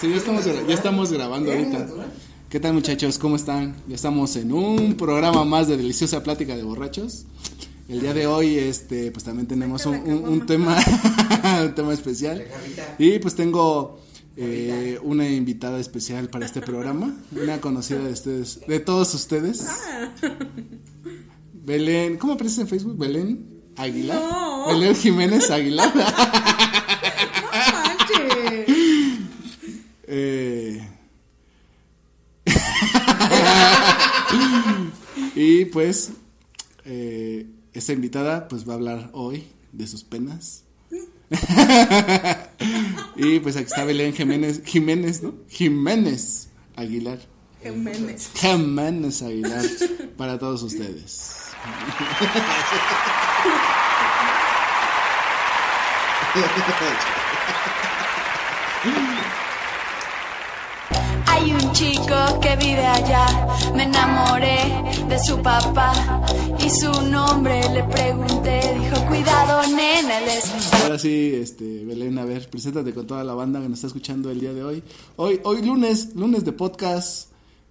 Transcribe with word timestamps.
Sí, 0.00 0.10
ya 0.10 0.16
estamos, 0.16 0.46
gra- 0.46 0.66
ya 0.66 0.74
estamos 0.74 1.12
grabando 1.12 1.50
ahorita. 1.52 1.86
¿Qué 2.48 2.60
tal 2.60 2.74
muchachos? 2.74 3.18
¿Cómo 3.18 3.36
están? 3.36 3.74
Ya 3.88 3.94
estamos 3.94 4.36
en 4.36 4.52
un 4.52 4.94
programa 4.94 5.44
más 5.44 5.68
de 5.68 5.76
Deliciosa 5.76 6.22
Plática 6.22 6.56
de 6.56 6.62
Borrachos. 6.62 7.24
El 7.88 8.00
día 8.00 8.14
de 8.14 8.26
hoy, 8.26 8.58
este, 8.58 9.10
pues 9.10 9.24
también 9.24 9.46
tenemos 9.46 9.84
un, 9.86 9.96
un- 9.96 10.28
un 10.28 10.46
tema, 10.46 10.76
un 11.64 11.74
tema 11.74 11.92
especial. 11.92 12.44
Y 12.98 13.18
pues 13.18 13.34
tengo 13.34 14.00
eh, 14.36 14.98
una 15.02 15.28
invitada 15.28 15.78
especial 15.80 16.28
para 16.28 16.46
este 16.46 16.60
programa, 16.60 17.14
una 17.32 17.60
conocida 17.60 18.00
de 18.00 18.12
ustedes, 18.12 18.60
de 18.66 18.80
todos 18.80 19.12
ustedes. 19.14 19.66
Belén, 21.52 22.16
¿cómo 22.18 22.34
aparece 22.34 22.60
en 22.62 22.68
Facebook? 22.68 22.96
Belén 22.98 23.62
Aguilar. 23.76 24.20
No. 24.20 24.66
Belén 24.68 24.94
Jiménez 24.94 25.50
Aguilar. 25.50 25.92
No 27.54 27.72
manches. 27.72 28.66
Eh, 30.06 30.88
y 35.34 35.63
pues 35.74 36.12
eh, 36.84 37.46
esta 37.72 37.92
invitada 37.92 38.46
pues 38.46 38.66
va 38.66 38.74
a 38.74 38.76
hablar 38.76 39.10
hoy 39.12 39.44
de 39.72 39.88
sus 39.88 40.04
penas. 40.04 40.62
y 43.16 43.40
pues 43.40 43.56
aquí 43.56 43.66
está 43.66 43.84
Belén 43.84 44.14
Jiménez, 44.14 44.62
Jiménez, 44.64 45.24
¿no? 45.24 45.34
Jiménez 45.48 46.50
Aguilar. 46.76 47.18
Jiménez. 47.60 48.30
Jiménez 48.34 49.22
Aguilar 49.22 49.64
para 50.16 50.38
todos 50.38 50.62
ustedes. 50.62 51.32
Chico 62.04 62.40
que 62.40 62.56
vive 62.56 62.84
allá, 62.84 63.46
me 63.74 63.84
enamoré 63.84 65.06
de 65.08 65.18
su 65.24 65.40
papá 65.40 66.20
y 66.58 66.68
su 66.68 66.90
nombre 67.02 67.62
le 67.70 67.82
pregunté, 67.84 68.60
dijo 68.78 69.06
cuidado 69.06 69.62
nena, 69.74 70.18
él 70.18 70.28
es 70.28 70.72
Ahora 70.82 70.98
sí, 70.98 71.32
este, 71.34 71.82
Belén, 71.86 72.18
a 72.18 72.26
ver, 72.26 72.50
preséntate 72.50 72.92
con 72.92 73.06
toda 73.06 73.24
la 73.24 73.32
banda 73.32 73.60
que 73.60 73.70
nos 73.70 73.78
está 73.78 73.86
escuchando 73.86 74.30
el 74.30 74.38
día 74.38 74.52
de 74.52 74.62
hoy. 74.62 74.82
Hoy, 75.16 75.40
hoy 75.44 75.62
lunes, 75.62 76.14
lunes 76.14 76.44
de 76.44 76.52
podcast, 76.52 77.30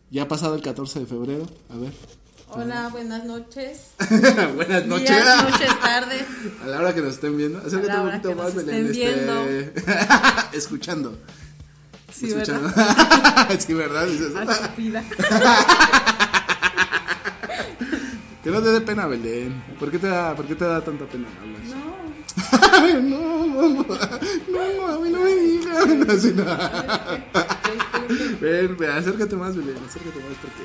ya 0.09 0.23
ha 0.23 0.27
pasado 0.27 0.55
el 0.55 0.63
14 0.63 1.01
de 1.01 1.05
febrero, 1.05 1.45
a 1.69 1.77
ver. 1.77 1.93
Hola, 2.49 2.89
buenas 2.91 3.25
noches. 3.25 3.81
Buenas 4.55 4.85
noches. 4.85 5.09
Días, 5.09 5.43
noches, 5.43 5.79
tardes. 5.79 6.23
A 6.63 6.67
la 6.67 6.79
hora 6.79 6.93
que 6.93 7.01
nos 7.01 7.15
estén 7.15 7.35
viendo, 7.35 7.59
acércate 7.59 7.91
A 7.91 7.95
la 7.95 8.01
un 8.01 8.07
hora 8.07 8.21
poquito 8.21 8.29
que 8.29 8.35
más, 8.35 8.53
nos 8.55 8.65
Belén. 8.65 8.85
estén 8.87 9.73
este, 9.75 10.53
escuchando. 10.57 11.17
Sí, 12.13 12.27
escuchando. 12.27 12.69
¿verdad? 12.75 13.59
sí, 13.59 13.73
¿verdad? 13.73 14.07
Que 18.43 18.51
no 18.51 18.61
te 18.61 18.69
dé 18.73 18.81
pena, 18.81 19.07
Belén. 19.07 19.63
¿Por 19.79 19.89
qué 19.89 19.97
te 19.97 20.07
da, 20.07 20.35
por 20.35 20.45
qué 20.45 20.53
te 20.55 20.65
da 20.65 20.81
tanta 20.81 21.05
pena 21.05 21.27
hablar? 21.41 21.61
No. 23.03 23.45
No. 23.45 23.85
No, 24.51 25.05
no 25.05 25.19
me 25.23 25.35
digas. 25.35 25.87
No, 25.87 26.13
sí, 26.19 26.33
no. 26.35 26.43
Ven, 28.41 28.75
ven, 28.77 28.89
acércate 28.89 29.35
más, 29.37 29.55
Belén, 29.55 29.77
acércate 29.87 30.19
más 30.19 30.37
porque 30.41 30.63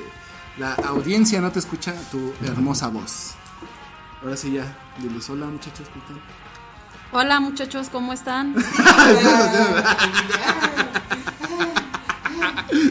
la 0.57 0.73
audiencia 0.89 1.39
no 1.39 1.51
te 1.51 1.59
escucha 1.59 1.93
tu 2.11 2.33
hermosa 2.45 2.89
voz. 2.89 3.35
Ahora 4.21 4.35
sí 4.35 4.51
ya, 4.51 4.77
diles 4.97 5.29
hola 5.29 5.45
muchachos, 5.45 5.87
¿qué 5.93 5.99
tal? 6.07 6.21
Hola 7.11 7.39
muchachos, 7.39 7.89
¿cómo 7.91 8.13
están? 8.13 8.53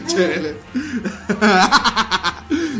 Chévere. 0.07 0.59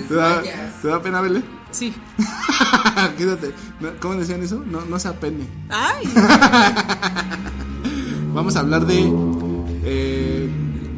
¿Te 0.09 0.15
da, 0.15 0.41
¿Te 0.81 0.87
da 0.89 1.01
pena, 1.01 1.21
Belén? 1.21 1.45
Sí. 1.71 1.95
Quédate. 3.17 3.53
¿Cómo 4.01 4.15
decían 4.15 4.43
eso? 4.43 4.61
No, 4.65 4.83
no 4.83 4.99
se 4.99 5.07
apene. 5.07 5.47
Ay. 5.69 6.11
Vamos 8.33 8.57
a 8.57 8.59
hablar 8.59 8.85
de 8.85 9.09
eh, 9.85 10.49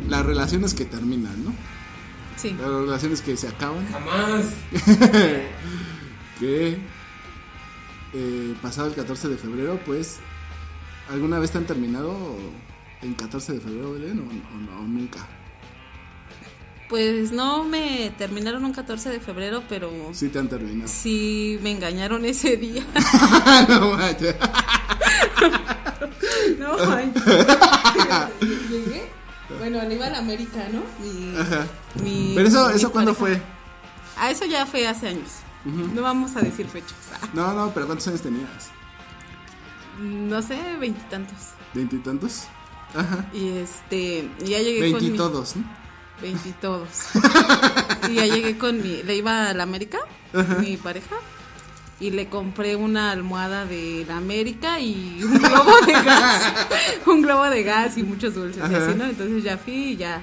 las 0.10 0.26
relaciones 0.26 0.74
que 0.74 0.86
terminan, 0.86 1.46
¿no? 1.46 1.54
Sí. 2.36 2.56
Las 2.60 2.68
relaciones 2.68 3.22
que 3.22 3.38
se 3.38 3.48
acaban. 3.48 3.88
Jamás. 3.92 4.46
que 6.40 6.80
eh, 8.14 8.56
pasado 8.62 8.88
el 8.88 8.96
14 8.96 9.30
de 9.30 9.38
febrero, 9.38 9.80
pues, 9.86 10.20
¿alguna 11.12 11.40
vez 11.40 11.52
te 11.52 11.58
han 11.58 11.66
terminado 11.66 12.14
en 13.02 13.14
14 13.14 13.54
de 13.54 13.60
febrero, 13.62 13.94
Belén, 13.94 14.20
o, 14.20 14.24
o 14.24 14.58
no, 14.60 14.80
o 14.80 14.84
nunca? 14.84 15.28
Pues 16.90 17.32
no 17.32 17.64
me 17.64 18.12
terminaron 18.18 18.66
un 18.66 18.74
14 18.74 19.10
de 19.10 19.20
febrero, 19.22 19.64
pero 19.70 19.90
Sí 20.14 20.28
te 20.30 20.40
han 20.40 20.50
terminado. 20.50 20.90
sí 20.92 21.58
me 21.64 21.72
engañaron 21.72 22.26
ese 22.26 22.58
día. 22.58 22.84
no 23.70 23.92
manches. 23.96 24.36
No, 26.60 26.74
ay. 26.96 27.14
Llegué. 28.70 29.10
Bueno, 29.58 29.82
le 29.84 29.96
iba 29.96 30.08
a 30.08 30.10
la 30.10 30.18
América, 30.20 30.68
¿no? 30.72 30.82
Mi, 31.04 31.38
Ajá. 31.38 31.66
mi- 32.04 32.34
Pero 32.36 32.48
eso, 32.48 32.70
mi 32.70 32.76
eso 32.76 32.92
¿cuándo 32.92 33.14
fue? 33.16 33.42
Ah, 34.18 34.30
eso 34.32 34.46
ya 34.46 34.66
fue 34.66 34.88
hace 34.88 35.08
años. 35.10 35.30
No 35.66 36.02
vamos 36.02 36.36
a 36.36 36.42
decir 36.42 36.68
fechas. 36.68 36.94
No, 37.34 37.54
no, 37.54 37.72
pero 37.74 37.86
¿cuántos 37.86 38.08
años 38.08 38.22
tenías? 38.22 38.70
No 40.02 40.42
sé, 40.42 40.60
veintitantos. 40.80 41.38
¿Veintitantos? 41.74 42.48
Ajá. 42.96 43.30
Y 43.34 43.50
este, 43.50 44.30
y 44.44 44.50
ya 44.50 44.60
llegué 44.60 44.92
con 44.92 45.02
mi... 45.02 45.08
Veintitodos, 45.08 45.56
¿no? 45.56 45.64
Veintitodos. 46.22 46.90
y 48.10 48.16
ya 48.16 48.26
llegué 48.26 48.58
con 48.58 48.82
mi... 48.82 49.04
Le 49.04 49.16
iba 49.16 49.50
a 49.50 49.54
la 49.54 49.64
América, 49.64 50.00
mi 50.60 50.78
pareja. 50.78 51.16
Y 52.00 52.10
le 52.10 52.28
compré 52.30 52.76
una 52.76 53.12
almohada 53.12 53.66
de 53.66 54.06
la 54.08 54.18
América 54.18 54.80
y 54.80 55.24
un 55.24 55.38
globo 55.38 55.72
de 55.86 55.94
gas. 55.94 56.52
un 57.06 57.22
globo 57.22 57.44
de 57.46 57.64
gas 57.64 57.98
y 57.98 58.04
muchos 58.04 58.34
dulces. 58.34 58.64
y 58.70 58.74
así, 58.74 58.96
¿no? 58.98 59.06
Entonces 59.06 59.44
ya 59.44 59.58
fui 59.58 59.92
y 59.92 59.98
ya 59.98 60.22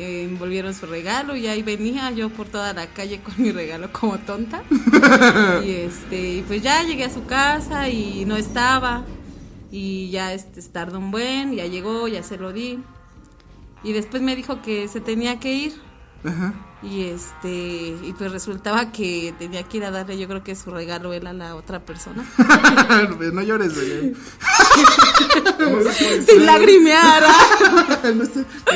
eh, 0.00 0.22
envolvieron 0.24 0.72
su 0.72 0.86
regalo 0.86 1.36
y 1.36 1.46
ahí 1.46 1.62
venía 1.62 2.10
yo 2.10 2.30
por 2.30 2.48
toda 2.48 2.72
la 2.72 2.86
calle 2.86 3.20
con 3.20 3.34
mi 3.36 3.52
regalo 3.52 3.92
como 3.92 4.18
tonta. 4.18 4.62
y 5.64 5.70
este, 5.72 6.42
pues 6.46 6.62
ya 6.62 6.82
llegué 6.82 7.04
a 7.04 7.10
su 7.10 7.26
casa 7.26 7.90
y 7.90 8.24
no 8.24 8.36
estaba. 8.36 9.04
Y 9.70 10.08
ya 10.10 10.32
este, 10.32 10.62
tardó 10.62 10.98
un 10.98 11.10
buen, 11.10 11.54
ya 11.54 11.66
llegó, 11.66 12.08
ya 12.08 12.22
se 12.22 12.38
lo 12.38 12.52
di. 12.52 12.78
Y 13.82 13.92
después 13.92 14.22
me 14.22 14.34
dijo 14.36 14.62
que 14.62 14.88
se 14.88 15.02
tenía 15.02 15.38
que 15.38 15.52
ir. 15.52 15.89
Ajá. 16.24 16.54
Y 16.82 17.04
este, 17.04 17.94
y 18.02 18.14
pues 18.16 18.32
resultaba 18.32 18.90
que 18.90 19.34
tenía 19.38 19.62
que 19.64 19.76
ir 19.76 19.84
a 19.84 19.90
darle, 19.90 20.18
yo 20.18 20.26
creo 20.28 20.42
que 20.42 20.56
su 20.56 20.70
regalo 20.70 21.12
él 21.12 21.26
a 21.26 21.34
la 21.34 21.54
otra 21.54 21.80
persona. 21.80 22.24
no 23.32 23.42
llores, 23.42 23.76
Belén. 23.76 24.16
Sin 26.26 26.46
lagrimear. 26.46 27.22
¿ah? 27.26 27.98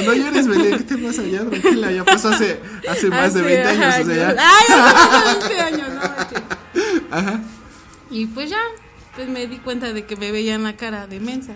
no, 0.05 0.13
llores, 0.13 0.47
Belén. 0.47 0.77
¿Qué 0.79 0.85
te 0.85 0.99
pasa 0.99 1.23
ya? 1.23 1.45
Tranquila, 1.45 1.93
ya 1.93 2.05
pasó 2.05 2.29
hace, 2.29 2.61
hace 2.89 3.09
más 3.09 3.33
de 3.33 3.41
20 3.41 3.69
Hace 3.69 3.85
años. 3.85 4.01
O 4.01 4.05
sea, 4.11 4.35
ya. 4.35 4.37
Ay, 4.39 4.67
hace 5.39 5.49
20 5.49 5.61
años, 5.61 5.89
no. 5.95 6.03
Ajá. 7.17 7.41
Y 8.11 8.27
pues 8.27 8.51
ya, 8.51 8.61
pues 9.17 9.29
me 9.29 9.47
di 9.47 9.57
cuenta 9.59 9.95
de 9.95 10.05
que 10.05 10.17
me 10.17 10.31
veían 10.31 10.63
la 10.63 10.77
cara 10.77 11.07
de 11.07 11.21
mensa. 11.21 11.55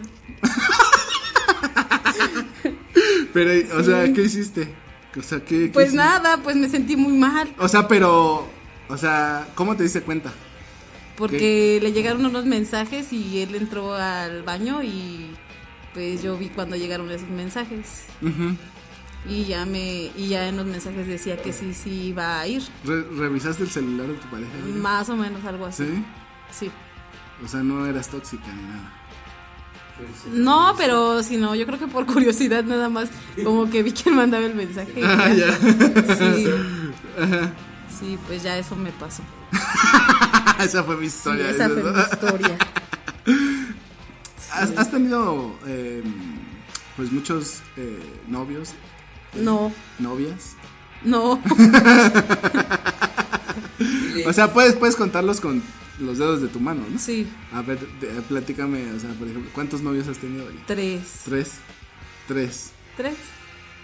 Pero, 3.34 3.78
o 3.78 3.84
sea, 3.84 4.10
¿qué 4.14 4.22
hiciste? 4.22 4.74
O 5.18 5.22
sea, 5.22 5.40
¿qué, 5.44 5.70
Pues 5.72 5.92
nada, 5.94 6.38
pues 6.42 6.56
me 6.56 6.68
sentí 6.68 6.96
muy 6.96 7.12
mal. 7.16 7.52
O 7.58 7.68
sea, 7.68 7.88
pero, 7.88 8.48
o 8.88 8.96
sea, 8.96 9.48
¿cómo 9.54 9.76
te 9.76 9.82
diste 9.82 10.02
cuenta? 10.02 10.32
Porque 11.16 11.80
le 11.82 11.92
llegaron 11.92 12.24
unos 12.24 12.44
mensajes 12.44 13.12
y 13.12 13.40
él 13.42 13.54
entró 13.56 13.94
al 13.94 14.42
baño 14.44 14.82
y, 14.82 15.30
pues 15.94 16.22
yo 16.22 16.36
vi 16.38 16.48
cuando 16.48 16.76
llegaron 16.76 17.10
esos 17.10 17.28
mensajes 17.28 18.04
y 19.28 19.44
ya 19.44 19.66
me 19.66 20.10
y 20.16 20.28
ya 20.28 20.48
en 20.48 20.56
los 20.56 20.66
mensajes 20.66 21.06
decía 21.08 21.36
que 21.42 21.52
sí 21.52 21.74
sí 21.74 21.90
iba 21.90 22.38
a 22.40 22.46
ir, 22.46 22.62
Re- 22.84 23.02
¿Revisaste 23.16 23.64
el 23.64 23.68
celular 23.70 24.06
de 24.06 24.14
tu 24.14 24.28
pareja? 24.28 24.50
Más 24.76 25.08
o 25.08 25.16
menos 25.16 25.44
algo 25.44 25.66
así. 25.66 25.84
¿Sí? 25.84 26.04
Sí. 26.50 26.70
O 27.44 27.48
sea, 27.48 27.60
no 27.64 27.84
eras 27.86 28.08
tóxica 28.08 28.46
ni 28.54 28.62
nada. 28.62 28.94
No, 30.32 30.74
pero 30.76 31.22
si 31.22 31.36
no, 31.36 31.54
yo 31.54 31.66
creo 31.66 31.78
que 31.78 31.86
por 31.88 32.06
curiosidad 32.06 32.62
nada 32.64 32.88
más, 32.88 33.08
como 33.44 33.68
que 33.70 33.82
vi 33.82 33.92
quién 33.92 34.14
mandaba 34.14 34.44
el 34.46 34.54
mensaje. 34.54 34.92
Ah, 35.04 35.28
ya. 35.32 35.52
Sí. 36.16 36.46
Sí, 37.98 38.18
pues 38.26 38.42
ya 38.42 38.56
eso 38.58 38.76
me 38.76 38.92
pasó. 38.92 39.22
Esa 40.62 40.84
fue 40.84 40.96
mi 40.96 41.08
Sí, 41.08 41.16
historia. 41.16 41.50
esa 41.50 41.68
fue 41.68 41.82
mi 41.92 42.00
historia. 42.00 42.58
¿Has, 44.52 44.70
has 44.76 44.90
tenido 44.90 45.54
eh, 45.66 46.02
pues 46.96 47.10
muchos 47.12 47.60
eh, 47.76 47.98
novios, 48.28 48.70
No, 49.34 49.72
novias? 49.98 50.54
no. 51.02 51.40
O 54.26 54.32
sea, 54.32 54.52
puedes, 54.52 54.74
puedes 54.74 54.96
contarlos 54.96 55.40
con 55.40 55.62
los 56.00 56.18
dedos 56.18 56.40
de 56.42 56.48
tu 56.48 56.60
mano, 56.60 56.82
¿no? 56.90 56.98
Sí, 56.98 57.26
A 57.52 57.62
ver, 57.62 57.78
de- 58.00 58.08
platícame, 58.22 58.90
o 58.92 59.00
sea, 59.00 59.10
por 59.14 59.28
ejemplo, 59.28 59.50
¿cuántos 59.54 59.82
novios 59.82 60.06
has 60.08 60.18
tenido? 60.18 60.44
ahorita? 60.44 60.62
tres. 60.66 61.00
Tres. 61.24 61.52
Tres. 62.26 62.70
¿Tres? 62.96 63.14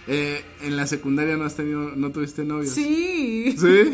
Eh, 0.07 0.45
en 0.61 0.77
la 0.77 0.85
secundaria 0.85 1.35
no 1.35 1.45
has 1.45 1.55
tenido, 1.55 1.95
no 1.95 2.11
tuviste 2.11 2.43
novios. 2.45 2.73
Sí. 2.73 3.55
¿Sí? 3.57 3.65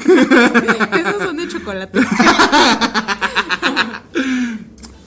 Esos 0.94 1.24
son 1.24 1.38
de 1.38 1.48
chocolate. 1.48 2.00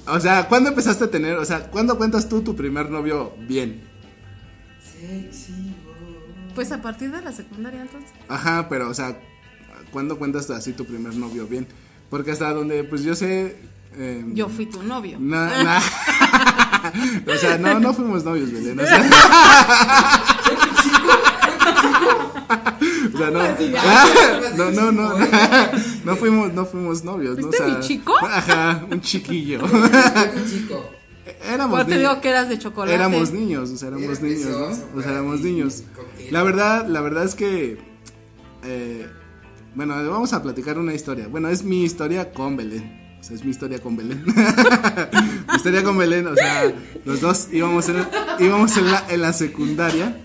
o 0.07 0.21
sea, 0.21 0.49
¿cuándo 0.49 0.71
empezaste 0.71 1.05
a 1.05 1.11
tener, 1.11 1.37
o 1.37 1.45
sea, 1.45 1.71
cuándo 1.71 1.97
cuentas 1.99 2.29
tú 2.29 2.43
tu 2.43 2.55
primer 2.57 2.91
novio 2.91 3.35
bien? 3.47 3.83
Pues 6.55 6.73
a 6.73 6.81
partir 6.81 7.11
de 7.11 7.21
la 7.21 7.33
secundaria 7.33 7.83
entonces. 7.83 8.11
Ajá, 8.29 8.69
pero, 8.69 8.89
o 8.89 8.95
sea, 8.95 9.19
¿cuándo 9.91 10.17
cuentas 10.19 10.49
así 10.51 10.73
tu 10.73 10.85
primer 10.87 11.15
novio 11.17 11.47
bien? 11.47 11.67
Porque 12.15 12.31
hasta 12.31 12.53
donde, 12.55 12.85
pues 12.85 13.03
yo 13.03 13.17
sé... 13.17 13.57
eh, 13.97 14.25
Yo 14.35 14.49
fui 14.49 14.67
tu 14.67 14.85
novio. 14.85 15.19
Na- 15.19 15.65
na- 15.65 15.83
o 17.27 17.35
sea, 17.37 17.59
no, 17.59 17.81
no 17.81 17.93
fuimos 17.93 18.23
novios, 18.23 18.53
Belén. 18.53 18.79
O 18.79 18.87
sea, 18.87 19.03
O 23.15 23.19
sea, 23.19 23.31
no, 23.31 23.43
no, 24.71 24.93
no, 24.93 24.93
no, 24.93 25.19
no 26.05 26.17
fuimos, 26.17 26.53
no 26.53 26.65
fuimos 26.67 27.03
novios, 27.05 27.37
¿no? 27.39 27.49
O 27.49 27.51
¿Fuiste 27.53 27.65
sea, 27.67 27.75
mi 27.79 27.81
chico? 27.81 28.15
Ajá, 28.23 28.85
un 28.91 29.01
chiquillo. 29.01 29.61
Éramos 31.45 31.75
Pues 31.77 31.87
te 31.87 31.97
niños. 31.97 32.11
digo 32.11 32.21
que 32.21 32.29
eras 32.31 32.49
de 32.49 32.59
chocolate. 32.59 32.95
Éramos 32.95 33.33
niños, 33.33 33.71
o 33.71 33.77
sea, 33.77 33.89
éramos 33.89 34.21
niños, 34.21 34.49
¿no? 34.51 34.99
O 34.99 35.03
sea, 35.03 35.11
éramos 35.13 35.41
niños. 35.41 35.83
La 36.31 36.43
verdad, 36.43 36.87
la 36.87 37.01
verdad 37.01 37.25
es 37.25 37.35
que, 37.35 37.79
eh, 38.65 39.09
bueno, 39.75 39.95
vamos 40.11 40.33
a 40.33 40.43
platicar 40.43 40.79
una 40.79 40.95
historia. 40.95 41.27
Bueno, 41.29 41.49
es 41.49 41.65
mi 41.65 41.83
historia 41.83 42.33
con 42.33 42.57
Belén. 42.57 43.17
O 43.21 43.25
sea, 43.25 43.37
es 43.37 43.45
mi 43.45 43.51
historia 43.51 43.81
con 43.81 43.97
Belén. 43.97 44.23
mi 45.49 45.57
historia 45.57 45.83
con 45.83 45.99
Belén, 45.99 46.27
o 46.27 46.35
sea, 46.35 46.73
los 47.05 47.21
dos 47.21 47.49
íbamos 47.53 47.89
en, 47.89 47.97
íbamos 48.39 48.77
en 48.77 48.91
la, 48.91 49.05
en 49.09 49.21
la 49.23 49.33
secundaria 49.33 50.21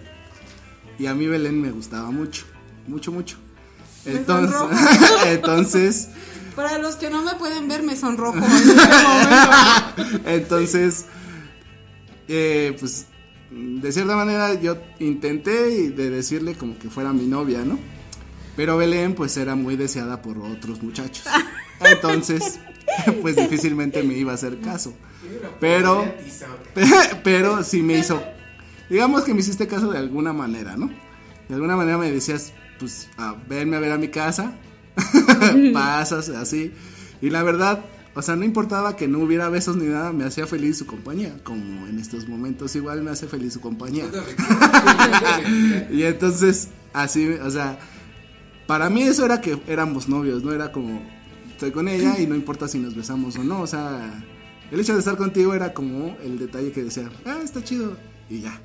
y 1.00 1.08
a 1.08 1.16
mí 1.16 1.28
Belén 1.28 1.62
me 1.62 1.72
gustaba 1.72 2.12
mucho, 2.12 2.46
mucho, 2.88 3.12
mucho. 3.12 3.38
Entonces, 4.06 4.58
entonces, 5.28 6.10
Para 6.56 6.78
los 6.78 6.96
que 6.96 7.10
no 7.10 7.24
me 7.24 7.36
pueden 7.36 7.68
ver, 7.68 7.84
me 7.84 7.96
sonrojo 7.96 8.38
en 8.38 8.44
este 8.44 9.04
momento. 9.04 10.30
Entonces, 10.30 11.06
eh, 12.28 12.76
pues, 12.80 13.08
de 13.50 13.92
cierta 13.92 14.16
manera 14.16 14.54
yo 14.56 14.78
intenté 15.00 15.90
de 15.90 16.10
decirle 16.10 16.54
como 16.56 16.78
que 16.78 16.90
fuera 16.90 17.14
mi 17.14 17.26
novia, 17.26 17.64
¿no? 17.66 17.80
Pero 18.60 18.76
Belén, 18.76 19.16
pues, 19.16 19.38
era 19.38 19.56
muy 19.56 19.78
deseada 19.78 20.22
por 20.22 20.38
otros 20.38 20.84
muchachos. 20.84 21.24
Entonces, 21.80 22.60
pues, 23.22 23.38
difícilmente 23.38 24.04
me 24.04 24.16
iba 24.16 24.34
a 24.34 24.36
hacer 24.36 24.60
caso. 24.60 24.94
Pero, 25.62 26.04
pero 27.24 27.64
sí 27.64 27.82
me 27.82 28.00
hizo, 28.00 28.22
digamos 28.90 29.24
que 29.24 29.34
me 29.34 29.40
hiciste 29.40 29.66
caso 29.66 29.90
de 29.90 29.98
alguna 29.98 30.34
manera, 30.34 30.76
¿no? 30.76 30.90
De 31.48 31.56
alguna 31.56 31.78
manera 31.78 31.98
me 31.98 32.12
decías, 32.12 32.52
pues, 32.80 33.10
a 33.16 33.34
verme 33.48 33.78
a 33.78 33.80
ver 33.80 33.94
a 33.94 33.98
mi 33.98 34.10
casa, 34.10 34.52
pasas 35.74 36.28
así. 36.28 36.74
Y 37.22 37.30
la 37.30 37.44
verdad, 37.44 37.86
o 38.14 38.22
sea, 38.22 38.36
no 38.36 38.44
importaba 38.44 38.98
que 38.98 39.08
no 39.08 39.20
hubiera 39.20 39.48
besos 39.48 39.78
ni 39.78 39.86
nada, 39.86 40.12
me 40.12 40.26
hacía 40.26 40.48
feliz 40.48 40.80
su 40.80 40.86
compañía. 40.86 41.34
Como 41.46 41.88
en 41.88 41.98
estos 41.98 42.28
momentos, 42.28 42.76
igual 42.76 43.04
me 43.04 43.12
hace 43.12 43.26
feliz 43.26 43.54
su 43.54 43.62
compañía. 43.62 44.04
y 45.90 46.04
entonces, 46.04 46.68
así, 46.92 47.26
o 47.26 47.50
sea, 47.50 47.80
para 48.70 48.90
mí 48.92 49.02
eso 49.02 49.26
era 49.26 49.42
que 49.42 49.60
éramos 49.66 50.08
novios, 50.08 50.44
no 50.44 50.54
era 50.54 50.72
como, 50.72 51.02
estoy 51.50 51.72
con 51.72 51.88
ella 51.88 52.20
y 52.20 52.28
no 52.28 52.36
importa 52.36 52.68
si 52.68 52.78
nos 52.78 52.96
besamos 52.96 53.36
o 53.38 53.44
no, 53.44 53.62
o 53.62 53.68
sea, 53.68 54.24
el 54.70 54.80
hecho 54.80 54.94
de 54.94 55.00
estar 55.00 55.18
contigo 55.18 55.56
era 55.56 55.74
como 55.74 56.16
el 56.24 56.38
detalle 56.38 56.72
que 56.72 56.84
decía, 56.84 57.10
ah, 57.26 57.40
está 57.44 57.64
chido, 57.64 57.98
y 58.30 58.42
ya. 58.42 58.62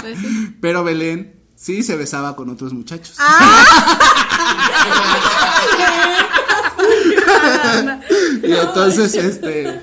Pues 0.00 0.18
sí. 0.18 0.56
Pero 0.62 0.82
Belén 0.82 1.42
sí 1.54 1.82
se 1.82 1.94
besaba 1.94 2.34
con 2.36 2.48
otros 2.48 2.72
muchachos. 2.72 3.18
y 8.42 8.50
entonces, 8.50 9.14
este, 9.14 9.82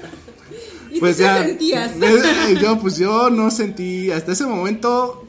¿Y 0.89 0.99
pues 0.99 1.17
tú 1.17 1.21
ya. 1.21 1.45
sentías? 1.45 1.91
Yo, 2.59 2.79
pues 2.79 2.97
yo 2.97 3.29
no 3.29 3.51
sentí, 3.51 4.09
hasta 4.09 4.31
ese 4.31 4.47
momento, 4.47 5.27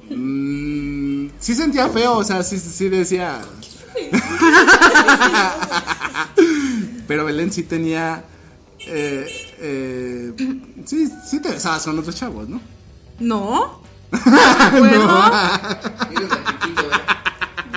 sí 1.38 1.54
sentía 1.54 1.88
feo, 1.88 2.16
o 2.16 2.24
sea, 2.24 2.42
sí, 2.42 2.58
sí 2.58 2.88
decía. 2.88 3.40
Pero 7.06 7.24
Belén 7.24 7.52
sí 7.52 7.62
tenía. 7.62 8.24
Eh, 8.86 9.26
eh, 9.58 10.32
sí, 10.84 11.08
sí 11.24 11.40
te 11.40 11.50
besabas 11.50 11.84
con 11.84 11.98
otros 11.98 12.16
chavos, 12.16 12.48
¿no? 12.48 12.60
No. 13.20 13.80
¿Recuerdo? 14.12 15.32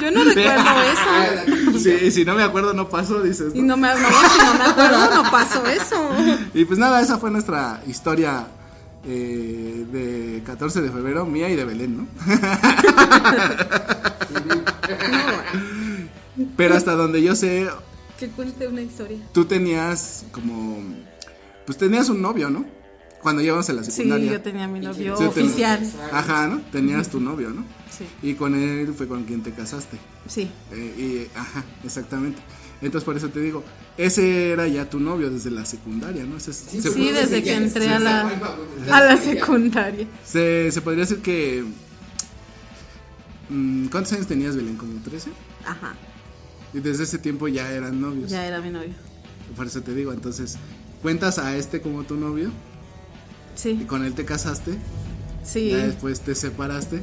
Yo 0.01 0.11
no 0.11 0.23
recuerdo 0.23 0.81
eso. 0.83 1.79
Sí, 1.79 2.11
si 2.11 2.25
no 2.25 2.35
me 2.35 2.43
acuerdo, 2.43 2.73
no 2.73 2.89
pasó, 2.89 3.21
dices. 3.21 3.53
Y 3.55 3.61
¿no? 3.61 3.75
no 3.75 3.77
me, 3.77 3.87
no, 3.89 3.95
si 3.95 4.45
no 4.45 4.53
me 4.55 4.65
acuerdo, 4.65 5.23
no 5.23 5.31
pasó 5.31 5.65
eso. 5.65 6.09
Y 6.53 6.65
pues 6.65 6.79
nada, 6.79 7.01
esa 7.01 7.17
fue 7.17 7.31
nuestra 7.31 7.81
historia 7.87 8.47
eh, 9.05 9.85
de 9.91 10.43
14 10.45 10.81
de 10.81 10.91
febrero, 10.91 11.25
mía 11.25 11.49
y 11.49 11.55
de 11.55 11.65
Belén, 11.65 11.97
¿no? 11.97 12.07
Pero 16.57 16.75
hasta 16.75 16.93
donde 16.95 17.21
yo 17.21 17.35
sé, 17.35 17.67
Que 18.19 18.27
cuente 18.29 18.67
una 18.67 18.81
historia. 18.81 19.17
tú 19.33 19.45
tenías 19.45 20.25
como. 20.31 20.79
Pues 21.65 21.77
tenías 21.77 22.09
un 22.09 22.21
novio, 22.21 22.49
¿no? 22.49 22.65
Cuando 23.21 23.41
íbamos 23.41 23.67
a 23.69 23.73
la 23.73 23.83
Sí, 23.83 24.07
yo 24.07 24.41
tenía 24.41 24.67
mi 24.67 24.79
novio 24.79 25.17
Sí, 25.17 25.23
ten- 25.33 25.45
oficial. 25.45 25.91
Ajá, 26.11 26.47
¿no? 26.47 26.61
Tenías 26.71 27.09
tu 27.09 27.19
novio, 27.19 27.49
¿no? 27.49 27.63
Sí, 27.89 28.05
Y 28.21 28.35
con 28.35 28.53
él 28.53 28.93
fue 28.95 29.07
con 29.07 29.23
quien 29.23 29.41
te 29.41 29.51
casaste. 29.51 29.97
sí. 30.27 30.49
Eh, 30.71 31.27
y, 31.33 31.37
ajá, 31.37 31.63
exactamente. 31.83 32.39
Entonces 32.81 33.05
por 33.05 33.15
eso 33.17 33.29
te 33.29 33.39
digo, 33.39 33.63
ese 33.97 34.51
era 34.51 34.67
ya 34.67 34.89
tu 34.89 34.99
novio 34.99 35.29
desde 35.29 35.49
la 35.51 35.65
secundaria, 35.65 36.23
¿no? 36.25 36.39
Se, 36.39 36.51
se- 36.53 36.81
Sí, 36.81 37.11
desde 37.11 37.41
que 37.41 37.55
entré 37.55 37.89
a 37.89 37.99
la, 37.99 38.21
a 38.91 39.01
la 39.01 39.17
secundaria. 39.17 40.05
se- 40.25 40.71
se 40.71 40.81
podría 40.81 41.01
decir 41.05 41.19
que... 41.21 41.63
mm, 43.49 43.87
¿Cuántos 43.87 44.13
años 44.13 44.27
tenías, 44.27 44.55
Belén? 44.55 44.75
¿Como 44.77 44.99
13? 45.01 45.29
Ajá, 45.65 45.95
Y 46.73 46.79
desde 46.79 47.03
ese 47.05 47.17
tiempo 47.17 47.47
ya 47.47 47.71
eran 47.71 47.99
novios. 48.01 48.29
ya 48.29 48.45
era 48.45 48.59
mi 48.61 48.69
novio. 48.69 48.93
Por 49.55 49.67
eso 49.67 49.81
te 49.81 49.93
digo, 49.93 50.11
entonces, 50.11 50.57
¿cuentas 51.01 51.37
a 51.39 51.55
este 51.55 51.81
como 51.81 52.03
tu 52.03 52.15
novio? 52.17 52.49
Y 53.55 53.59
Sí, 53.59 53.85
con 53.87 54.03
él 54.03 54.13
te 54.13 54.25
casaste, 54.25 54.77
sí, 55.43 55.69
ya 55.69 55.77
después 55.87 56.19
te 56.19 56.35
separaste, 56.35 57.01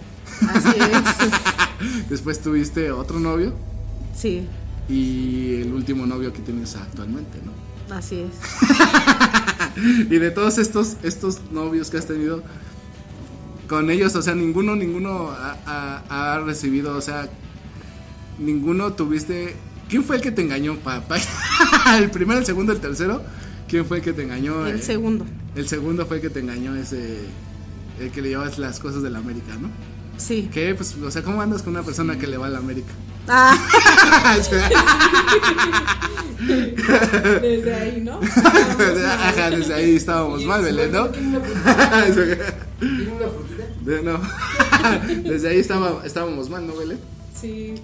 así 0.51 0.69
es. 0.69 2.09
después 2.11 2.41
tuviste 2.43 2.91
otro 2.93 3.19
novio 3.19 3.55
Sí, 4.15 4.47
y 4.89 5.55
el 5.63 5.73
último 5.73 6.07
novio 6.07 6.33
que 6.33 6.41
tienes 6.41 6.75
actualmente, 6.77 7.39
¿no? 7.45 7.53
así 7.95 8.21
es. 8.21 8.31
Y 10.11 10.17
de 10.19 10.31
todos 10.31 10.59
estos, 10.59 10.97
estos 11.03 11.41
novios 11.51 11.89
que 11.91 11.97
has 11.99 12.07
tenido, 12.07 12.43
con 13.69 13.91
ellos, 13.91 14.15
o 14.17 14.23
sea, 14.23 14.35
ninguno, 14.35 14.77
ninguno 14.77 15.31
ha, 15.31 15.57
ha- 15.67 16.35
ha 16.35 16.41
recibido, 16.41 16.97
o 16.97 17.01
sea, 17.01 17.29
ninguno 18.39 18.93
tuviste... 18.93 19.55
¿Quién 19.89 20.05
fue 20.05 20.17
el 20.17 20.23
que 20.23 20.31
te 20.33 20.43
engañó, 20.43 20.77
papá? 20.77 21.17
¿El 21.99 22.11
primero, 22.11 22.39
el 22.41 22.47
segundo, 22.47 22.73
el 22.73 22.81
tercero? 22.81 23.23
¿Quién 23.69 23.85
fue 23.87 23.99
el 23.99 24.03
que 24.03 24.13
te 24.13 24.23
engañó? 24.23 24.67
El 24.67 24.77
Eh, 24.77 24.83
segundo. 24.83 25.25
El 25.55 25.69
segundo 25.69 26.07
fue 26.07 26.17
el 26.17 26.23
que 26.23 26.31
te 26.31 26.41
engañó, 26.41 26.75
ese... 26.77 27.19
El 28.01 28.11
que 28.11 28.21
le 28.23 28.31
llevas 28.31 28.59
las 28.59 28.79
cosas 28.79 29.03
de 29.03 29.11
la 29.11 29.19
América, 29.19 29.55
¿no? 29.61 29.69
Sí. 30.17 30.49
¿Qué? 30.53 30.75
Pues, 30.75 30.97
o 30.97 31.11
sea, 31.11 31.23
¿cómo 31.23 31.41
andas 31.43 31.63
con 31.63 31.75
una 31.75 31.83
persona 31.83 32.19
que 32.19 32.27
le 32.27 32.37
va 32.39 32.47
a 32.47 32.51
la 32.51 32.59
América? 32.59 32.93
Ah, 33.29 33.57
desde 37.41 37.75
ahí, 37.75 38.01
¿no? 38.01 38.21
Ajá, 38.21 39.51
desde 39.51 39.75
ahí 39.75 39.97
estábamos 39.97 40.45
mal, 40.45 40.63
Belén, 40.63 40.93
¿no? 40.93 41.09
De- 43.83 44.03
no. 44.03 44.21
Desde 45.23 45.49
ahí 45.49 45.59
estaba, 45.59 46.03
estábamos 46.05 46.49
mal, 46.51 46.67
¿no, 46.67 46.75
Belén? 46.77 46.99
Sí. 47.41 47.75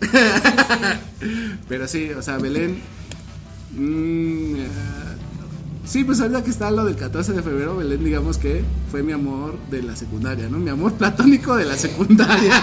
Pero 1.68 1.88
sí, 1.88 2.10
o 2.10 2.22
sea, 2.22 2.38
Belén. 2.38 2.80
mm, 3.76 4.56
eh, 4.56 4.68
sí, 5.84 6.04
pues 6.04 6.20
ahorita 6.20 6.42
que 6.44 6.50
está 6.50 6.70
lo 6.70 6.84
del 6.84 6.96
14 6.96 7.32
de 7.32 7.42
febrero, 7.42 7.76
Belén, 7.76 8.04
digamos 8.04 8.38
que 8.38 8.64
fue 8.90 9.02
mi 9.02 9.12
amor 9.12 9.58
de 9.70 9.82
la 9.82 9.96
secundaria, 9.96 10.48
¿no? 10.48 10.58
Mi 10.58 10.70
amor 10.70 10.92
platónico 10.94 11.56
de 11.56 11.64
la 11.64 11.76
secundaria. 11.76 12.62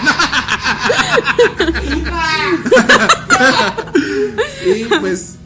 y 4.66 4.84
pues. 5.00 5.36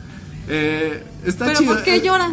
Eh, 0.48 1.02
está 1.24 1.46
¿Pero 1.46 1.60
chido. 1.60 1.74
por 1.74 1.82
qué 1.82 1.96
eh, 1.96 2.02
lloras? 2.02 2.32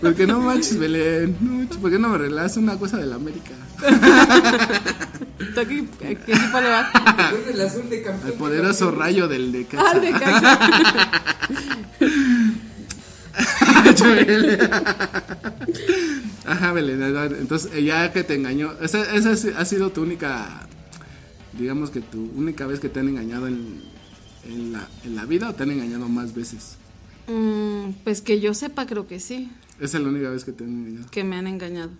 Porque 0.00 0.26
no 0.26 0.40
manches, 0.40 0.78
Belén. 0.78 1.36
No 1.40 1.68
¿Por 1.80 1.90
qué 1.90 1.98
no 1.98 2.08
me 2.08 2.18
relajas 2.18 2.56
una 2.56 2.78
cosa 2.78 2.96
de 2.98 3.06
la 3.06 3.16
América? 3.16 3.52
¿Tú 3.78 5.60
a 5.60 5.64
qué, 5.64 5.84
a 6.04 6.14
qué 6.14 6.32
equipo 6.32 6.60
le 6.60 6.68
vas? 6.68 6.88
el 7.52 7.60
azul 7.60 7.88
de 7.88 8.02
campeón. 8.02 8.32
Al 8.32 8.38
poderoso 8.38 8.90
rayo 8.90 9.28
del 9.28 9.52
de 9.52 9.66
Ah, 9.76 9.98
de 9.98 10.10
Caxa. 10.12 10.58
Ajá, 16.46 16.72
Belén. 16.72 17.02
Entonces, 17.40 17.70
eh, 17.74 17.84
ya 17.84 18.12
que 18.12 18.24
te 18.24 18.34
engañó, 18.34 18.72
esa, 18.80 19.02
esa 19.14 19.32
es- 19.32 19.46
ha 19.56 19.64
sido 19.64 19.90
tu 19.90 20.02
única, 20.02 20.66
digamos 21.58 21.90
que 21.90 22.00
tu 22.00 22.30
única 22.34 22.66
vez 22.66 22.80
que 22.80 22.88
te 22.88 23.00
han 23.00 23.08
engañado 23.08 23.46
en, 23.46 23.82
en, 24.44 24.72
la, 24.72 24.86
en 25.04 25.16
la 25.16 25.24
vida 25.26 25.50
o 25.50 25.54
te 25.54 25.62
han 25.64 25.70
engañado 25.70 26.08
más 26.08 26.34
veces. 26.34 26.77
Mm, 27.28 27.92
pues 28.04 28.22
que 28.22 28.40
yo 28.40 28.54
sepa, 28.54 28.86
creo 28.86 29.06
que 29.06 29.20
sí, 29.20 29.50
Esa 29.80 29.98
es 29.98 30.02
la 30.02 30.08
única 30.08 30.30
vez 30.30 30.44
que 30.44 30.52
te 30.52 30.64
han 30.64 30.70
engañado. 30.70 31.10
que 31.10 31.24
me 31.24 31.36
han 31.36 31.46
engañado. 31.46 31.90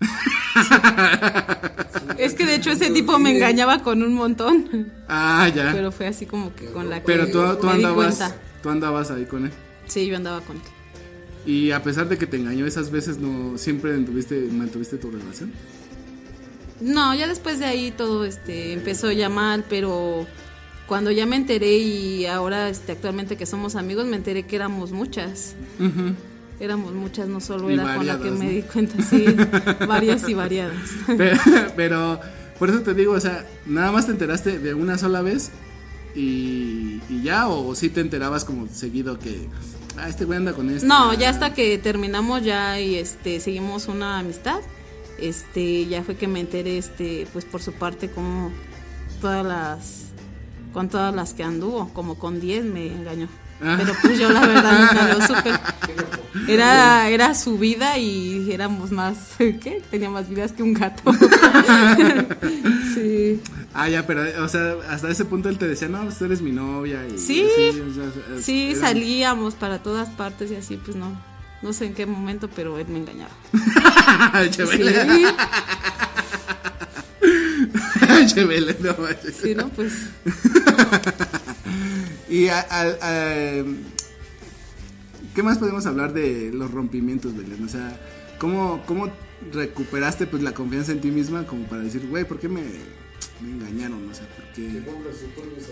es 2.18 2.34
que 2.34 2.46
de 2.46 2.54
hecho 2.56 2.70
ese 2.70 2.90
tipo 2.90 3.18
me 3.18 3.36
engañaba 3.36 3.82
con 3.82 4.02
un 4.02 4.14
montón, 4.14 4.92
Ah, 5.08 5.48
ya. 5.48 5.62
Pero, 5.64 5.72
pero 5.76 5.92
fue 5.92 6.06
así 6.06 6.26
como 6.26 6.54
que 6.54 6.66
con 6.66 6.88
la 6.90 7.02
que 7.02 7.12
tú, 7.26 7.40
tú 7.60 7.66
me 7.66 7.72
andabas, 7.72 8.34
tú 8.62 8.70
andabas 8.70 9.10
ahí 9.10 9.24
con 9.26 9.46
él. 9.46 9.52
Sí, 9.86 10.06
yo 10.06 10.16
andaba 10.16 10.40
con 10.40 10.56
él. 10.56 10.62
Y 11.46 11.70
a 11.70 11.82
pesar 11.82 12.08
de 12.08 12.18
que 12.18 12.26
te 12.26 12.36
engañó 12.36 12.66
esas 12.66 12.90
veces, 12.90 13.18
no 13.18 13.56
siempre 13.58 13.92
mantuviste, 13.92 14.48
mantuviste 14.52 14.98
tu 14.98 15.10
relación. 15.10 15.52
No, 16.80 17.14
ya 17.14 17.26
después 17.26 17.58
de 17.58 17.66
ahí 17.66 17.90
todo 17.90 18.24
este 18.24 18.72
empezó 18.72 19.10
ya 19.12 19.28
mal, 19.28 19.64
pero 19.68 20.26
cuando 20.90 21.12
ya 21.12 21.24
me 21.24 21.36
enteré 21.36 21.76
y 21.78 22.26
ahora 22.26 22.68
este 22.68 22.90
actualmente 22.90 23.36
que 23.36 23.46
somos 23.46 23.76
amigos 23.76 24.06
me 24.06 24.16
enteré 24.16 24.42
que 24.42 24.56
éramos 24.56 24.90
muchas. 24.90 25.54
Éramos 26.58 26.94
muchas, 26.94 27.28
no 27.28 27.40
solo 27.40 27.70
Y 27.70 27.74
era 27.74 27.94
con 27.94 28.04
la 28.04 28.14
que 28.14 28.30
variadas, 28.30 28.38
me 28.40 28.50
di 28.50 28.62
cuenta, 28.62 29.00
sí, 29.00 29.24
varias 29.86 30.28
y 30.28 30.34
variadas. 30.34 30.90
Pero, 31.16 31.38
pero, 31.76 32.20
por 32.58 32.70
eso 32.70 32.80
te 32.80 32.94
digo, 32.94 33.12
o 33.12 33.20
sea, 33.20 33.46
nada 33.66 33.92
más 33.92 34.06
te 34.06 34.10
enteraste 34.10 34.58
de 34.58 34.74
una 34.74 34.98
sola 34.98 35.22
vez 35.22 35.52
y, 36.16 37.00
y 37.08 37.22
ya, 37.22 37.46
o 37.46 37.72
si 37.76 37.88
te 37.88 38.00
enterabas 38.00 38.44
como 38.44 38.66
seguido 38.66 39.20
que, 39.20 39.46
ah, 39.96 40.08
este 40.08 40.24
güey 40.24 40.38
anda 40.38 40.54
con 40.54 40.70
este. 40.70 40.88
No, 40.88 41.14
ya 41.14 41.30
hasta 41.30 41.54
que 41.54 41.78
terminamos 41.78 42.42
ya 42.42 42.80
y 42.80 42.96
este 42.96 43.38
seguimos 43.38 43.86
una 43.86 44.18
amistad, 44.18 44.58
este 45.20 45.86
ya 45.86 46.02
fue 46.02 46.16
que 46.16 46.26
me 46.26 46.40
enteré 46.40 46.78
este 46.78 47.28
pues 47.32 47.44
por 47.44 47.62
su 47.62 47.74
parte 47.74 48.10
como 48.10 48.50
todas 49.20 49.46
las 49.46 50.09
con 50.72 50.88
todas 50.88 51.14
las 51.14 51.34
que 51.34 51.42
anduvo, 51.42 51.88
como 51.92 52.18
con 52.18 52.40
10 52.40 52.64
me 52.64 52.86
engañó. 52.88 53.28
Ah. 53.62 53.76
Pero 53.78 53.94
pues 54.00 54.18
yo 54.18 54.30
la 54.30 54.46
verdad 54.46 54.80
nunca 54.80 55.14
lo 55.14 55.26
supe. 55.26 55.50
Era 56.48 57.08
era 57.10 57.34
su 57.34 57.58
vida 57.58 57.98
y 57.98 58.50
éramos 58.50 58.90
más 58.90 59.16
¿qué? 59.38 59.82
Tenía 59.90 60.08
más 60.08 60.28
vidas 60.28 60.52
que 60.52 60.62
un 60.62 60.72
gato. 60.72 61.12
sí. 62.94 63.40
Ah, 63.74 63.88
ya, 63.88 64.06
pero, 64.06 64.22
o 64.42 64.48
sea, 64.48 64.74
hasta 64.88 65.08
ese 65.10 65.24
punto 65.24 65.48
él 65.48 65.58
te 65.58 65.68
decía, 65.68 65.88
no, 65.88 66.02
pues 66.04 66.18
tú 66.18 66.24
eres 66.24 66.40
mi 66.42 66.50
novia. 66.52 67.06
Y 67.06 67.18
Sí, 67.18 67.44
así, 67.46 67.80
o 67.80 67.92
sea, 67.94 68.42
Sí, 68.42 68.70
era- 68.72 68.80
salíamos 68.80 69.54
para 69.54 69.78
todas 69.82 70.08
partes 70.10 70.50
y 70.50 70.56
así 70.56 70.76
pues 70.76 70.96
no. 70.96 71.20
No 71.62 71.74
sé 71.74 71.84
en 71.86 71.94
qué 71.94 72.06
momento, 72.06 72.48
pero 72.54 72.78
él 72.78 72.86
me 72.88 72.98
engañaba. 72.98 73.30
Sí. 74.50 75.24
Chévere, 78.26 78.76
no 78.80 78.94
manches. 78.98 79.36
Sí, 79.42 79.54
¿no? 79.54 79.68
Pues 79.70 79.92
Y 82.28 82.48
a- 82.48 82.60
a- 82.60 82.96
a- 83.00 83.64
¿qué 85.34 85.42
más 85.42 85.58
podemos 85.58 85.86
hablar 85.86 86.12
de 86.12 86.50
los 86.52 86.70
rompimientos, 86.70 87.36
Belén? 87.36 87.64
O 87.64 87.68
sea, 87.68 87.98
¿cómo, 88.38 88.82
cómo 88.86 89.10
recuperaste 89.52 90.26
pues 90.26 90.42
la 90.42 90.52
confianza 90.52 90.92
en 90.92 91.00
ti 91.00 91.10
misma 91.10 91.46
como 91.46 91.64
para 91.64 91.82
decir, 91.82 92.06
güey, 92.08 92.24
¿por 92.24 92.38
qué 92.38 92.48
me, 92.48 92.62
me 93.40 93.50
engañaron? 93.52 94.08
O 94.08 94.14
sea, 94.14 94.26
¿por 94.28 94.44
qué? 94.54 94.82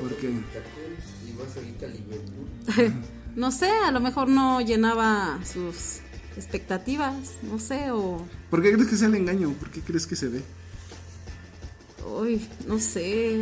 ¿Por 0.01 0.15
qué? 0.17 0.31
Y 0.31 1.33
vas 1.39 1.57
ahorita 1.57 1.87
a 1.87 1.89
Liverpool. 1.89 2.93
no 3.37 3.51
sé, 3.53 3.71
a 3.71 3.91
lo 3.93 4.01
mejor 4.01 4.29
no 4.29 4.61
llenaba 4.61 5.39
sus 5.45 5.99
expectativas, 6.37 7.15
no 7.43 7.59
sé, 7.59 7.91
o 7.93 8.25
¿Por 8.51 8.63
qué 8.63 8.73
crees 8.73 8.89
que 8.89 8.97
sea 8.97 9.09
el 9.09 9.15
engaño? 9.17 9.51
¿Por 9.53 9.71
qué 9.71 9.81
crees 9.81 10.07
que 10.07 10.17
se 10.17 10.29
ve? 10.29 10.43
Uy, 12.07 12.41
no 12.67 12.79
sé. 12.79 13.37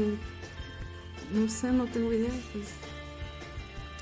No 1.35 1.49
sé, 1.49 1.73
no 1.73 1.87
tengo 1.87 2.13
idea, 2.13 2.31
pues. 2.53 2.67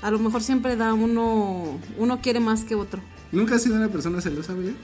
A 0.01 0.11
lo 0.11 0.19
mejor 0.19 0.43
siempre 0.43 0.75
da 0.75 0.93
uno 0.93 1.79
uno 1.97 2.21
quiere 2.21 2.39
más 2.39 2.63
que 2.63 2.75
otro. 2.75 3.01
¿Nunca 3.31 3.55
has 3.55 3.63
sido 3.63 3.75
una 3.75 3.89
persona 3.89 4.21
celosa, 4.21 4.53
Belén? 4.53 4.77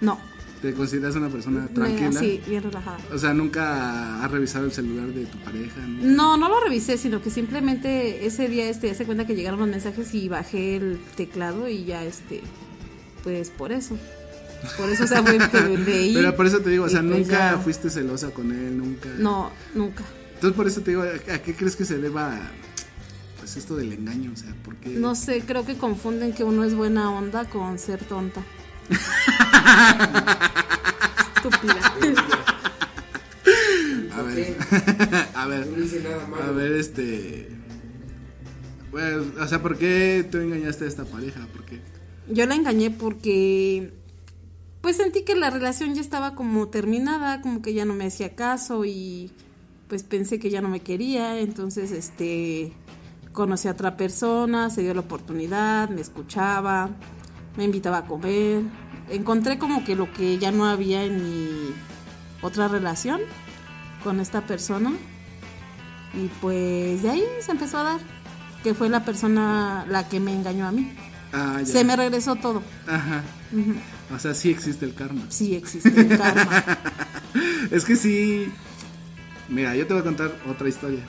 No. 0.00 0.18
¿Te 0.62 0.72
consideras 0.72 1.14
una 1.16 1.28
persona 1.28 1.68
tranquila? 1.68 2.18
Sí, 2.18 2.40
bien 2.48 2.62
relajada. 2.62 2.96
O 3.12 3.18
sea, 3.18 3.34
¿nunca 3.34 4.24
has 4.24 4.30
revisado 4.30 4.64
el 4.64 4.72
celular 4.72 5.08
de 5.08 5.26
tu 5.26 5.36
pareja? 5.38 5.78
¿no? 5.86 6.06
No, 6.06 6.36
no 6.38 6.48
lo 6.48 6.60
revisé, 6.60 6.96
sino 6.96 7.20
que 7.20 7.28
simplemente 7.28 8.24
ese 8.24 8.48
día 8.48 8.70
este 8.70 8.94
se 8.94 9.04
cuenta 9.04 9.26
que 9.26 9.34
llegaron 9.34 9.60
los 9.60 9.68
mensajes 9.68 10.14
y 10.14 10.28
bajé 10.30 10.76
el 10.76 10.98
teclado 11.16 11.68
y 11.68 11.84
ya 11.84 12.02
este 12.02 12.40
pues 13.22 13.50
por 13.50 13.72
eso. 13.72 13.98
Por 14.76 14.90
eso 14.90 15.04
o 15.04 15.06
sea, 15.06 15.22
fue 15.22 15.38
que 15.38 15.78
leí. 15.78 16.14
Pero 16.14 16.34
por 16.36 16.46
eso 16.46 16.60
te 16.60 16.70
digo, 16.70 16.84
o 16.84 16.88
sea, 16.88 17.02
pues 17.02 17.12
nunca 17.18 17.52
ya. 17.52 17.58
fuiste 17.58 17.90
celosa 17.90 18.30
con 18.30 18.52
él, 18.52 18.76
nunca. 18.78 19.08
No, 19.18 19.50
nunca. 19.74 20.04
Entonces 20.34 20.56
por 20.56 20.66
eso 20.66 20.80
te 20.82 20.90
digo, 20.90 21.02
¿a 21.02 21.38
qué 21.38 21.54
crees 21.54 21.76
que 21.76 21.84
se 21.84 21.98
deba 21.98 22.38
pues 23.38 23.56
esto 23.56 23.76
del 23.76 23.92
engaño? 23.92 24.32
O 24.32 24.36
sea, 24.36 24.54
¿por 24.64 24.76
qué? 24.76 24.90
No 24.90 25.14
sé, 25.14 25.42
creo 25.46 25.64
que 25.64 25.76
confunden 25.76 26.32
que 26.32 26.44
uno 26.44 26.64
es 26.64 26.74
buena 26.74 27.10
onda 27.10 27.44
con 27.44 27.78
ser 27.78 28.04
tonta. 28.04 28.42
Estúpida. 31.36 31.76
A 34.16 34.22
ver, 34.22 34.56
a 35.34 35.46
ver, 35.46 35.68
a 36.42 36.50
ver, 36.50 36.72
este... 36.72 37.48
Bueno, 38.90 39.24
o 39.40 39.46
sea, 39.48 39.60
¿por 39.60 39.76
qué 39.76 40.26
tú 40.30 40.38
engañaste 40.38 40.84
a 40.84 40.88
esta 40.88 41.04
pareja? 41.04 41.46
¿Por 41.52 41.64
qué? 41.64 41.80
Yo 42.28 42.46
la 42.46 42.54
engañé 42.54 42.90
porque 42.90 43.92
pues 44.84 44.98
sentí 44.98 45.22
que 45.22 45.34
la 45.34 45.48
relación 45.48 45.94
ya 45.94 46.02
estaba 46.02 46.34
como 46.34 46.68
terminada, 46.68 47.40
como 47.40 47.62
que 47.62 47.72
ya 47.72 47.86
no 47.86 47.94
me 47.94 48.04
hacía 48.04 48.34
caso 48.34 48.84
y 48.84 49.32
pues 49.88 50.02
pensé 50.02 50.38
que 50.38 50.50
ya 50.50 50.60
no 50.60 50.68
me 50.68 50.80
quería, 50.80 51.38
entonces 51.38 51.90
este 51.90 52.70
conocí 53.32 53.66
a 53.66 53.70
otra 53.70 53.96
persona, 53.96 54.68
se 54.68 54.82
dio 54.82 54.92
la 54.92 55.00
oportunidad, 55.00 55.88
me 55.88 56.02
escuchaba, 56.02 56.90
me 57.56 57.64
invitaba 57.64 57.96
a 57.96 58.04
comer, 58.04 58.60
encontré 59.08 59.58
como 59.58 59.86
que 59.86 59.96
lo 59.96 60.12
que 60.12 60.36
ya 60.36 60.52
no 60.52 60.66
había 60.66 61.02
en 61.02 61.16
mi 61.16 61.74
otra 62.42 62.68
relación 62.68 63.22
con 64.02 64.20
esta 64.20 64.42
persona 64.42 64.92
y 66.12 66.28
pues 66.42 67.02
de 67.02 67.08
ahí 67.08 67.24
se 67.40 67.52
empezó 67.52 67.78
a 67.78 67.84
dar, 67.84 68.00
que 68.62 68.74
fue 68.74 68.90
la 68.90 69.02
persona 69.02 69.86
la 69.88 70.06
que 70.10 70.20
me 70.20 70.34
engañó 70.34 70.66
a 70.66 70.72
mí. 70.72 70.94
Ah, 71.32 71.60
ya. 71.60 71.72
Se 71.72 71.84
me 71.84 71.96
regresó 71.96 72.36
todo. 72.36 72.62
Ajá. 72.86 73.22
O 74.14 74.18
sea, 74.18 74.34
sí 74.34 74.50
existe 74.50 74.84
el 74.84 74.94
karma. 74.94 75.22
Sí 75.28 75.54
existe 75.54 75.88
el 75.88 76.16
karma. 76.16 76.78
es 77.70 77.84
que 77.84 77.96
sí... 77.96 78.52
Mira, 79.48 79.74
yo 79.74 79.86
te 79.86 79.92
voy 79.92 80.00
a 80.00 80.04
contar 80.04 80.32
otra 80.48 80.68
historia. 80.68 81.00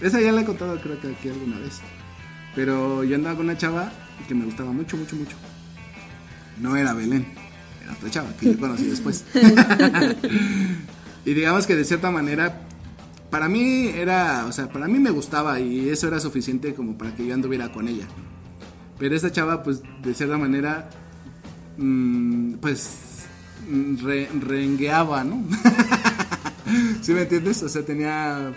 Esa 0.00 0.20
ya 0.20 0.32
la 0.32 0.40
he 0.40 0.44
contado 0.44 0.80
creo 0.80 0.98
que 1.00 1.08
aquí 1.08 1.28
alguna 1.28 1.58
vez. 1.58 1.80
Pero 2.54 3.04
yo 3.04 3.16
andaba 3.16 3.36
con 3.36 3.44
una 3.44 3.56
chava 3.56 3.92
que 4.26 4.34
me 4.34 4.44
gustaba 4.44 4.72
mucho, 4.72 4.96
mucho, 4.96 5.16
mucho. 5.16 5.36
No 6.58 6.76
era 6.76 6.94
Belén, 6.94 7.26
era 7.82 7.92
otra 7.92 8.10
chava 8.10 8.36
que 8.38 8.52
yo 8.52 8.58
conocí 8.58 8.84
después. 8.84 9.24
y 11.24 11.34
digamos 11.34 11.66
que 11.66 11.76
de 11.76 11.84
cierta 11.84 12.10
manera, 12.10 12.62
para 13.30 13.48
mí 13.48 13.88
era, 13.88 14.46
o 14.46 14.52
sea, 14.52 14.68
para 14.68 14.88
mí 14.88 14.98
me 14.98 15.10
gustaba 15.10 15.60
y 15.60 15.88
eso 15.88 16.08
era 16.08 16.18
suficiente 16.18 16.74
como 16.74 16.98
para 16.98 17.14
que 17.14 17.26
yo 17.26 17.34
anduviera 17.34 17.70
con 17.70 17.86
ella. 17.88 18.06
Pero 18.98 19.14
esta 19.14 19.30
chava, 19.30 19.62
pues, 19.62 19.82
de 20.02 20.12
cierta 20.14 20.36
manera, 20.36 20.90
pues, 22.60 22.90
mm, 23.68 23.96
re- 24.04 24.28
rengueaba, 24.40 25.24
¿no? 25.24 25.42
¿Sí 27.02 27.12
me 27.12 27.22
entiendes? 27.22 27.62
O 27.62 27.68
sea, 27.68 27.84
tenía... 27.84 28.52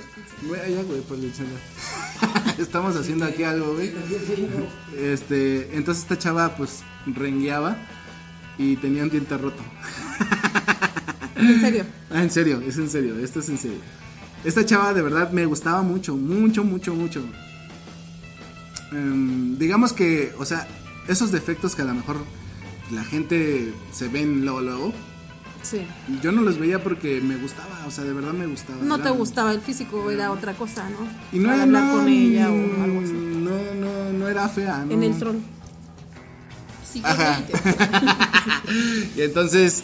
Güey, 0.48 1.02
por. 1.02 1.18
Estamos 2.60 2.96
haciendo 2.96 3.26
aquí 3.26 3.44
algo, 3.44 3.74
güey. 3.74 3.94
Este, 4.98 5.76
entonces 5.76 6.04
esta 6.04 6.18
chava, 6.18 6.56
pues, 6.56 6.82
rengueaba 7.06 7.78
y 8.58 8.76
tenía 8.78 9.04
un 9.04 9.10
diente 9.10 9.38
roto. 9.38 9.64
En 11.36 11.60
serio. 11.62 11.86
Ah, 12.12 12.22
en 12.22 12.30
serio, 12.30 12.62
es 12.62 12.78
en 12.78 12.90
serio, 12.90 13.18
esto 13.20 13.40
es 13.40 13.50
en 13.50 13.58
serio. 13.58 13.80
Esta 14.44 14.66
chava 14.66 14.94
de 14.94 15.02
verdad 15.02 15.32
me 15.32 15.46
gustaba 15.46 15.82
mucho, 15.82 16.16
mucho, 16.16 16.64
mucho, 16.64 16.94
mucho. 16.94 17.24
Em, 18.92 19.58
digamos 19.58 19.94
que, 19.94 20.34
o 20.38 20.46
sea, 20.46 20.68
esos 21.08 21.32
defectos 21.32 21.76
que 21.76 21.82
a 21.82 21.86
lo 21.86 21.94
mejor 21.96 22.18
la 22.94 23.04
gente 23.04 23.74
se 23.92 24.08
ven 24.08 24.44
luego, 24.46 24.62
luego, 24.62 24.94
Sí. 25.62 25.82
yo 26.22 26.32
no 26.32 26.42
los 26.42 26.58
veía 26.60 26.84
porque 26.84 27.22
me 27.22 27.36
gustaba, 27.38 27.86
o 27.88 27.92
sea, 27.92 28.04
de 28.04 28.14
verdad 28.14 28.34
me 28.34 28.46
gustaba. 28.48 28.84
No 28.84 28.96
Era- 28.96 29.04
te 29.06 29.10
gustaba 29.12 29.52
el 29.52 29.62
físico, 29.62 30.12
era 30.12 30.32
otra 30.32 30.54
cosa, 30.54 30.90
¿no? 30.90 30.98
Y 31.32 31.40
no 31.42 31.52
era 31.54 31.64
hablar 31.64 31.84
no, 31.84 31.94
con 31.98 32.08
ella 32.10 32.50
o 32.52 32.84
algo 32.84 33.02
así. 33.02 33.14
No, 33.14 33.52
no, 33.80 34.14
no 34.18 34.28
era 34.28 34.48
fea, 34.50 34.84
¿no? 34.86 34.92
En 34.92 35.04
el 35.04 35.18
trono. 35.18 35.40
Sí, 36.92 37.02
Ajá. 37.04 37.40
y 39.16 39.22
entonces, 39.22 39.84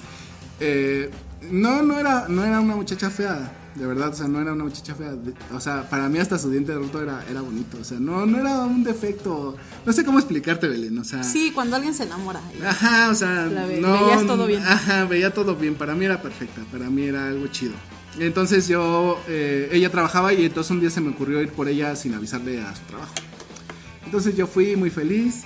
eh, 0.60 1.10
no, 1.50 1.82
no 1.82 1.98
era, 2.00 2.28
no 2.28 2.44
era 2.44 2.60
una 2.60 2.76
muchacha 2.76 3.10
fea, 3.10 3.52
de 3.80 3.88
verdad, 3.88 4.10
o 4.10 4.14
sea, 4.14 4.28
no 4.28 4.42
era 4.42 4.52
una 4.54 4.66
muchacha 4.66 4.94
fea. 4.94 5.14
de- 5.14 5.34
o 5.56 5.60
sea, 5.60 5.90
para 5.90 6.10
mí 6.10 6.20
hasta 6.20 6.38
su 6.38 6.50
diente 6.52 6.74
roto 6.76 7.02
era, 7.02 7.24
era 7.30 7.42
bonito, 7.42 7.78
o 7.80 7.84
sea, 7.84 7.98
no, 8.00 8.26
no 8.26 8.38
era 8.40 8.60
un 8.66 8.84
defecto, 8.84 9.56
no 9.86 9.94
sé 9.94 10.04
cómo 10.04 10.20
explicarte, 10.20 10.68
Belén, 10.68 10.98
o 11.00 11.04
sea. 11.04 11.24
Sí, 11.24 11.52
cuando 11.56 11.76
alguien 11.78 11.94
se 11.94 12.04
enamora. 12.04 12.42
Ajá, 12.68 13.10
o 13.10 13.16
sea, 13.16 13.46
La 13.48 13.66
ve- 13.66 13.80
no, 13.82 13.94
veías 14.06 14.28
todo 14.28 14.46
bien. 14.46 14.62
Ajá, 14.64 15.06
veía 15.06 15.34
todo 15.34 15.56
bien. 15.56 15.76
Para 15.76 15.96
mí 15.96 16.06
era 16.06 16.22
perfecta, 16.22 16.62
para 16.72 16.90
mí 16.90 17.04
era 17.04 17.28
algo 17.30 17.48
chido. 17.48 17.74
Entonces 18.20 18.68
yo, 18.68 19.20
eh, 19.28 19.70
ella 19.72 19.90
trabajaba 19.90 20.34
y 20.34 20.44
entonces 20.46 20.72
un 20.72 20.82
día 20.82 20.90
se 20.90 21.00
me 21.00 21.10
ocurrió 21.12 21.42
ir 21.42 21.50
por 21.50 21.70
ella 21.70 21.96
sin 21.96 22.14
avisarle 22.14 22.60
a 22.62 22.76
su 22.76 22.82
trabajo. 22.84 23.14
Entonces 24.06 24.36
yo 24.36 24.48
fui 24.48 24.76
muy 24.76 24.90
feliz 24.90 25.44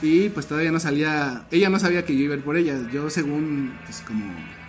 y 0.00 0.28
pues 0.28 0.46
todavía 0.46 0.70
no 0.70 0.78
salía, 0.80 1.46
ella 1.50 1.68
no 1.68 1.78
sabía 1.78 2.04
que 2.04 2.14
yo 2.16 2.20
iba 2.24 2.34
a 2.34 2.38
ir 2.38 2.44
por 2.44 2.56
ella. 2.56 2.78
Yo 2.92 3.10
según, 3.10 3.76
pues 3.84 4.00
como, 4.06 4.24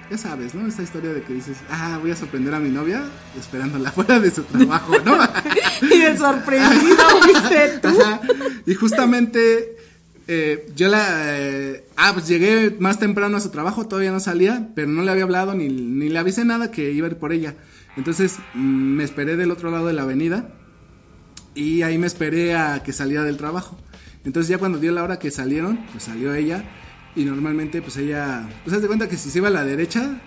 ya 0.10 0.18
sabes, 0.18 0.56
¿no? 0.56 0.68
Esta 0.68 0.82
historia 0.82 1.14
de 1.14 1.22
que 1.22 1.34
dices, 1.34 1.58
ah, 1.70 2.00
voy 2.02 2.12
a 2.12 2.16
sorprender 2.16 2.54
a 2.54 2.60
mi 2.60 2.70
novia 2.70 3.04
esperándola 3.38 3.92
fuera 3.96 4.20
de 4.20 4.32
su 4.32 4.44
trabajo, 4.44 4.94
¿no? 5.06 5.18
y 5.96 6.02
el 6.02 6.18
sorprendido, 6.18 7.04
¿viste 7.26 7.80
tú? 7.82 7.88
Ajá. 7.90 8.22
Y 8.66 8.74
justamente 8.74 9.78
eh, 10.28 10.72
yo 10.76 10.88
la... 10.90 11.40
eh, 11.40 11.86
ah, 11.96 12.12
pues 12.14 12.28
llegué 12.28 12.76
más 12.80 13.00
temprano 13.00 13.38
a 13.38 13.40
su 13.40 13.50
trabajo, 13.50 13.88
todavía 13.88 14.12
no 14.12 14.20
salía, 14.20 14.70
pero 14.76 14.88
no 14.88 15.04
le 15.04 15.12
había 15.12 15.24
hablado 15.24 15.54
ni, 15.54 15.70
ni 15.70 16.10
le 16.10 16.20
avisé 16.20 16.46
nada 16.46 16.72
que 16.72 16.92
iba 16.92 17.08
a 17.08 17.12
ir 17.12 17.18
por 17.18 17.32
ella. 17.32 17.56
Entonces 17.98 18.38
mm, 18.54 18.60
me 18.60 19.04
esperé 19.04 19.36
del 19.36 19.52
otro 19.52 19.72
lado 19.72 19.88
de 19.88 19.94
la 19.94 20.04
avenida 20.04 20.50
y 21.54 21.82
ahí 21.84 21.98
me 21.98 22.08
esperé 22.08 22.56
a 22.56 22.82
que 22.84 22.94
saliera 22.94 23.24
del 23.24 23.38
trabajo. 23.38 23.78
Entonces 24.26 24.50
ya 24.50 24.58
cuando 24.58 24.80
dio 24.80 24.92
la 24.92 25.04
hora 25.04 25.20
que 25.20 25.32
salieron, 25.32 25.86
pues 25.92 26.04
salió 26.04 26.34
ella 26.34 26.64
y 27.16 27.26
normalmente 27.26 27.82
pues 27.82 27.98
ella, 27.98 28.48
pues 28.64 28.76
haz 28.76 28.82
de 28.82 28.88
cuenta 28.88 29.08
que 29.10 29.18
si 29.18 29.30
se 29.30 29.40
iba 29.40 29.48
a 29.48 29.52
la 29.52 29.64
derecha, 29.66 30.20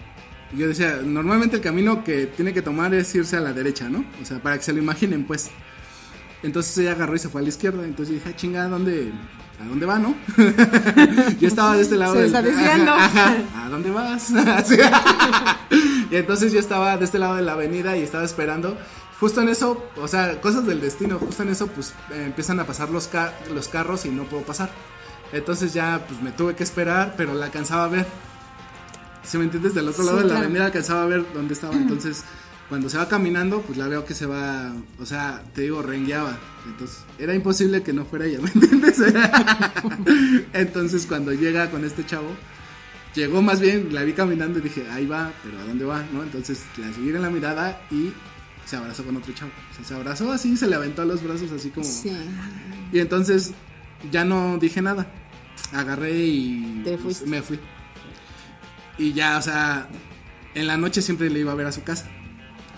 yo 0.56 0.68
decía, 0.68 1.00
normalmente 1.04 1.56
el 1.56 1.62
camino 1.62 2.04
que 2.04 2.26
tiene 2.26 2.52
que 2.52 2.60
tomar 2.62 2.92
es 2.94 3.14
irse 3.14 3.36
a 3.36 3.40
la 3.40 3.52
derecha, 3.52 3.88
¿no? 3.88 4.04
O 4.20 4.24
sea, 4.24 4.38
para 4.42 4.56
que 4.58 4.64
se 4.64 4.72
lo 4.72 4.78
imaginen 4.80 5.24
pues. 5.24 5.50
Entonces 6.42 6.76
ella 6.78 6.92
agarró 6.92 7.14
y 7.14 7.18
se 7.20 7.28
fue 7.28 7.40
a 7.40 7.44
la 7.44 7.48
izquierda. 7.50 7.84
Entonces 7.84 8.16
dije, 8.16 8.28
ah, 8.28 8.36
chinga, 8.36 8.64
¿a 8.64 8.68
dónde, 8.68 9.12
¿a 9.62 9.64
dónde 9.68 9.86
va, 9.86 9.98
no? 10.00 10.14
Yo 11.40 11.46
estaba 11.48 11.76
de 11.76 11.82
este 11.82 11.94
lado. 11.96 12.14
Se 12.14 12.18
del- 12.18 12.26
está 12.26 12.42
desviando. 12.42 12.90
Ajá, 12.92 13.36
ajá, 13.54 13.64
¿A 13.66 13.68
dónde 13.68 13.90
vas? 13.90 14.30
Y 16.10 16.16
entonces 16.16 16.52
yo 16.52 16.60
estaba 16.60 16.96
de 16.98 17.04
este 17.06 17.18
lado 17.18 17.36
de 17.36 17.42
la 17.42 17.52
avenida 17.52 17.96
y 17.96 18.02
estaba 18.02 18.22
esperando. 18.24 18.76
Justo 19.18 19.40
en 19.40 19.48
eso, 19.48 19.82
o 19.96 20.06
sea, 20.08 20.40
cosas 20.42 20.66
del 20.66 20.80
destino, 20.80 21.16
justo 21.18 21.42
en 21.42 21.48
eso, 21.48 21.68
pues 21.68 21.94
eh, 22.12 22.24
empiezan 22.26 22.60
a 22.60 22.64
pasar 22.66 22.90
los, 22.90 23.06
ca- 23.08 23.32
los 23.54 23.68
carros 23.68 24.04
y 24.04 24.10
no 24.10 24.24
puedo 24.24 24.42
pasar. 24.42 24.68
Entonces 25.32 25.72
ya, 25.72 26.04
pues 26.06 26.20
me 26.22 26.30
tuve 26.32 26.54
que 26.54 26.62
esperar, 26.62 27.14
pero 27.16 27.34
la 27.34 27.46
alcanzaba 27.46 27.84
a 27.84 27.88
ver. 27.88 28.06
Si 29.24 29.38
me 29.38 29.44
entiendes, 29.44 29.74
del 29.74 29.88
otro 29.88 30.02
Sí, 30.02 30.06
lado 30.06 30.18
de 30.18 30.24
la 30.24 30.28
claro. 30.30 30.44
avenida 30.44 30.66
alcanzaba 30.66 31.02
a 31.04 31.06
ver 31.06 31.24
dónde 31.32 31.54
estaba. 31.54 31.74
Entonces, 31.74 32.24
cuando 32.68 32.88
se 32.88 32.98
va 32.98 33.08
caminando, 33.08 33.62
pues 33.62 33.78
la 33.78 33.86
veo 33.88 34.04
que 34.04 34.14
se 34.14 34.26
va, 34.26 34.72
o 35.00 35.06
sea, 35.06 35.42
te 35.54 35.62
digo, 35.62 35.80
rengueaba. 35.82 36.36
Entonces, 36.66 36.98
era 37.18 37.34
imposible 37.34 37.82
que 37.82 37.92
no 37.92 38.04
fuera 38.04 38.26
ella, 38.26 38.40
¿me 38.40 38.50
entiendes? 38.50 38.96
Entonces, 40.52 41.06
cuando 41.06 41.32
llega 41.32 41.70
con 41.70 41.84
este 41.84 42.04
chavo, 42.04 42.28
llegó 43.14 43.42
más 43.42 43.60
bien, 43.60 43.88
la 43.94 44.02
vi 44.02 44.12
caminando 44.12 44.58
y 44.58 44.62
dije, 44.62 44.86
ahí 44.90 45.06
va, 45.06 45.32
pero 45.42 45.58
¿a 45.60 45.64
dónde 45.64 45.84
va? 45.84 46.02
¿No? 46.12 46.22
Entonces, 46.22 46.62
la 46.78 46.92
seguí 46.92 47.10
en 47.10 47.22
la 47.22 47.30
mirada 47.30 47.80
y 47.90 48.12
se 48.66 48.76
abrazó 48.76 49.04
con 49.04 49.16
otro 49.16 49.32
chavo. 49.32 49.50
O 49.70 49.74
sea, 49.76 49.84
se 49.84 49.94
abrazó 49.94 50.32
así, 50.32 50.56
se 50.56 50.66
le 50.66 50.76
aventó 50.76 51.02
a 51.02 51.04
los 51.04 51.22
brazos 51.22 51.50
así 51.52 51.70
como... 51.70 51.84
Sí. 51.86 52.12
Y 52.92 52.98
entonces, 53.00 53.52
ya 54.10 54.24
no 54.24 54.58
dije 54.58 54.82
nada. 54.82 55.06
Agarré 55.72 56.18
y 56.18 56.82
Te 56.84 56.92
pues, 56.92 57.02
fuiste. 57.02 57.26
me 57.26 57.42
fui. 57.42 57.58
Y 58.98 59.12
ya, 59.12 59.38
o 59.38 59.42
sea, 59.42 59.88
en 60.54 60.66
la 60.66 60.76
noche 60.76 61.00
siempre 61.02 61.30
le 61.30 61.40
iba 61.40 61.52
a 61.52 61.54
ver 61.54 61.66
a 61.66 61.72
su 61.72 61.82
casa. 61.82 62.06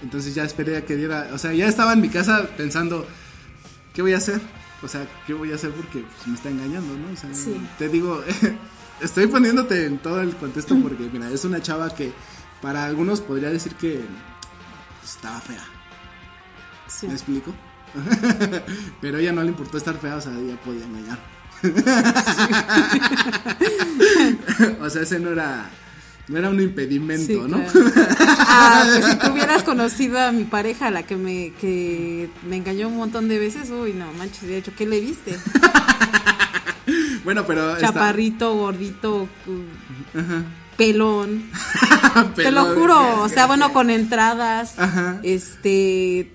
Entonces 0.02 0.34
ya 0.34 0.44
esperé 0.44 0.76
a 0.76 0.84
que 0.84 0.96
diera, 0.96 1.30
o 1.32 1.38
sea, 1.38 1.52
ya 1.52 1.66
estaba 1.66 1.92
en 1.94 2.00
mi 2.00 2.08
casa 2.08 2.48
pensando, 2.56 3.06
¿qué 3.94 4.02
voy 4.02 4.12
a 4.14 4.18
hacer? 4.18 4.40
O 4.82 4.88
sea, 4.88 5.06
¿qué 5.26 5.32
voy 5.34 5.50
a 5.50 5.54
hacer? 5.54 5.70
Porque 5.70 6.00
pues, 6.00 6.26
me 6.26 6.34
está 6.34 6.50
engañando, 6.50 6.94
¿no? 6.96 7.12
O 7.12 7.16
sea, 7.16 7.32
Sí. 7.34 7.56
te 7.78 7.88
digo, 7.88 8.22
estoy 9.00 9.26
poniéndote 9.26 9.86
en 9.86 9.98
todo 9.98 10.20
el 10.20 10.36
contexto 10.36 10.76
porque, 10.82 11.08
mira, 11.12 11.30
es 11.30 11.44
una 11.44 11.60
chava 11.62 11.92
que 11.94 12.12
para 12.60 12.84
algunos 12.84 13.20
podría 13.20 13.50
decir 13.50 13.74
que 13.76 14.02
estaba 15.02 15.40
fea. 15.40 15.64
sí. 16.86 17.06
¿Me 17.08 17.14
explico? 17.14 17.52
Pero 19.00 19.18
a 19.18 19.20
ella 19.20 19.32
no 19.32 19.42
le 19.42 19.48
importó 19.48 19.78
estar 19.78 19.96
fea, 19.98 20.16
o 20.16 20.20
sea, 20.20 20.32
ella 20.38 20.56
podía 20.62 20.84
engañar. 20.84 21.18
o 24.80 24.90
sea, 24.90 25.02
ese 25.02 25.18
no 25.20 25.30
era, 25.30 25.70
no 26.28 26.38
era 26.38 26.50
un 26.50 26.60
impedimento, 26.60 27.26
Sí, 27.26 27.40
¿no? 27.48 27.62
claro. 27.64 27.90
Ah, 28.46 28.84
pues 28.92 29.04
si 29.06 29.16
tú 29.18 29.32
hubieras 29.32 29.62
conocido 29.62 30.18
a 30.20 30.32
mi 30.32 30.44
pareja, 30.44 30.90
la 30.90 31.02
que 31.04 31.16
me, 31.16 31.52
que 31.60 32.28
me 32.48 32.56
engañó 32.56 32.88
un 32.88 32.96
montón 32.96 33.28
de 33.28 33.38
veces, 33.38 33.70
uy, 33.70 33.92
no 33.92 34.12
manches, 34.14 34.42
de 34.42 34.58
hecho, 34.58 34.72
¿qué 34.76 34.86
le 34.86 35.00
viste? 35.00 35.38
bueno, 37.24 37.44
pero... 37.46 37.74
está- 37.76 37.88
Chaparrito, 37.88 38.54
gordito, 38.54 39.28
uh, 39.46 39.62
pelón. 40.76 41.44
Te 42.36 42.50
lo 42.50 42.64
juro, 42.74 43.22
o 43.22 43.28
sea, 43.28 43.46
bueno, 43.46 43.72
con 43.72 43.90
entradas, 43.90 44.74
Ajá. 44.78 45.18
este, 45.22 46.30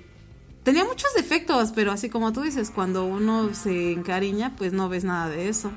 tenía 0.69 0.85
muchos 0.85 1.11
defectos, 1.15 1.71
pero 1.73 1.91
así 1.91 2.09
como 2.09 2.31
tú 2.31 2.41
dices, 2.41 2.69
cuando 2.73 3.03
uno 3.05 3.53
se 3.55 3.91
encariña, 3.93 4.55
pues 4.55 4.71
no 4.71 4.87
ves 4.87 5.03
nada 5.03 5.27
de 5.27 5.49
eso. 5.49 5.71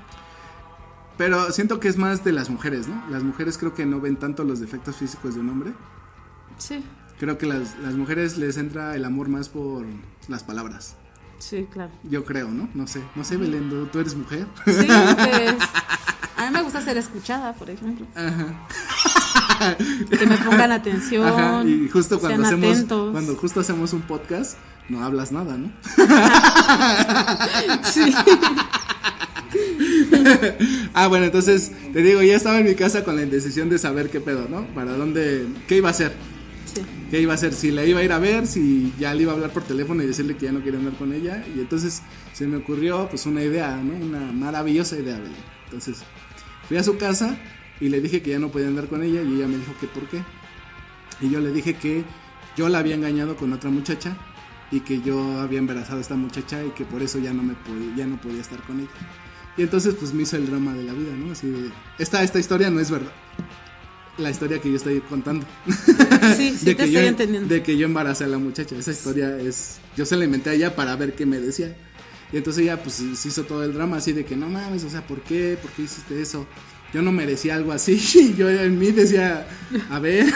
Pero 1.17 1.51
siento 1.51 1.81
que 1.81 1.89
es 1.89 1.97
más 1.97 2.25
de 2.25 2.33
las 2.33 2.51
mujeres, 2.51 2.89
¿no? 2.89 3.03
Las 3.09 3.23
mujeres 3.23 3.57
creo 3.57 3.73
que 3.75 3.87
no 3.87 4.01
ven 4.01 4.17
tanto 4.17 4.45
los 4.45 4.61
defectos 4.61 4.97
físicos 4.97 5.35
de 5.35 5.41
un 5.41 5.49
hombre. 5.51 5.73
Sí, 6.59 6.85
Creo 7.19 7.39
que 7.39 7.47
las, 7.47 7.79
las 7.79 7.95
mujeres 7.95 8.37
les 8.37 8.57
entra 8.59 8.95
el 8.97 9.05
amor 9.05 9.29
más 9.29 9.49
por 9.49 9.87
las 10.29 10.43
palabras. 10.43 10.97
sí, 11.39 11.67
claro. 11.73 11.93
Yo 12.03 12.25
creo, 12.25 12.49
¿no? 12.49 12.69
No 12.75 12.87
sé. 12.87 13.01
No 13.15 13.23
sé, 13.25 13.37
Belén, 13.39 13.71
¿tú- 13.71 13.87
¿tú 13.87 14.01
eres 14.01 14.15
mujer? 14.17 14.47
Sí, 14.67 14.73
pues, 15.17 15.55
a 16.37 16.45
mí 16.47 16.51
me 16.53 16.63
gusta 16.63 16.81
ser 16.83 16.97
escuchada, 16.99 17.53
por 17.55 17.71
ejemplo. 17.71 18.07
Ajá. 18.15 18.67
Que 20.19 20.27
me 20.27 20.37
pongan 20.39 20.73
atención. 20.73 21.27
Ajá, 21.27 21.65
y 21.65 21.89
justo 21.89 22.19
cuando 22.19 22.45
hacemos 22.45 22.77
atentos. 22.77 23.13
cuando 23.13 23.37
justo 23.37 23.61
hacemos 23.61 23.93
un 23.93 24.03
podcast 24.03 24.57
no 24.89 25.05
hablas 25.05 25.33
nada, 25.33 25.57
¿no? 25.57 25.71
Sí. 27.85 28.15
Ah, 30.95 31.09
bueno, 31.09 31.25
entonces 31.27 31.73
te 31.93 32.03
digo, 32.03 32.23
ya 32.23 32.37
estaba 32.37 32.59
en 32.59 32.67
mi 32.67 32.75
casa 32.75 33.03
con 33.05 33.17
la 33.17 33.23
indecisión 33.23 33.69
de 33.69 33.79
saber 33.79 34.11
qué 34.11 34.21
pedo, 34.21 34.47
¿no? 34.49 34.67
Para 34.75 34.97
dónde 34.97 35.47
qué 35.67 35.79
iba 35.79 35.89
a 35.89 35.91
hacer. 35.91 36.13
Sí. 36.73 36.83
¿Qué 37.11 37.21
iba 37.21 37.33
a 37.33 37.35
hacer? 37.35 37.53
Si 37.55 37.71
la 37.71 37.85
iba 37.85 38.01
a 38.01 38.03
ir 38.03 38.13
a 38.13 38.19
ver, 38.19 38.47
si 38.47 38.93
ya 38.99 39.15
le 39.15 39.23
iba 39.23 39.33
a 39.33 39.35
hablar 39.35 39.51
por 39.51 39.63
teléfono 39.63 40.03
y 40.03 40.07
decirle 40.07 40.37
que 40.37 40.47
ya 40.47 40.53
no 40.53 40.63
quería 40.63 40.79
andar 40.79 40.95
con 40.95 41.13
ella. 41.13 41.45
Y 41.55 41.61
entonces 41.61 42.03
se 42.33 42.47
me 42.47 42.59
ocurrió 42.59 43.09
pues 43.09 43.27
una 43.27 43.43
idea, 43.43 43.77
¿no? 43.77 43.95
Una 43.95 44.33
maravillosa 44.33 44.97
idea, 44.97 45.19
Belén. 45.19 45.35
Entonces 45.65 45.99
fui 46.69 46.77
a 46.77 46.83
su 46.83 46.97
casa 46.97 47.37
y 47.83 47.89
le 47.89 48.01
dije 48.01 48.23
que 48.23 48.31
ya 48.31 48.39
no 48.39 48.49
podía 48.49 48.69
andar 48.69 48.87
con 48.87 49.03
ella 49.03 49.23
y 49.23 49.35
ella 49.35 49.49
me 49.49 49.57
dijo 49.57 49.75
que 49.81 49.89
por 49.89 50.05
qué. 50.09 50.23
Y 51.21 51.31
yo 51.31 51.41
le 51.41 51.51
dije 51.51 51.75
que 51.75 52.05
yo 52.57 52.69
la 52.69 52.79
había 52.79 52.95
engañado 52.95 53.35
con 53.35 53.53
otra 53.53 53.71
muchacha 53.71 54.17
y 54.71 54.81
que 54.81 55.01
yo 55.01 55.41
había 55.41 55.59
embarazado 55.59 55.99
a 55.99 56.01
esta 56.01 56.15
muchacha 56.15 56.65
y 56.65 56.71
que 56.71 56.85
por 56.85 57.03
eso 57.03 57.19
ya 57.19 57.33
no 57.33 57.43
me 57.43 57.55
podía, 57.55 57.97
ya 57.97 58.07
no 58.07 58.21
podía 58.21 58.41
estar 58.41 58.63
con 58.63 58.79
ella. 58.79 58.89
Y 59.57 59.63
entonces 59.63 59.97
pues 59.99 60.15
me 60.15 60.23
hizo 60.23 60.37
el 60.37 60.47
drama 60.47 60.75
de 60.75 60.85
la 60.85 60.93
vida, 60.93 61.13
¿no? 61.17 61.33
Así 61.33 61.51
de, 61.51 61.71
esta, 61.99 62.23
esta 62.23 62.39
historia 62.39 62.71
no 62.71 62.79
es 62.79 62.89
verdad. 62.89 63.13
La 64.17 64.31
historia 64.31 64.61
que 64.61 64.71
yo 64.71 64.77
estoy 64.77 65.01
contando. 65.01 65.45
Sí, 66.37 66.55
sí, 66.57 66.65
de, 66.65 66.75
te 66.75 66.77
que 66.77 66.85
estoy 66.85 66.93
yo, 66.93 67.01
entendiendo. 67.01 67.49
de 67.53 67.65
que 67.65 67.77
yo 67.77 67.87
embaracé 67.87 68.23
a 68.25 68.29
la 68.29 68.39
muchacha. 68.39 68.77
Esa 68.77 68.93
historia 68.93 69.41
es. 69.41 69.81
Yo 69.97 70.07
se 70.07 70.17
la 70.17 70.25
inventé 70.25 70.51
a 70.51 70.53
ella 70.53 70.77
para 70.77 70.95
ver 70.95 71.17
qué 71.17 71.27
me 71.27 71.41
decía. 71.41 71.77
Y 72.33 72.37
entonces 72.37 72.63
ella, 72.63 72.81
pues, 72.81 73.03
se 73.15 73.29
hizo 73.29 73.43
todo 73.43 73.65
el 73.65 73.75
drama 73.75 73.97
así 73.97 74.13
de 74.13 74.25
que 74.25 74.37
no 74.37 74.49
mames, 74.49 74.85
o 74.85 74.91
sea, 74.91 75.05
¿por 75.07 75.21
qué? 75.23 75.59
¿Por 75.61 75.71
qué 75.73 75.83
hiciste 75.83 76.21
eso? 76.21 76.47
Yo 76.93 77.01
no 77.01 77.11
merecía 77.11 77.57
algo 77.57 77.73
así. 77.73 78.35
Yo 78.37 78.51
en 78.51 78.79
mí 78.79 78.91
decía, 78.91 79.47
a 79.91 79.99
ver, 79.99 80.27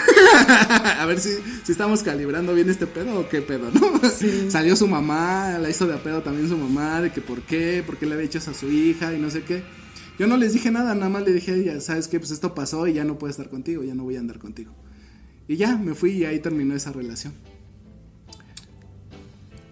a 0.99 1.05
ver 1.05 1.19
si, 1.19 1.29
si 1.63 1.71
estamos 1.71 2.01
calibrando 2.01 2.53
bien 2.53 2.69
este 2.69 2.87
pedo 2.87 3.19
o 3.19 3.29
qué 3.29 3.41
pedo, 3.41 3.69
¿no? 3.71 4.01
Salió 4.49 4.75
su 4.75 4.87
mamá, 4.87 5.57
la 5.59 5.69
hizo 5.69 5.85
de 5.85 5.93
a 5.93 6.03
pedo 6.03 6.21
también 6.21 6.49
su 6.49 6.57
mamá, 6.57 7.01
de 7.01 7.11
que 7.11 7.21
por 7.21 7.41
qué, 7.41 7.83
por 7.85 7.97
qué 7.97 8.07
le 8.07 8.15
había 8.15 8.25
hecho 8.25 8.39
eso 8.39 8.51
a 8.51 8.55
su 8.55 8.71
hija 8.71 9.13
y 9.13 9.19
no 9.19 9.29
sé 9.29 9.43
qué. 9.43 9.63
Yo 10.17 10.25
no 10.25 10.35
les 10.37 10.53
dije 10.53 10.71
nada, 10.71 10.95
nada 10.95 11.09
más 11.09 11.23
le 11.23 11.31
dije 11.31 11.51
a 11.51 11.55
ella, 11.55 11.79
¿sabes 11.79 12.07
qué? 12.07 12.19
Pues 12.19 12.31
esto 12.31 12.55
pasó 12.55 12.87
y 12.87 12.93
ya 12.93 13.03
no 13.03 13.19
puedo 13.19 13.29
estar 13.29 13.49
contigo, 13.49 13.83
ya 13.83 13.93
no 13.93 14.03
voy 14.03 14.15
a 14.15 14.19
andar 14.19 14.39
contigo. 14.39 14.73
Y 15.47 15.57
ya, 15.57 15.77
me 15.77 15.93
fui 15.93 16.11
y 16.11 16.25
ahí 16.25 16.39
terminó 16.39 16.75
esa 16.75 16.91
relación. 16.91 17.33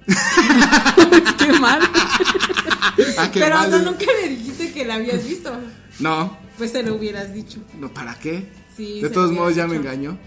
Qué 0.06 1.60
mal. 1.60 1.80
Ah, 3.17 3.30
qué 3.32 3.39
Pero 3.39 3.56
mal. 3.56 3.65
hasta 3.65 3.82
nunca 3.82 4.06
le 4.21 4.30
dijiste 4.30 4.71
que 4.71 4.86
la 4.86 4.95
habías 4.95 5.28
visto. 5.28 5.52
No, 6.00 6.44
Pues 6.58 6.72
te 6.74 6.84
lo 6.84 6.96
hubieras 6.96 7.34
dicho. 7.34 7.60
no, 7.80 7.94
¿para 7.94 8.15
qué? 8.20 8.46
Sí, 8.76 9.02
de 9.02 9.10
todos 9.10 9.32
modos 9.32 9.56
ya 9.56 9.68
me 9.68 9.76
engañó. 9.78 10.18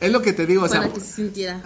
Es 0.00 0.10
lo 0.10 0.20
que 0.20 0.32
te 0.32 0.46
digo, 0.46 0.64
o 0.64 0.68
sea, 0.68 0.80
Para 0.82 0.92
que 0.92 1.00
se 1.00 1.12
sintiera. 1.12 1.62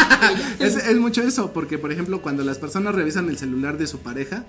es, 0.58 0.76
es 0.76 0.96
mucho 0.96 1.22
eso, 1.22 1.52
porque 1.52 1.76
por 1.76 1.92
ejemplo, 1.92 2.22
cuando 2.22 2.42
las 2.42 2.56
personas 2.58 2.94
revisan 2.94 3.28
el 3.28 3.36
celular 3.36 3.76
de 3.76 3.86
su 3.86 3.98
pareja, 3.98 4.44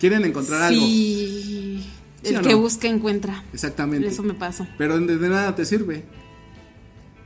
quieren 0.00 0.24
encontrar 0.24 0.62
algo. 0.62 0.80
Sí. 0.84 1.88
¿Sí 2.24 2.34
El 2.34 2.40
que 2.42 2.50
no? 2.52 2.58
busca 2.58 2.88
encuentra. 2.88 3.44
Exactamente. 3.52 4.08
Eso 4.08 4.22
me 4.24 4.34
pasó. 4.34 4.66
Pero 4.76 4.98
de, 4.98 5.18
de 5.18 5.28
nada 5.28 5.54
te 5.54 5.64
sirve, 5.64 6.04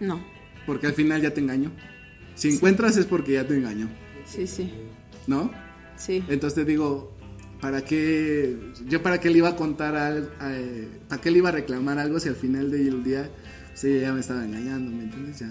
No. 0.01 0.23
porque 0.67 0.87
al 0.87 0.93
final 0.95 1.23
ya 1.23 1.33
te 1.33 1.41
engañó. 1.41 1.71
Si 2.35 2.51
encuentras 2.51 2.99
es 2.99 3.07
porque 3.07 3.33
ya 3.33 3.47
te 3.47 3.55
engañó, 3.57 3.89
Sí, 4.27 4.47
sí. 4.47 4.71
¿no? 5.27 5.51
Sí. 5.97 6.23
Entonces 6.29 6.55
te 6.55 6.65
digo, 6.71 7.16
¿para 7.61 7.83
qué? 7.83 8.57
Yo 8.87 9.03
para 9.03 9.19
qué 9.21 9.31
le 9.31 9.39
iba 9.39 9.51
a 9.51 9.57
contar 9.57 9.97
algo, 9.97 10.29
eh, 10.43 10.89
¿para 11.09 11.21
qué 11.21 11.31
le 11.31 11.39
iba 11.39 11.49
a 11.49 11.53
reclamar 11.53 11.99
algo 11.99 12.21
si 12.21 12.29
al 12.29 12.37
final 12.37 12.71
del 12.71 13.03
día, 13.05 13.31
sí, 13.75 14.01
ya 14.01 14.13
me 14.13 14.21
estaba 14.21 14.45
engañando, 14.45 14.91
¿me 14.91 15.05
entiendes? 15.05 15.39
Ya 15.39 15.51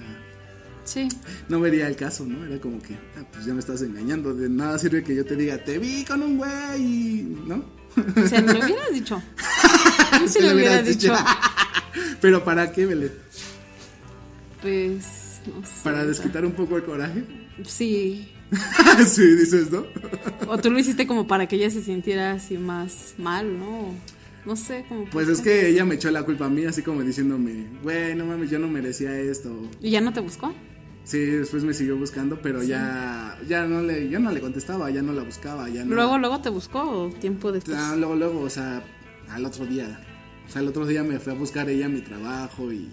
Sí. 0.84 1.08
no 1.50 1.60
vería 1.60 1.88
el 1.88 1.96
caso, 1.96 2.26
¿no? 2.26 2.46
Era 2.46 2.62
como 2.62 2.80
que, 2.80 2.94
ah, 3.18 3.24
pues 3.34 3.46
ya 3.46 3.54
me 3.54 3.60
estás 3.60 3.82
engañando, 3.82 4.36
de 4.36 4.50
nada 4.50 4.78
sirve 4.78 5.04
que 5.04 5.16
yo 5.16 5.26
te 5.26 5.36
diga, 5.36 5.58
te 5.58 5.80
vi 5.80 6.06
con 6.06 6.22
un 6.22 6.38
güey, 6.38 7.24
¿no? 7.48 7.66
Sea, 8.28 8.42
me 8.42 8.54
lo 8.54 8.60
hubieras 8.66 8.92
dicho. 8.94 9.22
Yo 10.20 10.32
Te 10.32 10.42
lo 10.42 10.48
lo 10.50 10.56
hubiera 10.56 10.82
hubieras 10.82 10.86
dicho. 10.86 11.14
Pero 12.22 12.44
¿para 12.44 12.72
qué, 12.72 12.86
Belén? 12.86 13.12
Pues, 14.62 15.42
no 15.48 15.66
sé. 15.66 15.72
¿Para 15.84 16.06
desquitar 16.06 16.46
un 16.46 16.52
poco 16.52 16.76
el 16.78 16.84
coraje? 16.84 17.24
Sí. 17.66 18.32
sí, 19.08 19.36
dices, 19.36 19.72
¿no? 19.72 19.86
O 20.48 20.58
tú 20.58 20.70
lo 20.72 20.80
hiciste 20.80 21.08
como 21.08 21.28
para 21.28 21.48
que 21.48 21.56
ella 21.56 21.70
se 21.70 21.82
sintiera 21.82 22.34
así 22.34 22.58
más 22.58 23.16
mal, 23.18 23.58
¿no? 23.58 23.94
No 24.46 24.56
sé, 24.56 24.86
como. 24.88 25.06
Pues 25.06 25.28
es 25.28 25.42
que 25.42 25.70
ella 25.70 25.86
me 25.86 25.96
echó 25.96 26.12
la 26.12 26.24
culpa 26.24 26.46
a 26.46 26.50
mí, 26.50 26.66
así 26.66 26.82
como 26.82 27.02
diciéndome, 27.02 27.68
güey, 27.82 28.16
no 28.16 28.26
mames, 28.26 28.50
yo 28.50 28.60
no 28.60 28.68
merecía 28.68 29.18
esto. 29.18 29.52
¿Y 29.82 29.90
ya 29.90 30.02
no 30.02 30.14
te 30.14 30.20
buscó? 30.20 30.54
Sí, 31.04 31.20
después 31.20 31.64
me 31.64 31.74
siguió 31.74 31.98
buscando, 31.98 32.42
pero 32.42 32.64
ya, 32.64 33.38
ya 33.48 33.66
no 33.66 33.82
le, 33.82 34.10
yo 34.10 34.20
no 34.20 34.32
le 34.32 34.42
contestaba, 34.42 34.90
ya 34.90 35.04
no 35.04 35.14
la 35.14 35.22
buscaba, 35.22 35.70
ya 35.70 35.86
no. 35.86 35.94
Luego, 35.94 36.18
luego 36.18 36.42
te 36.42 36.50
buscó 36.50 36.82
o 36.82 37.10
tiempo 37.10 37.52
después. 37.52 37.78
Ah, 37.80 37.96
luego, 37.96 38.16
luego, 38.16 38.42
o 38.42 38.50
sea, 38.50 38.84
al 39.30 39.46
otro 39.46 39.66
día. 39.68 40.00
O 40.48 40.52
sea, 40.52 40.62
el 40.62 40.68
otro 40.68 40.86
día 40.86 41.04
me 41.04 41.20
fue 41.20 41.34
a 41.34 41.36
buscar 41.36 41.70
ella 41.70 41.88
a 41.88 41.90
mi 41.90 42.02
trabajo 42.02 42.72
y... 42.72 42.90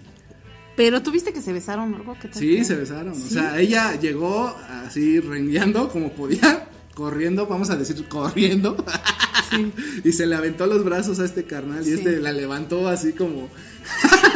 Pero 0.75 1.01
tuviste 1.03 1.33
que 1.33 1.41
se 1.41 1.53
besaron 1.53 1.93
algo 1.93 2.15
que 2.19 2.29
Sí, 2.33 2.63
se 2.65 2.75
besaron. 2.75 3.13
O 3.13 3.15
sea, 3.15 3.59
ella 3.59 3.99
llegó 3.99 4.55
así 4.85 5.19
rengueando 5.19 5.89
como 5.89 6.11
podía, 6.13 6.67
corriendo, 6.95 7.45
vamos 7.47 7.69
a 7.69 7.75
decir 7.75 8.03
corriendo. 8.07 8.75
y 10.03 10.11
se 10.13 10.25
le 10.25 10.35
aventó 10.35 10.65
los 10.65 10.83
brazos 10.83 11.19
a 11.19 11.25
este 11.25 11.43
carnal 11.45 11.87
y 11.87 11.91
este 11.93 12.19
la 12.19 12.31
levantó 12.31 12.87
así 12.87 13.13
como... 13.13 13.49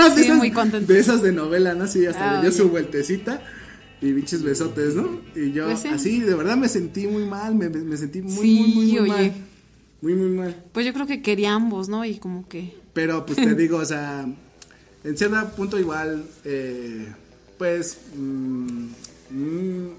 Sí, 0.09 0.15
de 0.15 0.21
esas- 0.21 0.37
muy 0.37 0.51
contento. 0.51 0.93
De 0.93 0.99
esas 0.99 1.23
de 1.23 1.31
novela, 1.31 1.73
¿no? 1.73 1.85
Así 1.85 2.05
hasta 2.05 2.29
Ah, 2.29 2.33
le 2.35 2.41
dio 2.41 2.49
oye. 2.49 2.57
su 2.57 2.69
vueltecita 2.69 3.41
y 3.99 4.13
pinches 4.13 4.43
besotes, 4.43 4.93
¿no? 4.93 5.21
Y 5.35 5.53
yo 5.53 5.65
Pues 5.65 5.79
sí. 5.79 5.87
así, 5.87 6.19
de 6.19 6.35
verdad 6.35 6.55
me 6.55 6.69
sentí 6.69 7.07
muy 7.07 7.25
mal, 7.25 7.55
me, 7.55 7.67
me 7.69 7.97
sentí 7.97 8.21
muy, 8.21 8.31
Sí, 8.31 8.59
muy, 8.59 8.73
muy, 8.75 8.85
muy 8.85 8.99
oye. 8.99 9.09
mal. 9.09 9.33
Muy, 10.01 10.13
muy 10.13 10.29
mal. 10.29 10.63
Pues 10.71 10.85
yo 10.85 10.93
creo 10.93 11.07
que 11.07 11.23
quería 11.23 11.53
ambos, 11.53 11.89
¿no? 11.89 12.05
Y 12.05 12.17
como 12.19 12.47
que. 12.47 12.75
Pero 12.93 13.25
pues 13.25 13.37
te 13.39 13.55
digo, 13.55 13.77
o 13.77 13.85
sea, 13.85 14.27
en 15.03 15.17
cierto 15.17 15.49
punto 15.55 15.79
igual, 15.79 16.25
eh, 16.45 17.07
pues, 17.57 17.97
mm, 18.15 18.87
mm, 19.31 19.89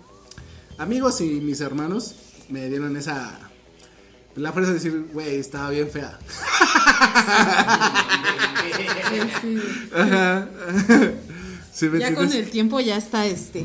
amigos 0.79 1.21
y 1.21 1.41
mis 1.41 1.61
hermanos 1.61 2.15
me 2.49 2.69
dieron 2.69 2.97
esa, 2.97 3.39
la 4.37 4.53
fuerza 4.53 4.71
de 4.73 4.75
decir, 4.79 5.07
güey, 5.13 5.37
estaba 5.37 5.71
bien 5.71 5.91
fea. 5.91 6.19
Ajá. 9.95 10.49
Sí, 11.73 11.89
¿me 11.89 12.01
Ya 12.01 12.13
con 12.13 12.33
el 12.33 12.51
tiempo 12.51 12.81
ya 12.81 12.97
está 12.97 13.25
este. 13.27 13.65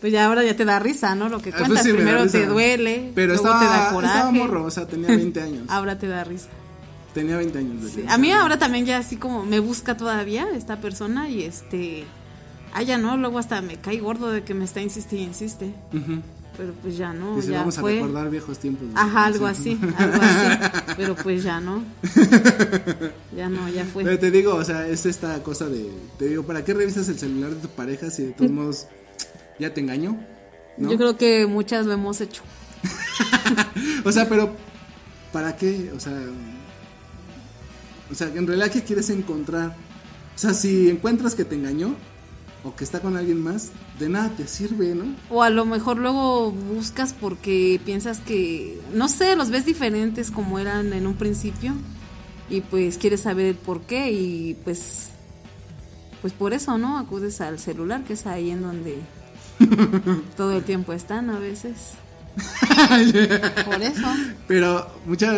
Pues 0.00 0.12
ya 0.12 0.26
ahora 0.26 0.42
ya 0.42 0.56
te 0.56 0.64
da 0.64 0.80
risa, 0.80 1.14
¿no? 1.14 1.28
Lo 1.28 1.38
que 1.40 1.50
Ah, 1.50 1.52
pues 1.58 1.68
cuentas. 1.68 1.86
sí, 1.86 1.92
Primero 1.92 2.26
te 2.28 2.44
duele, 2.46 3.12
Pero 3.14 3.34
luego 3.34 3.44
estaba, 3.46 3.60
te 3.60 3.66
da 3.66 3.90
coraje. 3.92 4.14
estaba 4.14 4.30
morro, 4.32 4.64
o 4.64 4.70
sea, 4.72 4.86
tenía 4.88 5.06
20 5.06 5.40
años. 5.40 5.64
Ahora 5.68 5.96
te 5.96 6.08
da 6.08 6.24
risa. 6.24 6.48
Tenía 7.14 7.36
20 7.36 7.58
años. 7.58 7.82
de 7.84 7.90
Sí, 7.90 8.04
A 8.08 8.18
mí 8.18 8.32
ahora 8.32 8.58
también 8.58 8.84
ya 8.86 8.98
así 8.98 9.16
como 9.16 9.44
me 9.46 9.60
busca 9.60 9.96
todavía 9.96 10.48
esta 10.54 10.80
persona 10.80 11.28
y 11.30 11.42
este. 11.44 12.04
Ah, 12.74 12.82
ya 12.82 12.98
no, 12.98 13.16
luego 13.16 13.38
hasta 13.38 13.62
me 13.62 13.76
cae 13.76 13.98
gordo 14.00 14.30
de 14.32 14.42
que 14.42 14.52
me 14.52 14.64
está 14.64 14.80
insiste 14.80 15.16
y 15.16 15.22
insiste. 15.22 15.72
Pero 16.56 16.72
pues 16.82 16.96
ya 16.96 17.12
no, 17.12 17.34
Dice, 17.36 17.50
ya 17.50 17.58
vamos 17.60 17.78
a 17.78 17.80
fue. 17.80 17.94
recordar 17.96 18.30
viejos 18.30 18.58
tiempos. 18.58 18.86
Ajá, 18.94 19.26
algo 19.26 19.48
Sí. 19.54 19.76
así, 19.80 19.94
algo 19.96 20.20
así. 20.22 20.58
Pero 20.96 21.14
pues 21.16 21.42
ya 21.44 21.60
no. 21.60 21.82
Ya 23.36 23.48
no, 23.48 23.68
ya 23.68 23.84
fue. 23.84 24.04
Pero 24.04 24.18
te 24.18 24.30
digo, 24.30 24.54
o 24.54 24.64
sea, 24.64 24.86
es 24.86 25.06
esta 25.06 25.42
cosa 25.42 25.66
de. 25.68 25.90
Te 26.18 26.26
digo, 26.28 26.44
¿para 26.44 26.64
qué 26.64 26.72
revisas 26.74 27.08
el 27.08 27.18
celular 27.18 27.50
de 27.50 27.56
tu 27.56 27.68
pareja 27.68 28.10
si 28.10 28.22
de 28.26 28.32
todos 28.32 28.50
modos 28.52 28.86
ya 29.58 29.74
te 29.74 29.80
engañó? 29.80 30.16
¿no? 30.78 30.90
Yo 30.90 30.96
creo 30.96 31.16
que 31.16 31.46
muchas 31.46 31.86
lo 31.86 31.92
hemos 31.92 32.20
hecho. 32.20 32.42
O 34.04 34.12
sea, 34.12 34.28
pero 34.28 34.54
¿para 35.32 35.56
qué? 35.56 35.90
O 35.96 36.00
sea, 36.00 36.12
o 38.10 38.14
sea, 38.14 38.28
en 38.28 38.46
realidad, 38.46 38.70
¿qué 38.70 38.82
quieres 38.82 39.10
encontrar? 39.10 39.76
O 40.34 40.38
sea, 40.38 40.54
si 40.54 40.88
encuentras 40.90 41.34
que 41.34 41.44
te 41.44 41.54
engañó 41.54 41.94
o 42.64 42.74
que 42.74 42.84
está 42.84 43.00
con 43.00 43.16
alguien 43.16 43.42
más, 43.42 43.70
de 43.98 44.08
nada 44.08 44.30
te 44.30 44.46
sirve, 44.46 44.94
¿no? 44.94 45.04
O 45.30 45.42
a 45.42 45.50
lo 45.50 45.64
mejor 45.64 45.98
luego 45.98 46.50
buscas 46.50 47.12
porque 47.12 47.80
piensas 47.84 48.20
que, 48.20 48.80
no 48.92 49.08
sé, 49.08 49.36
los 49.36 49.50
ves 49.50 49.66
diferentes 49.66 50.30
como 50.30 50.58
eran 50.58 50.92
en 50.92 51.06
un 51.06 51.14
principio 51.14 51.74
y 52.48 52.62
pues 52.62 52.98
quieres 52.98 53.20
saber 53.20 53.46
el 53.46 53.54
por 53.54 53.82
qué 53.82 54.10
y 54.12 54.54
pues, 54.64 55.10
pues 56.22 56.32
por 56.32 56.52
eso, 56.52 56.78
¿no? 56.78 56.98
Acudes 56.98 57.40
al 57.40 57.58
celular 57.58 58.04
que 58.04 58.14
es 58.14 58.26
ahí 58.26 58.50
en 58.50 58.62
donde 58.62 58.98
todo 60.36 60.56
el 60.56 60.64
tiempo 60.64 60.92
están 60.92 61.30
a 61.30 61.38
veces. 61.38 61.92
Por 63.64 63.80
eso. 63.80 64.08
Pero 64.48 64.88
mucha, 65.06 65.32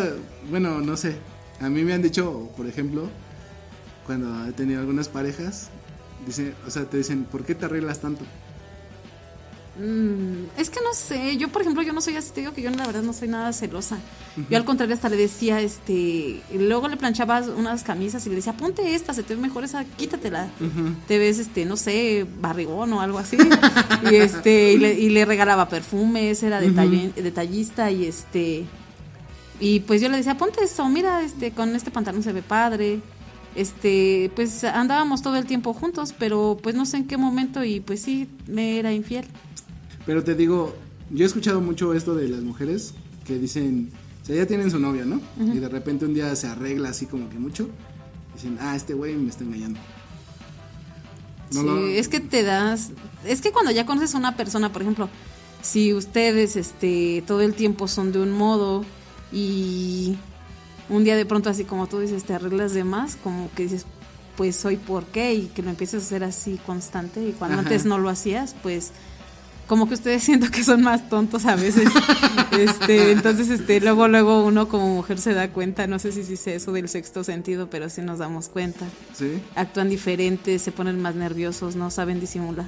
bueno, 0.51 0.81
no 0.81 0.97
sé. 0.97 1.19
A 1.61 1.69
mí 1.69 1.83
me 1.83 1.95
han 1.95 2.03
dicho, 2.03 2.51
por 2.57 2.67
ejemplo, 2.67 3.09
cuando 4.05 4.47
he 4.47 4.53
tenido 4.53 4.81
algunas 4.81 5.09
parejas, 5.09 5.71
dice, 6.27 6.55
o 6.67 6.71
sea, 6.71 6.85
te 6.85 6.99
dicen, 6.99 7.25
¿por 7.25 7.45
qué 7.45 7.55
te 7.55 7.65
arreglas 7.65 8.01
tanto? 8.01 8.25
Mm, 9.79 10.59
es 10.59 10.71
que 10.71 10.81
no 10.81 10.95
sé, 10.95 11.37
yo 11.37 11.49
por 11.49 11.61
ejemplo, 11.61 11.83
yo 11.83 11.93
no 11.93 12.01
soy 12.01 12.17
así, 12.17 12.31
te 12.33 12.41
digo 12.41 12.55
que 12.55 12.63
yo 12.63 12.71
la 12.71 12.87
verdad 12.87 13.03
no 13.03 13.13
soy 13.13 13.29
nada 13.29 13.53
celosa. 13.53 13.99
Yo 14.51 14.57
al 14.57 14.65
contrario 14.65 14.95
hasta 14.95 15.09
le 15.09 15.17
decía, 15.17 15.61
este, 15.61 16.41
luego 16.55 16.89
le 16.89 16.97
planchaba 16.97 17.41
unas 17.41 17.83
camisas 17.83 18.25
y 18.27 18.31
le 18.31 18.37
decía, 18.37 18.55
ponte 18.55 18.95
esta, 18.95 19.13
se 19.15 19.23
te 19.23 19.35
ve 19.35 19.41
mejor 19.41 19.65
esa, 19.65 19.85
quítatela. 19.85 20.49
Te 21.09 21.19
ves, 21.19 21.39
este, 21.39 21.65
no 21.65 21.77
sé, 21.77 22.27
barrigón 22.41 22.93
o 22.93 23.01
algo 23.01 23.19
así. 23.19 23.37
y 24.11 24.15
este, 24.15 24.73
y 24.73 24.79
le, 24.79 24.95
y 24.95 25.09
le 25.11 25.25
regalaba 25.25 25.69
perfumes, 25.69 26.43
era 26.43 26.61
detallista 26.61 27.91
y 27.91 28.07
este, 28.07 28.65
y 29.61 29.81
pues 29.81 30.01
yo 30.01 30.09
le 30.09 30.19
decía, 30.19 30.37
ponte 30.37 30.63
esto, 30.63 30.87
mira, 30.89 31.23
este, 31.23 31.53
con 31.53 31.75
este 31.75 31.91
pantalón 31.91 32.23
se 32.23 32.33
ve 32.33 32.43
padre. 32.43 33.01
Este, 33.55 34.31
pues 34.37 34.65
andábamos 34.65 35.23
todo 35.23 35.37
el 35.37 35.47
tiempo 35.47 35.73
juntos, 35.73 36.15
pero 36.19 36.59
pues 36.63 36.75
no 36.75 36.85
sé 36.85 36.99
en 36.99 37.07
qué 37.07 37.17
momento 37.17 37.65
y 37.65 37.81
pues 37.81 38.03
sí, 38.03 38.29
me 38.47 38.79
era 38.79 38.93
infiel. 38.93 39.27
Pero 40.05 40.23
te 40.23 40.35
digo, 40.35 40.75
yo 41.11 41.25
he 41.25 41.27
escuchado 41.27 41.61
mucho 41.63 41.95
esto 41.95 42.15
de 42.15 42.29
las 42.29 42.43
mujeres 42.43 42.93
que 43.27 43.39
dicen, 43.39 43.91
o 44.23 44.27
sea, 44.27 44.37
ya 44.37 44.47
tienen 44.47 44.71
su 44.71 44.79
novia, 44.79 45.07
¿no? 45.07 45.23
Y 45.39 45.59
de 45.59 45.69
repente 45.69 46.05
un 46.05 46.13
día 46.13 46.37
se 46.37 46.49
arregla 46.49 46.91
así 46.91 47.07
como 47.07 47.31
que 47.31 47.39
mucho. 47.39 47.71
Dicen, 48.35 48.59
ah, 48.61 48.77
este 48.77 48.93
güey 48.93 49.17
me 49.17 49.31
está 49.31 49.45
engañando. 49.45 49.81
No 51.53 51.63
sí, 51.63 51.97
es 51.97 52.09
que 52.09 52.21
te 52.21 52.43
das, 52.43 52.91
es 53.25 53.41
que 53.41 53.53
cuando 53.53 53.71
ya 53.71 53.87
conoces 53.87 54.15
a 54.15 54.19
una 54.19 54.37
persona, 54.37 54.73
por 54.73 54.83
ejemplo, 54.83 55.09
si 55.63 55.95
ustedes 55.95 56.57
este 56.57 57.23
todo 57.27 57.41
el 57.41 57.55
tiempo 57.55 57.89
son 57.89 58.13
de 58.13 58.21
un 58.21 58.33
modo 58.33 58.85
y 59.33 60.17
un 60.89 61.05
día 61.05 61.17
de 61.17 61.27
pronto 61.27 61.51
así 61.51 61.65
como 61.65 61.87
tú 61.87 62.01
dices, 62.01 62.25
te 62.25 62.35
arreglas 62.35 62.73
de 62.73 62.85
más, 62.85 63.17
como 63.17 63.51
que 63.55 63.65
dices, 63.65 63.87
pues 64.37 64.65
hoy 64.65 64.77
por 64.77 65.05
qué 65.07 65.35
y 65.35 65.47
que 65.47 65.63
lo 65.63 65.71
empieces 65.71 66.03
a 66.03 66.07
hacer 66.07 66.25
así 66.25 66.61
constante 66.65 67.27
y 67.27 67.33
cuando 67.33 67.55
Ajá. 67.55 67.63
antes 67.63 67.85
no 67.85 67.99
lo 67.99 68.09
hacías, 68.09 68.55
pues 68.63 68.93
como 69.67 69.89
que 69.89 69.95
ustedes 69.95 70.23
siento 70.25 70.51
que 70.51 70.63
son 70.63 70.83
más 70.83 71.09
tontos 71.09 71.45
a 71.47 71.57
veces. 71.57 71.89
este, 72.53 73.13
entonces, 73.13 73.51
este, 73.51 73.81
luego, 73.81 74.09
luego 74.09 74.45
uno 74.45 74.69
como 74.69 74.95
mujer 74.95 75.19
se 75.19 75.35
da 75.35 75.49
cuenta, 75.51 75.87
no 75.87 75.99
sé 75.99 76.13
si 76.13 76.23
dice 76.23 76.55
eso 76.55 76.73
del 76.73 76.89
sexto 76.89 77.25
sentido, 77.25 77.69
pero 77.69 77.89
sí 77.91 78.03
nos 78.03 78.19
damos 78.19 78.49
cuenta. 78.49 78.87
Sí. 79.15 79.43
Actúan 79.55 79.89
diferentes, 79.89 80.63
se 80.63 80.73
ponen 80.73 81.01
más 81.01 81.15
nerviosos, 81.15 81.77
no 81.77 81.91
saben 81.91 82.21
disimular. 82.21 82.67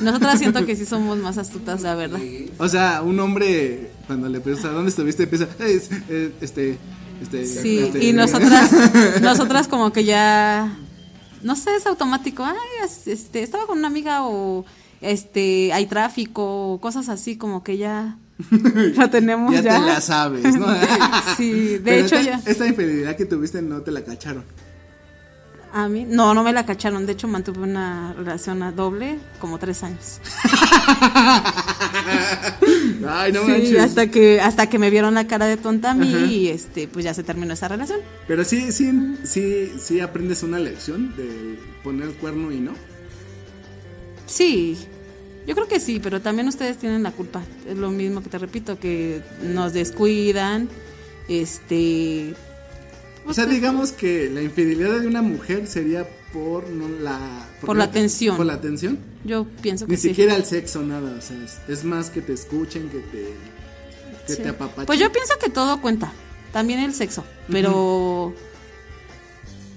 Nosotras 0.00 0.38
siento 0.38 0.66
que 0.66 0.74
sí 0.74 0.84
somos 0.84 1.18
más 1.18 1.38
astutas, 1.38 1.82
la 1.82 1.94
verdad. 1.94 2.20
O 2.58 2.68
sea, 2.68 3.02
un 3.02 3.20
hombre, 3.20 3.92
cuando 4.08 4.28
le 4.28 4.40
preguntas, 4.40 4.72
¿dónde 4.72 4.88
estuviste? 4.90 5.22
Empieza, 5.22 5.46
"Es- 5.60 5.90
eh, 6.08 6.32
este, 6.40 6.78
este. 7.22 7.46
Sí, 7.46 7.78
este". 7.78 8.04
y 8.04 8.12
nosotras, 8.12 8.70
nosotras 9.22 9.68
como 9.68 9.92
que 9.92 10.04
ya, 10.04 10.76
no 11.44 11.54
sé, 11.54 11.76
es 11.76 11.86
automático. 11.86 12.44
Ay, 12.44 12.56
es- 12.84 13.06
este, 13.06 13.42
estaba 13.44 13.66
con 13.66 13.78
una 13.78 13.86
amiga 13.86 14.24
o 14.26 14.64
este, 15.00 15.72
hay 15.72 15.86
tráfico, 15.86 16.72
o 16.72 16.80
cosas 16.80 17.08
así, 17.08 17.36
como 17.36 17.62
que 17.62 17.76
ya 17.76 18.16
lo 18.96 19.10
tenemos 19.10 19.52
ya, 19.54 19.60
ya. 19.62 19.78
te 19.80 19.86
la 19.86 20.00
sabes, 20.00 20.56
¿no? 20.58 20.66
Sí, 21.36 21.52
de 21.52 21.80
Pero 21.84 22.06
hecho 22.06 22.16
esta, 22.16 22.22
ya. 22.38 22.42
Esta 22.50 22.66
infidelidad 22.66 23.14
que 23.16 23.26
tuviste 23.26 23.62
no 23.62 23.82
te 23.82 23.90
la 23.92 24.02
cacharon. 24.02 24.44
A 25.72 25.88
mí, 25.88 26.06
no, 26.08 26.32
no 26.32 26.42
me 26.42 26.52
la 26.52 26.64
cacharon. 26.64 27.04
De 27.04 27.12
hecho, 27.12 27.28
mantuve 27.28 27.60
una 27.60 28.14
relación 28.14 28.62
a 28.62 28.72
doble 28.72 29.18
como 29.38 29.58
tres 29.58 29.82
años. 29.82 30.20
Ay, 33.06 33.32
no 33.32 33.44
sí, 33.44 33.50
manches. 33.50 33.78
hasta 33.78 34.10
que, 34.10 34.40
hasta 34.40 34.68
que 34.68 34.78
me 34.78 34.90
vieron 34.90 35.14
la 35.14 35.26
cara 35.26 35.46
de 35.46 35.58
tonta 35.58 35.90
a 35.90 35.94
mí 35.94 36.14
Ajá. 36.14 36.26
y 36.26 36.48
este, 36.48 36.88
pues 36.88 37.04
ya 37.04 37.12
se 37.12 37.22
terminó 37.22 37.52
esa 37.52 37.68
relación. 37.68 38.00
Pero 38.26 38.44
sí, 38.44 38.72
sí, 38.72 39.16
sí, 39.24 39.72
sí 39.78 40.00
aprendes 40.00 40.42
una 40.42 40.58
lección 40.58 41.14
de 41.16 41.58
poner 41.84 42.08
el 42.08 42.14
cuerno 42.14 42.50
y 42.50 42.60
no. 42.60 42.72
Sí, 44.26 44.76
yo 45.46 45.54
creo 45.54 45.68
que 45.68 45.80
sí, 45.80 46.00
pero 46.02 46.20
también 46.20 46.48
ustedes 46.48 46.78
tienen 46.78 47.02
la 47.02 47.12
culpa. 47.12 47.42
Es 47.66 47.76
lo 47.76 47.90
mismo 47.90 48.22
que 48.22 48.30
te 48.30 48.38
repito, 48.38 48.78
que 48.78 49.22
nos 49.42 49.72
descuidan, 49.72 50.68
este... 51.28 52.34
O 53.28 53.34
sea, 53.34 53.46
digamos 53.46 53.92
que 53.92 54.30
la 54.30 54.42
infidelidad 54.42 55.00
de 55.00 55.06
una 55.06 55.22
mujer 55.22 55.66
sería 55.66 56.08
por 56.32 56.68
no 56.70 56.88
la 56.88 57.46
Por 57.60 57.76
la 57.76 57.84
atención. 57.84 58.36
Por 58.36 58.46
la 58.46 58.54
atención. 58.54 58.98
Yo 59.24 59.46
pienso 59.62 59.86
que 59.86 59.92
Ni 59.92 59.98
sí. 59.98 60.08
siquiera 60.08 60.34
el 60.34 60.44
sexo, 60.44 60.82
nada. 60.82 61.16
O 61.18 61.20
sea, 61.20 61.36
es, 61.44 61.58
es 61.68 61.84
más 61.84 62.10
que 62.10 62.22
te 62.22 62.32
escuchen, 62.32 62.88
que 62.88 62.98
te, 63.00 63.34
que 64.26 64.32
Sí. 64.34 64.42
te 64.42 64.48
apapachen. 64.48 64.86
Pues 64.86 64.98
yo 64.98 65.10
pienso 65.12 65.34
que 65.42 65.50
todo 65.50 65.80
cuenta, 65.80 66.12
también 66.52 66.80
el 66.80 66.94
sexo, 66.94 67.24
pero 67.50 68.34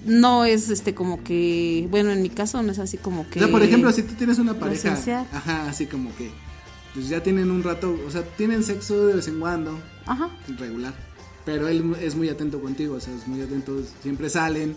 no 0.04 0.44
es 0.44 0.68
este 0.68 0.94
como 0.94 1.22
que, 1.22 1.86
bueno, 1.90 2.10
en 2.10 2.22
mi 2.22 2.28
caso 2.30 2.62
no 2.62 2.72
es 2.72 2.78
así 2.78 2.96
como 2.98 3.28
que... 3.28 3.38
O 3.38 3.42
sea, 3.42 3.52
por 3.52 3.62
ejemplo, 3.62 3.92
si 3.92 4.02
tú 4.02 4.14
tienes 4.14 4.38
una 4.38 4.54
pareja, 4.54 4.98
ajá, 5.32 5.68
así 5.68 5.86
como 5.86 6.14
que, 6.16 6.30
pues 6.94 7.08
ya 7.08 7.22
tienen 7.22 7.50
un 7.50 7.62
rato, 7.62 7.96
o 8.06 8.10
sea, 8.10 8.22
tienen 8.36 8.62
sexo 8.64 9.06
de 9.06 9.14
vez 9.14 9.28
en 9.28 9.38
cuando, 9.40 9.78
Ajá. 10.06 10.28
regular, 10.58 10.94
pero 11.44 11.68
él 11.68 11.96
es 12.00 12.14
muy 12.14 12.28
atento 12.28 12.60
contigo, 12.60 12.94
o 12.96 13.00
sea, 13.00 13.14
es 13.14 13.26
muy 13.26 13.40
atento, 13.40 13.80
siempre 14.02 14.28
salen, 14.30 14.76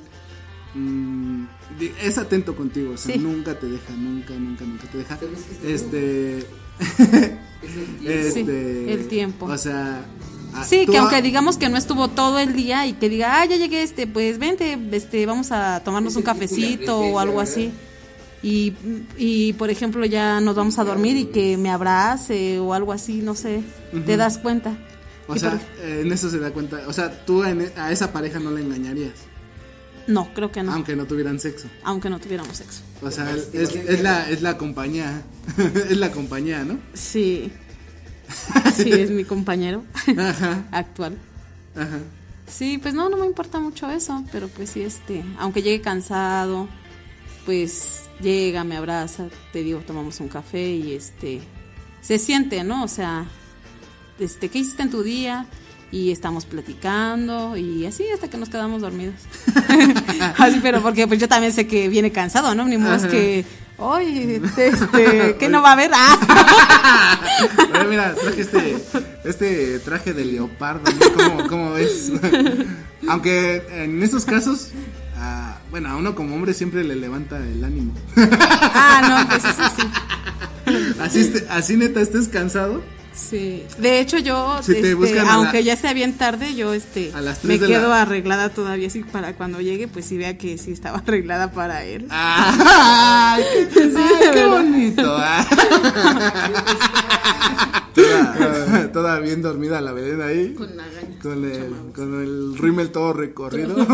mm, 0.74 1.44
es 2.04 2.18
atento 2.18 2.56
contigo, 2.56 2.94
o 2.94 2.98
sea, 2.98 3.16
Sí. 3.16 3.22
nunca 3.22 3.58
te 3.60 3.68
deja, 3.68 3.94
nunca, 3.94 4.34
nunca, 4.34 4.66
nunca 4.66 4.88
te 4.92 4.98
deja, 5.00 5.18
¿Sabes 5.18 5.40
qué 5.62 5.74
es 5.74 5.82
este, 5.82 6.38
Es 6.40 6.44
el 7.78 7.96
tiempo. 8.00 8.00
este, 8.06 8.94
el 8.94 9.08
tiempo. 9.08 9.46
o 9.46 9.58
sea, 9.58 10.06
Sí, 10.66 10.86
que 10.86 10.98
aunque 10.98 11.22
digamos 11.22 11.58
que 11.58 11.68
no 11.68 11.76
estuvo 11.76 12.08
todo 12.08 12.40
el 12.40 12.54
día 12.54 12.88
y 12.88 12.94
que 12.94 13.10
diga, 13.10 13.42
ah, 13.42 13.46
ya 13.46 13.58
llegué, 13.58 13.84
este, 13.84 14.08
pues 14.08 14.40
vente, 14.40 14.78
este, 14.94 15.26
vamos 15.26 15.52
a 15.52 15.82
tomarnos 15.84 16.16
un 16.16 16.22
cafecito 16.24 16.98
o 16.98 17.20
algo 17.20 17.42
así. 17.42 17.72
Y, 18.42 18.74
y, 19.18 19.54
por 19.54 19.70
ejemplo, 19.70 20.06
ya 20.06 20.40
nos 20.40 20.56
vamos 20.56 20.80
a 20.80 20.86
dormir 20.86 21.18
y 21.18 21.26
que 21.26 21.58
me 21.58 21.70
abrace 21.72 22.60
o 22.60 22.74
algo 22.74 22.94
así, 22.94 23.16
no 23.16 23.36
sé, 23.36 23.64
te 24.06 24.16
das 24.18 24.38
cuenta. 24.38 24.78
O 25.28 25.38
sea, 25.38 25.52
por- 25.52 25.60
eh, 25.86 26.02
en 26.02 26.12
eso 26.12 26.30
se 26.30 26.40
da 26.40 26.52
cuenta, 26.52 26.82
o 26.88 26.94
sea, 26.94 27.26
tú 27.26 27.44
en- 27.44 27.62
e, 27.62 27.72
a 27.78 27.92
esa 27.92 28.12
pareja 28.14 28.40
no 28.40 28.52
la 28.52 28.60
engañarías, 28.62 29.14
no, 30.08 30.32
creo 30.34 30.52
que 30.52 30.62
no, 30.62 30.72
aunque, 30.74 30.92
aunque 30.92 30.96
no 30.96 31.08
tuvieran 31.08 31.40
sexo. 31.40 31.68
no 32.10 32.20
tuviéramos 32.20 32.58
sexo. 32.58 32.82
O 33.02 33.10
sea, 33.10 33.32
es, 33.32 33.50
es 33.76 34.02
la, 34.04 34.30
es 34.30 34.42
la 34.44 34.58
compañía, 34.58 35.24
es 35.90 35.98
la 35.98 36.12
compañía, 36.12 36.64
¿no? 36.64 36.78
Sí, 36.94 37.52
sí, 38.76 38.92
es 38.92 39.10
mi 39.12 39.24
compañero 39.24 39.84
Ajá, 40.18 40.64
actual. 40.72 41.18
ajá. 41.76 42.00
Sí, 42.48 42.78
pues 42.80 42.94
no, 42.94 43.10
no 43.10 43.18
me 43.18 43.26
importa 43.26 43.60
mucho 43.60 43.90
eso, 43.90 44.24
pero 44.32 44.48
pues 44.50 44.70
sí, 44.70 44.82
este, 44.84 45.24
aunque 45.40 45.64
llegue 45.64 45.82
cansado, 45.82 46.68
pues 47.46 48.04
llega, 48.22 48.64
me 48.64 48.78
abraza, 48.78 49.26
te 49.52 49.64
digo, 49.64 49.80
tomamos 49.80 50.20
un 50.20 50.28
café 50.28 50.70
y 50.70 50.94
este, 50.94 51.42
se 52.02 52.20
siente, 52.20 52.64
¿no? 52.64 52.84
O 52.84 52.88
sea, 52.88 53.26
este, 54.20 54.50
¿qué 54.50 54.60
hiciste 54.60 54.84
en 54.84 54.90
tu 54.90 55.04
día? 55.04 55.46
Y 55.92 56.12
estamos 56.12 56.46
platicando 56.46 57.56
y 57.56 57.86
así 57.86 58.06
hasta 58.14 58.30
que 58.30 58.38
nos 58.38 58.50
quedamos 58.50 58.82
dormidos. 58.82 59.16
así, 60.38 60.60
pero 60.62 60.82
porque 60.82 61.08
pues 61.08 61.20
yo 61.20 61.28
también 61.28 61.54
sé 61.54 61.68
que 61.68 61.88
viene 61.88 62.12
cansado, 62.12 62.54
¿no? 62.56 62.66
Ni 62.66 62.76
Ajá. 62.76 63.08
que, 63.08 63.46
oye, 63.78 64.42
este, 64.58 65.36
¿qué 65.40 65.48
no 65.48 65.62
va 65.62 65.70
a 65.70 65.74
haber? 65.74 65.92
Ah. 65.94 67.20
Mira, 67.90 68.14
traje 68.16 68.42
este, 68.42 68.78
este 69.24 69.80
traje 69.80 70.14
de 70.14 70.26
leopardo, 70.26 70.92
¿no? 70.92 71.14
¿Cómo, 71.14 71.48
cómo 71.48 71.74
ves? 71.74 72.12
Aunque 73.08 73.64
en 73.70 74.02
esos 74.02 74.26
casos, 74.26 74.72
ah, 75.18 75.60
bueno, 75.70 75.90
a 75.90 75.96
uno 75.96 76.16
como 76.16 76.36
hombre 76.36 76.54
siempre 76.54 76.84
le 76.84 76.96
levanta 76.96 77.38
el 77.38 77.64
ánimo. 77.64 77.94
ah, 78.18 79.24
no, 79.24 79.30
pues 79.30 79.46
eso 79.46 79.64
sí. 79.78 79.88
Así, 81.00 81.32
así 81.50 81.78
neta 81.78 82.02
estés 82.02 82.28
cansado. 82.28 82.82
Sí, 83.16 83.64
de 83.80 84.02
hecho 84.02 84.18
yo, 84.20 84.60
Si 84.62 84.74
este, 84.74 84.92
aunque 85.22 85.60
la- 85.60 85.62
ya 85.62 85.76
sea 85.78 85.94
bien 85.94 86.18
tarde, 86.18 86.54
yo 86.54 86.74
este 86.74 87.14
A 87.14 87.22
las 87.22 87.44
me 87.46 87.58
quedo 87.58 87.88
la- 87.90 88.02
arreglada 88.02 88.50
todavía 88.50 88.88
así 88.88 89.04
para 89.04 89.34
cuando 89.36 89.62
llegue, 89.62 89.88
pues 89.88 90.06
sí 90.06 90.18
vea 90.18 90.38
que 90.38 90.58
sí 90.58 90.72
estaba 90.74 90.98
arreglada 91.00 91.52
para 91.52 91.84
él. 91.86 92.08
¡Ay, 92.10 93.44
qué, 93.74 93.92
ay, 93.98 94.32
qué 94.34 94.46
bonito! 94.46 95.16
ah. 95.18 95.46
toda, 97.96 98.92
toda 98.92 99.20
bien 99.20 99.42
dormida 99.42 99.80
la 99.82 99.92
Belén 99.94 100.22
ahí. 100.22 100.54
Con 100.54 100.76
la 100.76 100.84
gaña. 100.84 101.20
Con 101.22 101.46
el, 101.46 101.74
con 101.96 102.22
el 102.22 102.58
rímel 102.58 102.92
todo 102.92 103.14
recorrido. 103.14 103.76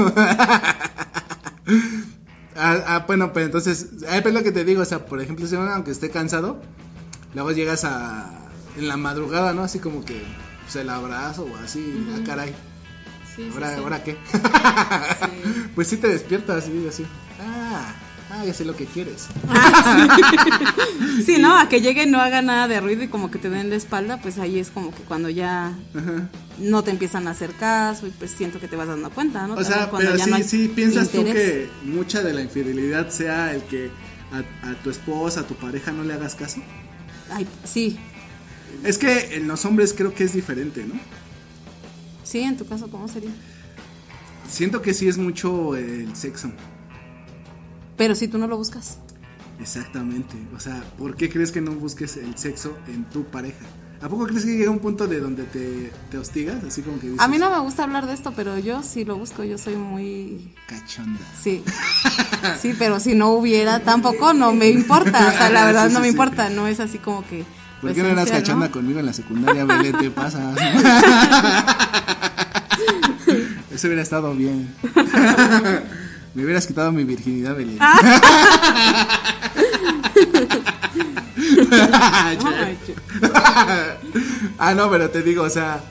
ah, 2.55 2.55
ah, 2.55 3.03
bueno, 3.07 3.31
pero 3.33 3.45
entonces, 3.45 3.87
ah, 4.09 4.19
pues 4.21 4.33
lo 4.33 4.43
que 4.43 4.51
te 4.51 4.65
digo, 4.65 4.81
o 4.81 4.85
sea, 4.85 5.05
por 5.05 5.21
ejemplo, 5.21 5.47
si 5.47 5.55
uno, 5.55 5.71
aunque 5.71 5.91
esté 5.91 6.09
cansado, 6.09 6.61
luego 7.33 7.51
llegas 7.51 7.83
a 7.85 8.29
en 8.77 8.87
la 8.87 8.97
madrugada, 8.97 9.53
¿no? 9.53 9.63
Así 9.63 9.79
como 9.79 10.03
que 10.05 10.21
pues, 10.63 10.75
el 10.77 10.89
abrazo 10.89 11.43
o 11.51 11.57
así, 11.57 12.05
ah, 12.13 12.19
caray. 12.25 12.53
Sí, 13.35 13.43
sí, 13.43 13.49
¿Ahora, 13.53 13.75
sí. 13.75 13.81
¿ahora 13.81 14.03
qué? 14.03 14.17
pues 15.75 15.87
sí 15.87 15.97
te 15.97 16.07
despiertas 16.07 16.63
así, 16.63 16.85
así. 16.87 17.05
Ah, 17.39 17.93
ah, 18.31 18.45
ya 18.45 18.53
sé 18.53 18.65
lo 18.65 18.75
que 18.75 18.85
quieres. 18.85 19.27
Sí, 21.25 21.37
no, 21.39 21.57
a 21.59 21.69
que 21.69 21.81
llegue 21.81 22.03
y 22.03 22.09
no 22.09 22.19
haga 22.19 22.41
nada 22.41 22.67
de 22.67 22.79
ruido 22.79 23.03
y 23.03 23.07
como 23.07 23.29
que 23.31 23.39
te 23.39 23.49
den 23.49 23.69
la 23.69 23.75
espalda, 23.75 24.19
pues 24.21 24.37
ahí 24.37 24.59
es 24.59 24.69
como 24.69 24.93
que 24.93 25.03
cuando 25.03 25.29
ya 25.29 25.73
no 26.57 26.83
te 26.83 26.91
empiezan 26.91 27.27
a 27.27 27.31
hacer 27.31 27.51
caso 27.53 28.07
y 28.07 28.11
pues 28.11 28.31
siento 28.31 28.59
que 28.59 28.67
te 28.67 28.75
vas 28.75 28.87
dando 28.87 29.09
cuenta, 29.09 29.45
¿no? 29.47 29.55
O 29.55 29.63
sea, 29.63 29.89
cuando 29.89 30.11
pero 30.11 30.17
ya 30.17 30.25
sí, 30.25 30.31
no 30.31 30.37
sí, 30.43 30.71
piensas 30.73 31.09
tú 31.09 31.19
interés. 31.19 31.43
que 31.43 31.69
mucha 31.83 32.21
de 32.21 32.33
la 32.33 32.41
infidelidad 32.41 33.09
sea 33.09 33.53
el 33.53 33.61
que 33.63 33.91
a, 34.31 34.69
a 34.69 34.73
tu 34.83 34.89
esposa, 34.89 35.41
a 35.41 35.43
tu 35.43 35.55
pareja 35.55 35.91
no 35.91 36.03
le 36.03 36.13
hagas 36.13 36.35
caso. 36.35 36.61
Ay, 37.33 37.47
sí, 37.63 37.99
Es 38.83 38.97
que 38.97 39.35
en 39.35 39.47
los 39.47 39.65
hombres 39.65 39.93
creo 39.95 40.13
que 40.13 40.23
es 40.23 40.33
diferente, 40.33 40.85
¿no? 40.85 40.95
sí, 42.23 42.39
en 42.39 42.55
tu 42.57 42.65
caso, 42.65 42.89
¿cómo 42.89 43.07
sería? 43.07 43.31
Siento 44.49 44.81
que 44.81 44.93
sí 44.93 45.07
es 45.07 45.17
mucho 45.17 45.75
el 45.75 46.15
sexo. 46.15 46.51
Pero 47.97 48.15
si 48.15 48.27
tú 48.27 48.37
no 48.37 48.47
lo 48.47 48.57
buscas. 48.57 48.97
Exactamente. 49.59 50.35
O 50.55 50.59
sea, 50.59 50.83
¿por 50.97 51.15
qué 51.15 51.29
crees 51.29 51.51
que 51.51 51.61
no 51.61 51.71
busques 51.73 52.17
el 52.17 52.37
sexo 52.37 52.77
en 52.87 53.03
tu 53.05 53.25
pareja? 53.25 53.65
¿A 54.01 54.09
poco 54.09 54.25
crees 54.25 54.45
que 54.45 54.57
llega 54.57 54.71
un 54.71 54.79
punto 54.79 55.07
de 55.07 55.19
donde 55.19 55.43
te, 55.43 55.91
te 56.09 56.17
hostigas? 56.17 56.63
Así 56.63 56.81
como 56.81 56.99
que 56.99 57.07
dices, 57.07 57.21
A 57.21 57.27
mí 57.27 57.37
no 57.37 57.51
me 57.51 57.59
gusta 57.59 57.83
hablar 57.83 58.07
de 58.07 58.13
esto, 58.15 58.33
pero 58.35 58.57
yo 58.57 58.81
sí 58.81 59.05
lo 59.05 59.15
busco, 59.17 59.43
yo 59.43 59.57
soy 59.59 59.75
muy 59.75 60.53
Cachonda. 60.67 61.19
Sí. 61.41 61.63
Sí, 62.59 62.73
pero 62.77 62.99
si 62.99 63.13
no 63.13 63.33
hubiera, 63.33 63.81
tampoco 63.81 64.33
no 64.33 64.51
me 64.51 64.67
importa. 64.69 65.27
O 65.27 65.31
sea, 65.31 65.51
la 65.51 65.65
verdad 65.67 65.89
Sí, 65.89 65.93
no 65.93 65.99
me 65.99 66.07
sí. 66.07 66.11
importa. 66.11 66.49
No 66.49 66.65
es 66.65 66.79
así 66.79 66.97
como 66.97 67.23
que. 67.27 67.43
¿Por 67.81 67.93
qué 67.93 68.03
no 68.03 68.09
eras 68.09 68.29
cachonda 68.29 68.67
¿no? 68.67 68.71
conmigo 68.71 68.99
en 68.99 69.07
la 69.07 69.13
secundaria, 69.13 69.65
Belén? 69.65 69.97
Te 69.97 70.11
pasa. 70.11 70.53
Eso 73.71 73.87
hubiera 73.87 74.03
estado 74.03 74.33
bien. 74.35 74.73
Me 76.33 76.43
hubieras 76.45 76.67
quitado 76.67 76.91
mi 76.91 77.03
virginidad, 77.03 77.55
Belén. 77.55 77.79
Che. 82.85 82.95
ah, 84.59 84.73
no, 84.75 84.89
pero 84.89 85.09
te 85.09 85.23
digo, 85.23 85.43
o 85.43 85.49
sea. 85.49 85.81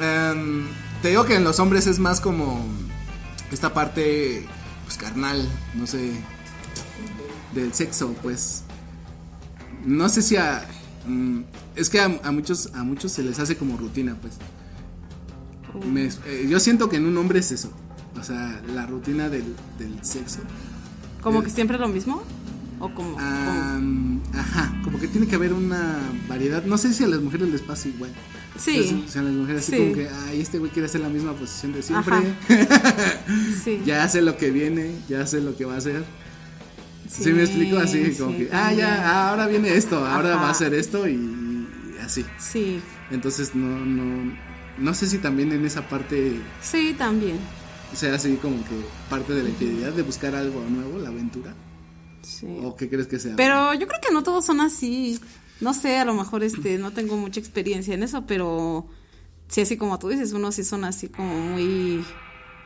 em, 0.00 0.66
te 1.02 1.08
digo 1.08 1.26
que 1.26 1.36
en 1.36 1.44
los 1.44 1.60
hombres 1.60 1.86
es 1.86 1.98
más 1.98 2.20
como 2.20 2.66
esta 3.52 3.74
parte, 3.74 4.46
pues 4.84 4.96
carnal, 4.96 5.48
no 5.74 5.86
sé, 5.86 6.12
del 7.52 7.74
sexo, 7.74 8.14
pues. 8.22 8.64
No 9.84 10.08
sé 10.08 10.22
si 10.22 10.36
a. 10.36 10.66
mm, 11.06 11.40
es 11.76 11.88
que 11.90 12.00
a, 12.00 12.04
a 12.22 12.30
muchos 12.32 12.70
a 12.74 12.82
muchos 12.84 13.12
se 13.12 13.22
les 13.22 13.38
hace 13.38 13.56
como 13.56 13.76
rutina, 13.76 14.16
pues. 14.20 14.34
Me- 15.86 16.06
eh, 16.06 16.46
yo 16.48 16.58
siento 16.60 16.88
que 16.88 16.96
en 16.96 17.06
un 17.06 17.16
hombre 17.18 17.40
es 17.40 17.52
eso. 17.52 17.70
O 18.18 18.22
sea, 18.22 18.60
la 18.74 18.86
rutina 18.86 19.28
del, 19.28 19.44
del 19.78 20.02
sexo. 20.04 20.40
¿Como 21.22 21.40
Eh. 21.40 21.44
que 21.44 21.50
siempre 21.50 21.78
lo 21.78 21.88
mismo? 21.88 22.22
¿O 22.80 22.92
como? 22.94 23.16
Ah, 23.18 23.78
ajá, 24.34 24.80
como 24.84 24.98
que 24.98 25.08
tiene 25.08 25.26
que 25.26 25.34
haber 25.34 25.52
una 25.52 25.98
variedad. 26.28 26.64
No 26.64 26.78
sé 26.78 26.92
si 26.94 27.04
a 27.04 27.08
las 27.08 27.20
mujeres 27.20 27.48
les 27.48 27.60
pasa 27.60 27.88
igual. 27.88 28.10
Sí. 28.58 28.76
Entonces, 28.76 29.08
o 29.08 29.12
sea, 29.12 29.20
a 29.20 29.24
las 29.24 29.34
mujeres 29.34 29.62
así 29.62 29.72
Sí. 29.72 29.78
como 29.78 29.94
que, 29.94 30.08
ay, 30.08 30.40
este 30.40 30.58
güey 30.58 30.70
quiere 30.70 30.86
hacer 30.86 31.00
la 31.00 31.08
misma 31.08 31.32
posición 31.34 31.72
de 31.72 31.82
siempre. 31.82 32.16
sí. 33.64 33.82
ya 33.84 34.08
sé 34.08 34.22
lo 34.22 34.36
que 34.36 34.50
viene, 34.50 34.94
ya 35.08 35.26
sé 35.26 35.40
lo 35.40 35.56
que 35.56 35.64
va 35.64 35.74
a 35.74 35.78
hacer. 35.78 36.04
Sí, 37.08 37.24
Sí, 37.24 37.32
me 37.32 37.42
explico 37.42 37.78
así, 37.78 38.12
como 38.18 38.32
sí, 38.32 38.38
que, 38.44 38.48
ah, 38.52 38.72
ya, 38.72 39.28
ahora 39.30 39.46
viene 39.46 39.74
esto, 39.74 39.96
ahora 40.04 40.34
Ajá. 40.34 40.42
va 40.42 40.48
a 40.48 40.50
hacer 40.50 40.74
esto 40.74 41.08
y, 41.08 41.12
y 41.14 41.96
así. 42.04 42.24
Sí, 42.38 42.80
Entonces, 43.10 43.54
no, 43.54 43.66
no, 43.84 44.36
no 44.76 44.94
sé 44.94 45.06
si 45.06 45.18
también 45.18 45.50
en 45.52 45.64
esa 45.64 45.88
parte 45.88 46.38
sí, 46.60 46.94
también. 46.98 47.38
sea 47.94 48.14
así 48.14 48.36
como 48.36 48.56
que 48.64 48.74
parte 49.08 49.32
de 49.32 49.42
la 49.42 49.48
infidelidad 49.48 49.92
de 49.92 50.02
buscar 50.02 50.34
algo 50.34 50.62
nuevo, 50.68 50.98
la 50.98 51.08
aventura. 51.08 51.54
Sí. 52.22 52.46
¿O 52.62 52.76
qué 52.76 52.88
crees 52.90 53.06
que 53.06 53.18
sea? 53.18 53.34
Pero 53.36 53.72
yo 53.74 53.86
creo 53.88 54.00
que 54.06 54.12
no 54.12 54.22
todos 54.22 54.44
son 54.44 54.60
así. 54.60 55.18
No 55.60 55.72
sé, 55.74 55.96
a 55.98 56.04
lo 56.04 56.12
mejor 56.14 56.44
este 56.44 56.76
no 56.78 56.92
tengo 56.92 57.16
mucha 57.16 57.40
experiencia 57.40 57.94
en 57.94 58.02
eso, 58.02 58.26
pero 58.26 58.86
sí 59.48 59.62
así 59.62 59.76
como 59.78 59.98
tú 59.98 60.08
dices, 60.08 60.32
unos 60.32 60.54
sí 60.56 60.62
son 60.64 60.84
así 60.84 61.08
como 61.08 61.34
muy 61.34 62.04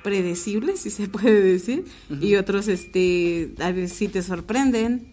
predecibles, 0.02 0.80
si 0.80 0.90
se 0.90 1.08
puede 1.08 1.40
decir, 1.40 1.84
y 2.20 2.36
otros 2.36 2.68
este 2.68 3.50
a 3.60 3.72
veces 3.72 3.96
sí 3.96 4.08
te 4.08 4.22
sorprenden. 4.22 5.06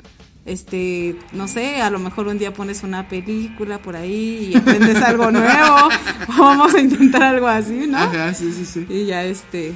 Este, 0.46 1.16
no 1.32 1.48
sé, 1.48 1.82
a 1.82 1.92
lo 1.92 2.00
mejor 2.00 2.28
un 2.28 2.40
día 2.40 2.54
pones 2.54 2.82
una 2.82 3.08
película 3.08 3.80
por 3.80 3.96
ahí 3.96 4.52
y 4.52 4.58
aprendes 4.58 4.98
algo 5.04 5.30
nuevo, 5.30 5.90
o 6.28 6.42
vamos 6.42 6.74
a 6.74 6.80
intentar 6.80 7.22
algo 7.22 7.48
así, 7.48 7.86
¿no? 7.88 7.98
Ajá, 7.98 8.34
sí, 8.34 8.52
sí, 8.52 8.66
sí. 8.66 8.86
Y 8.90 9.06
ya 9.06 9.24
este 9.24 9.76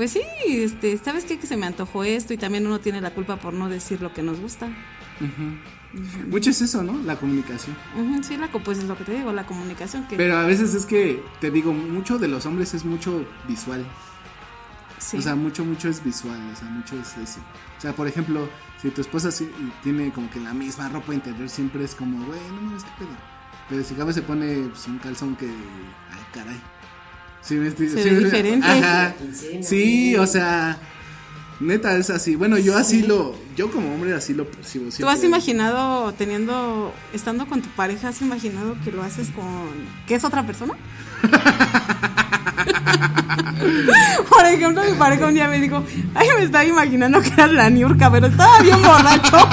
pues 0.00 0.12
sí, 0.12 0.22
este, 0.46 0.96
¿sabes 0.96 1.26
qué? 1.26 1.38
Que 1.38 1.46
se 1.46 1.58
me 1.58 1.66
antojó 1.66 2.04
esto 2.04 2.32
y 2.32 2.38
también 2.38 2.66
uno 2.66 2.80
tiene 2.80 3.02
la 3.02 3.10
culpa 3.10 3.36
por 3.36 3.52
no 3.52 3.68
decir 3.68 4.00
lo 4.00 4.14
que 4.14 4.22
nos 4.22 4.40
gusta. 4.40 4.70
Mucho 6.28 6.50
es 6.50 6.60
eso, 6.62 6.82
¿no? 6.84 6.98
La 7.04 7.16
comunicación. 7.16 7.76
Sí, 8.22 8.36
la, 8.36 8.46
pues 8.48 8.78
es 8.78 8.84
lo 8.84 8.96
que 8.96 9.04
te 9.04 9.14
digo, 9.14 9.32
la 9.32 9.44
comunicación 9.46 10.06
que 10.06 10.16
Pero 10.16 10.36
a 10.38 10.44
veces 10.46 10.74
es 10.74 10.86
que, 10.86 11.22
te 11.40 11.50
digo, 11.50 11.72
mucho 11.72 12.18
de 12.18 12.28
los 12.28 12.46
hombres 12.46 12.74
es 12.74 12.84
mucho 12.84 13.26
visual. 13.48 13.84
sí. 14.98 15.16
O 15.16 15.22
sea, 15.22 15.34
mucho, 15.34 15.64
mucho 15.64 15.88
es 15.88 16.02
visual, 16.04 16.38
o 16.52 16.56
sea, 16.56 16.68
mucho 16.68 16.94
es 17.00 17.16
eso. 17.16 17.40
O 17.78 17.80
sea, 17.80 17.92
por 17.94 18.06
ejemplo, 18.06 18.48
si 18.80 18.90
tu 18.90 19.00
esposa 19.00 19.30
sí- 19.32 19.50
tiene 19.82 20.12
como 20.12 20.30
que 20.30 20.38
la 20.38 20.54
misma 20.54 20.88
ropa 20.90 21.12
interior, 21.14 21.48
siempre 21.48 21.82
es 21.84 21.94
como, 21.94 22.24
güey, 22.26 22.40
no 22.54 22.60
mames, 22.60 22.84
qué 22.84 22.90
pedo. 22.98 23.16
Pero 23.68 23.82
si 23.84 23.94
cabe 23.94 24.12
se 24.12 24.22
pone 24.22 24.68
pues, 24.68 24.86
un 24.86 24.98
calzón 24.98 25.34
que, 25.36 25.46
ay, 25.46 26.20
caray. 26.32 26.60
Sí, 27.40 27.54
me 27.54 27.68
estoy- 27.68 27.88
Se 27.88 28.02
sí, 28.02 28.10
ve 28.10 28.16
me- 28.16 28.24
diferente. 28.24 28.66
Ajá. 28.66 29.14
Sí, 29.62 30.14
o 30.16 30.26
sea, 30.26 30.78
neta 31.60 31.96
es 31.96 32.10
así. 32.10 32.36
Bueno, 32.36 32.58
yo 32.58 32.76
así 32.76 33.02
lo, 33.02 33.34
yo 33.56 33.70
como 33.70 33.94
hombre 33.94 34.14
así 34.14 34.34
lo 34.34 34.46
percibo. 34.46 34.90
¿Tú 34.90 35.08
has 35.08 35.22
imaginado 35.22 36.12
teniendo, 36.14 36.92
estando 37.12 37.46
con 37.46 37.62
tu 37.62 37.68
pareja, 37.70 38.08
has 38.08 38.20
imaginado 38.22 38.76
que 38.82 38.90
lo 38.90 39.02
haces 39.02 39.28
con, 39.28 39.44
que 40.06 40.16
es 40.16 40.24
otra 40.24 40.44
persona? 40.44 40.74
Por 44.28 44.44
ejemplo, 44.46 44.82
mi 44.84 44.96
pareja 44.96 45.26
un 45.26 45.34
día 45.34 45.48
me 45.48 45.60
dijo, 45.60 45.84
ay, 46.14 46.28
me 46.36 46.44
estaba 46.44 46.64
imaginando 46.64 47.20
que 47.20 47.28
era 47.28 47.46
la 47.46 47.70
Niurka, 47.70 48.10
pero 48.10 48.26
estaba 48.26 48.60
bien 48.60 48.82
borracho. 48.82 49.36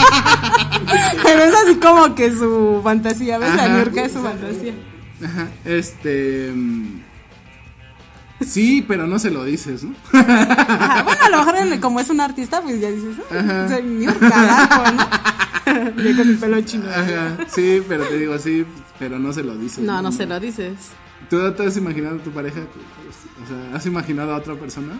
pero 1.24 1.43
es 1.43 1.54
así 1.54 1.76
como 1.76 2.15
que 2.15 2.32
su 2.32 2.82
fantasía, 2.84 3.38
¿ves? 3.38 3.54
La 3.56 3.65
Ajá. 3.65 3.76
Niurka 3.76 4.06
es 4.06 4.13
su 4.13 4.22
fantasía. 4.22 4.74
Ajá, 5.24 5.48
este. 5.65 6.54
Sí, 8.45 8.84
pero 8.88 9.08
no 9.08 9.17
se 9.19 9.32
lo 9.32 9.43
dices, 9.43 9.84
¿no? 9.84 9.95
Ajá, 10.13 11.04
bueno, 11.04 11.21
a 11.26 11.30
lo 11.30 11.38
mejor 11.45 11.80
como 11.80 12.00
es 12.00 12.10
un 12.10 12.19
artista, 12.21 12.62
pues 12.62 12.80
ya 12.80 12.89
dices, 12.91 13.15
"Ah, 13.32 13.65
soy 13.69 13.84
Niurka, 13.84 14.30
carajo, 14.30 14.91
¿no? 14.91 15.08
Ya 16.04 16.15
con 16.15 16.30
el 16.30 16.38
pelo 16.38 16.62
chino. 16.62 16.86
Ajá, 16.89 17.38
sí, 17.54 17.82
pero 17.89 18.06
te 18.06 18.17
digo 18.17 18.38
sí, 18.39 18.65
pero 19.00 19.19
no 19.19 19.34
se 19.34 19.43
lo 19.43 19.56
dices. 19.58 19.80
No, 19.84 20.02
no 20.02 20.12
se 20.12 20.26
lo 20.26 20.39
dices. 20.39 20.76
¿Tú 21.30 21.52
te 21.54 21.65
has 21.65 21.76
imaginado 21.76 22.15
a 22.17 22.19
tu 22.19 22.32
pareja? 22.32 22.62
O 22.62 23.47
sea, 23.47 23.76
¿has 23.76 23.86
imaginado 23.86 24.34
a 24.34 24.38
otra 24.38 24.56
persona? 24.56 24.93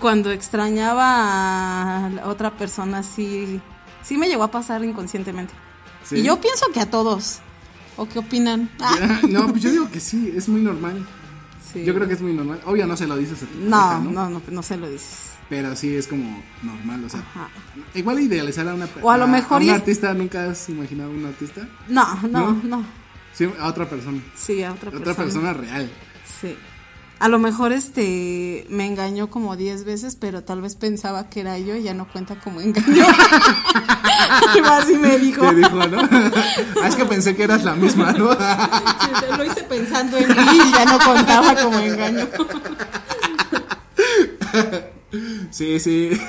Cuando 0.00 0.30
extrañaba 0.30 2.06
a 2.06 2.26
otra 2.28 2.52
persona, 2.52 3.02
sí, 3.02 3.60
sí 4.02 4.16
me 4.16 4.28
llegó 4.28 4.44
a 4.44 4.50
pasar 4.50 4.82
inconscientemente. 4.84 5.52
Sí. 6.04 6.16
Y 6.16 6.22
yo 6.22 6.40
pienso 6.40 6.66
que 6.72 6.80
a 6.80 6.90
todos. 6.90 7.40
¿O 7.96 8.08
qué 8.08 8.18
opinan? 8.18 8.70
Ah, 8.80 9.20
No, 9.28 9.48
pues 9.48 9.62
yo 9.62 9.70
digo 9.70 9.90
que 9.90 10.00
sí, 10.00 10.32
es 10.34 10.48
muy 10.48 10.60
normal. 10.62 11.04
Sí. 11.74 11.84
Yo 11.84 11.94
creo 11.94 12.08
que 12.08 12.14
es 12.14 12.22
muy 12.22 12.32
normal. 12.32 12.60
Obvio 12.64 12.86
no 12.86 12.96
se 12.96 13.06
lo 13.06 13.16
dices 13.18 13.42
a 13.42 13.46
tu 13.46 13.58
No, 13.60 13.70
pareja, 13.70 13.98
no, 14.00 14.30
no, 14.30 14.42
no 14.50 14.62
se 14.62 14.76
lo 14.78 14.88
dices. 14.88 15.30
Pero 15.50 15.76
sí 15.76 15.94
es 15.94 16.06
como 16.06 16.42
normal, 16.62 17.04
o 17.04 17.08
sea. 17.10 17.20
Ajá. 17.20 17.48
Igual 17.94 18.20
idealizar 18.20 18.66
a 18.66 18.74
una 18.74 18.88
O 19.02 19.10
a 19.10 19.18
lo 19.18 19.26
mejor 19.26 19.60
un 19.60 19.68
es- 19.68 19.74
artista, 19.74 20.14
¿nunca 20.14 20.50
has 20.50 20.66
imaginado 20.70 21.10
a 21.10 21.12
un 21.14 21.26
artista? 21.26 21.68
No, 21.88 22.14
no, 22.22 22.28
¿No? 22.52 22.60
no. 22.64 22.84
Sí, 23.34 23.46
a 23.60 23.66
otra 23.68 23.88
persona. 23.90 24.22
Sí, 24.34 24.62
a 24.62 24.72
otra 24.72 24.88
A 24.88 24.92
persona. 24.92 25.10
otra 25.12 25.24
persona 25.24 25.52
real. 25.52 25.90
Sí. 26.40 26.56
A 27.20 27.28
lo 27.28 27.38
mejor 27.38 27.72
este 27.72 28.66
me 28.68 28.86
engañó 28.86 29.30
como 29.30 29.56
10 29.56 29.84
veces, 29.84 30.16
pero 30.16 30.42
tal 30.42 30.60
vez 30.60 30.74
pensaba 30.74 31.30
que 31.30 31.40
era 31.40 31.58
yo 31.58 31.74
y 31.76 31.82
ya 31.84 31.94
no 31.94 32.06
cuenta 32.08 32.38
como 32.40 32.60
engaño. 32.60 33.04
Algo 34.54 34.68
así 34.68 34.96
me 34.96 35.18
dijo. 35.18 35.48
Te 35.48 35.54
dijo, 35.54 35.86
¿no? 35.86 36.00
Ah, 36.82 36.88
es 36.88 36.96
que 36.96 37.04
pensé 37.04 37.34
que 37.34 37.44
eras 37.44 37.64
la 37.64 37.74
misma, 37.74 38.12
¿no? 38.12 38.32
Sí, 38.32 39.36
Lo 39.36 39.44
hice 39.44 39.62
pensando 39.62 40.18
en 40.18 40.28
mí 40.28 40.58
y 40.66 40.72
ya 40.72 40.84
no 40.84 40.98
contaba 40.98 41.54
como 41.54 41.78
engaño. 41.78 42.28
Sí, 45.50 45.78
sí. 45.78 46.10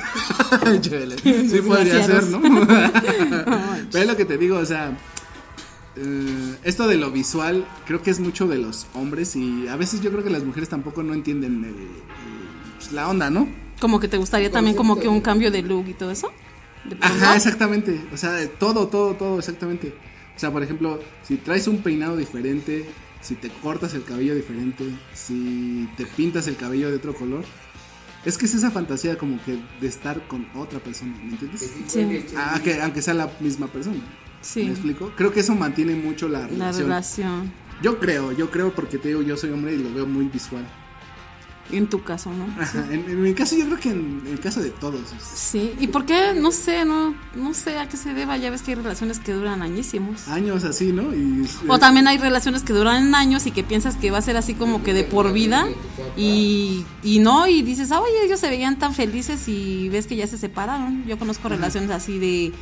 Sí 1.50 1.62
podría 1.62 2.06
ser. 2.06 2.24
¿no? 2.26 2.40
Pero 3.92 4.04
es 4.04 4.08
lo 4.08 4.16
que 4.16 4.26
te 4.26 4.38
digo, 4.38 4.58
o 4.58 4.66
sea, 4.66 4.92
eh, 5.98 6.56
esto 6.64 6.88
de 6.88 6.98
lo 6.98 7.12
visual 7.12 7.66
creo 7.86 8.02
que 8.02 8.12
es 8.12 8.20
mucho 8.20 8.48
de 8.48 8.58
los 8.58 8.88
hombres 8.94 9.36
y 9.36 9.68
a 9.68 9.76
veces 9.76 10.02
yo 10.02 10.12
creo 10.12 10.24
que 10.24 10.30
las 10.30 10.44
mujeres 10.44 10.70
tampoco 10.70 11.04
no 11.04 11.14
entienden 11.14 11.64
el- 11.64 11.70
el- 11.72 11.88
pues, 12.78 12.92
la 12.92 13.08
onda, 13.10 13.30
¿no? 13.30 13.48
Como 13.80 14.00
que 14.00 14.08
te 14.08 14.18
gustaría 14.18 14.52
también 14.52 14.76
como 14.76 15.00
que 15.00 15.08
un 15.08 15.22
cambio 15.22 15.52
de 15.52 15.62
look 15.62 15.88
y 15.88 15.94
todo 15.94 16.12
eso. 16.12 16.32
Ajá, 17.02 17.36
exactamente. 17.36 18.00
O 18.14 18.18
sea, 18.18 18.38
todo, 18.60 18.88
todo, 18.88 19.16
todo, 19.16 19.40
exactamente. 19.40 19.94
O 20.36 20.40
sea, 20.40 20.52
por 20.52 20.62
ejemplo, 20.64 21.00
si 21.24 21.38
traes 21.38 21.68
un 21.68 21.80
peinado 21.82 22.16
diferente, 22.16 22.86
si 23.22 23.36
te 23.36 23.50
cortas 23.50 23.94
el 23.96 24.04
cabello 24.04 24.36
diferente, 24.36 24.86
si 25.14 25.90
te 25.98 26.06
pintas 26.06 26.48
el 26.48 26.56
cabello 26.58 26.90
de 26.90 26.98
otro 26.98 27.14
color, 27.16 27.44
es 28.24 28.38
que 28.38 28.46
es 28.46 28.54
esa 28.56 28.70
fantasía 28.72 29.18
como 29.18 29.44
que 29.44 29.58
de 29.82 29.88
estar 29.88 30.28
con 30.28 30.48
otra 30.56 30.80
persona, 30.80 31.16
¿me 31.24 31.32
entiendes? 31.32 31.72
Sí, 31.88 32.26
Ah, 32.38 32.60
que, 32.64 32.82
aunque 32.82 33.02
sea 33.02 33.14
la 33.14 33.32
misma 33.40 33.68
persona. 33.68 34.00
Sí. 34.46 34.64
¿Me 34.64 34.72
explico? 34.72 35.12
Creo 35.16 35.32
que 35.34 35.40
eso 35.42 35.56
mantiene 35.56 35.96
mucho 35.96 36.28
la 36.30 36.42
La 36.42 36.48
relación. 36.48 36.84
relación. 36.88 37.52
Yo 37.82 38.00
creo, 38.00 38.32
yo 38.32 38.50
creo 38.52 38.74
porque 38.74 38.98
te 38.98 39.10
digo, 39.10 39.22
yo 39.22 39.36
soy 39.36 39.50
hombre 39.52 39.74
y 39.74 39.78
lo 39.78 39.94
veo 39.94 40.06
muy 40.06 40.26
visual. 40.26 40.66
En 41.72 41.88
tu 41.88 42.04
caso, 42.04 42.30
¿no? 42.32 42.46
Ajá, 42.62 42.86
en, 42.92 43.10
en 43.10 43.24
mi 43.24 43.34
caso 43.34 43.56
yo 43.58 43.66
creo 43.66 43.80
que 43.80 43.90
en, 43.90 44.22
en 44.28 44.34
el 44.34 44.40
caso 44.40 44.62
de 44.62 44.70
todos. 44.70 45.02
Sí. 45.34 45.74
¿Y 45.80 45.88
por 45.88 46.06
qué? 46.06 46.36
No 46.40 46.52
sé, 46.52 46.86
no, 46.86 47.16
no 47.36 47.56
sé 47.56 47.80
a 47.80 47.90
qué 47.90 47.98
se 47.98 48.14
deba. 48.14 48.38
Ya 48.38 48.52
ves 48.52 48.62
que 48.62 48.72
hay 48.72 48.76
relaciones 48.76 49.18
que 49.18 49.34
duran 49.34 49.64
añísimos. 49.64 50.28
Años 50.28 50.64
así, 50.64 50.94
¿no? 50.94 51.12
Y, 51.16 51.44
O 51.68 51.80
también 51.80 52.08
hay 52.08 52.20
relaciones 52.20 52.62
que 52.62 52.72
duran 52.72 53.16
años 53.16 53.48
y 53.48 53.52
que 53.52 53.64
piensas 53.64 53.96
que 53.98 54.12
va 54.12 54.20
a 54.20 54.22
ser 54.22 54.38
así 54.38 54.54
como 54.54 54.84
que 54.84 54.94
de 54.94 55.06
por 55.06 55.34
vida 55.34 55.66
y, 56.16 56.86
y 57.02 57.18
no, 57.18 57.48
y 57.48 57.64
dices, 57.64 57.92
ah, 57.92 58.00
oye, 58.00 58.14
ellos 58.26 58.40
se 58.40 58.50
veían 58.50 58.78
tan 58.78 58.94
felices 58.94 59.48
y 59.48 59.90
ves 59.90 60.06
que 60.06 60.16
ya 60.16 60.28
se 60.28 60.38
separaron. 60.38 61.04
Yo 61.08 61.18
conozco 61.18 61.50
relaciones 61.50 61.90
así 61.90 62.20
de, 62.20 62.54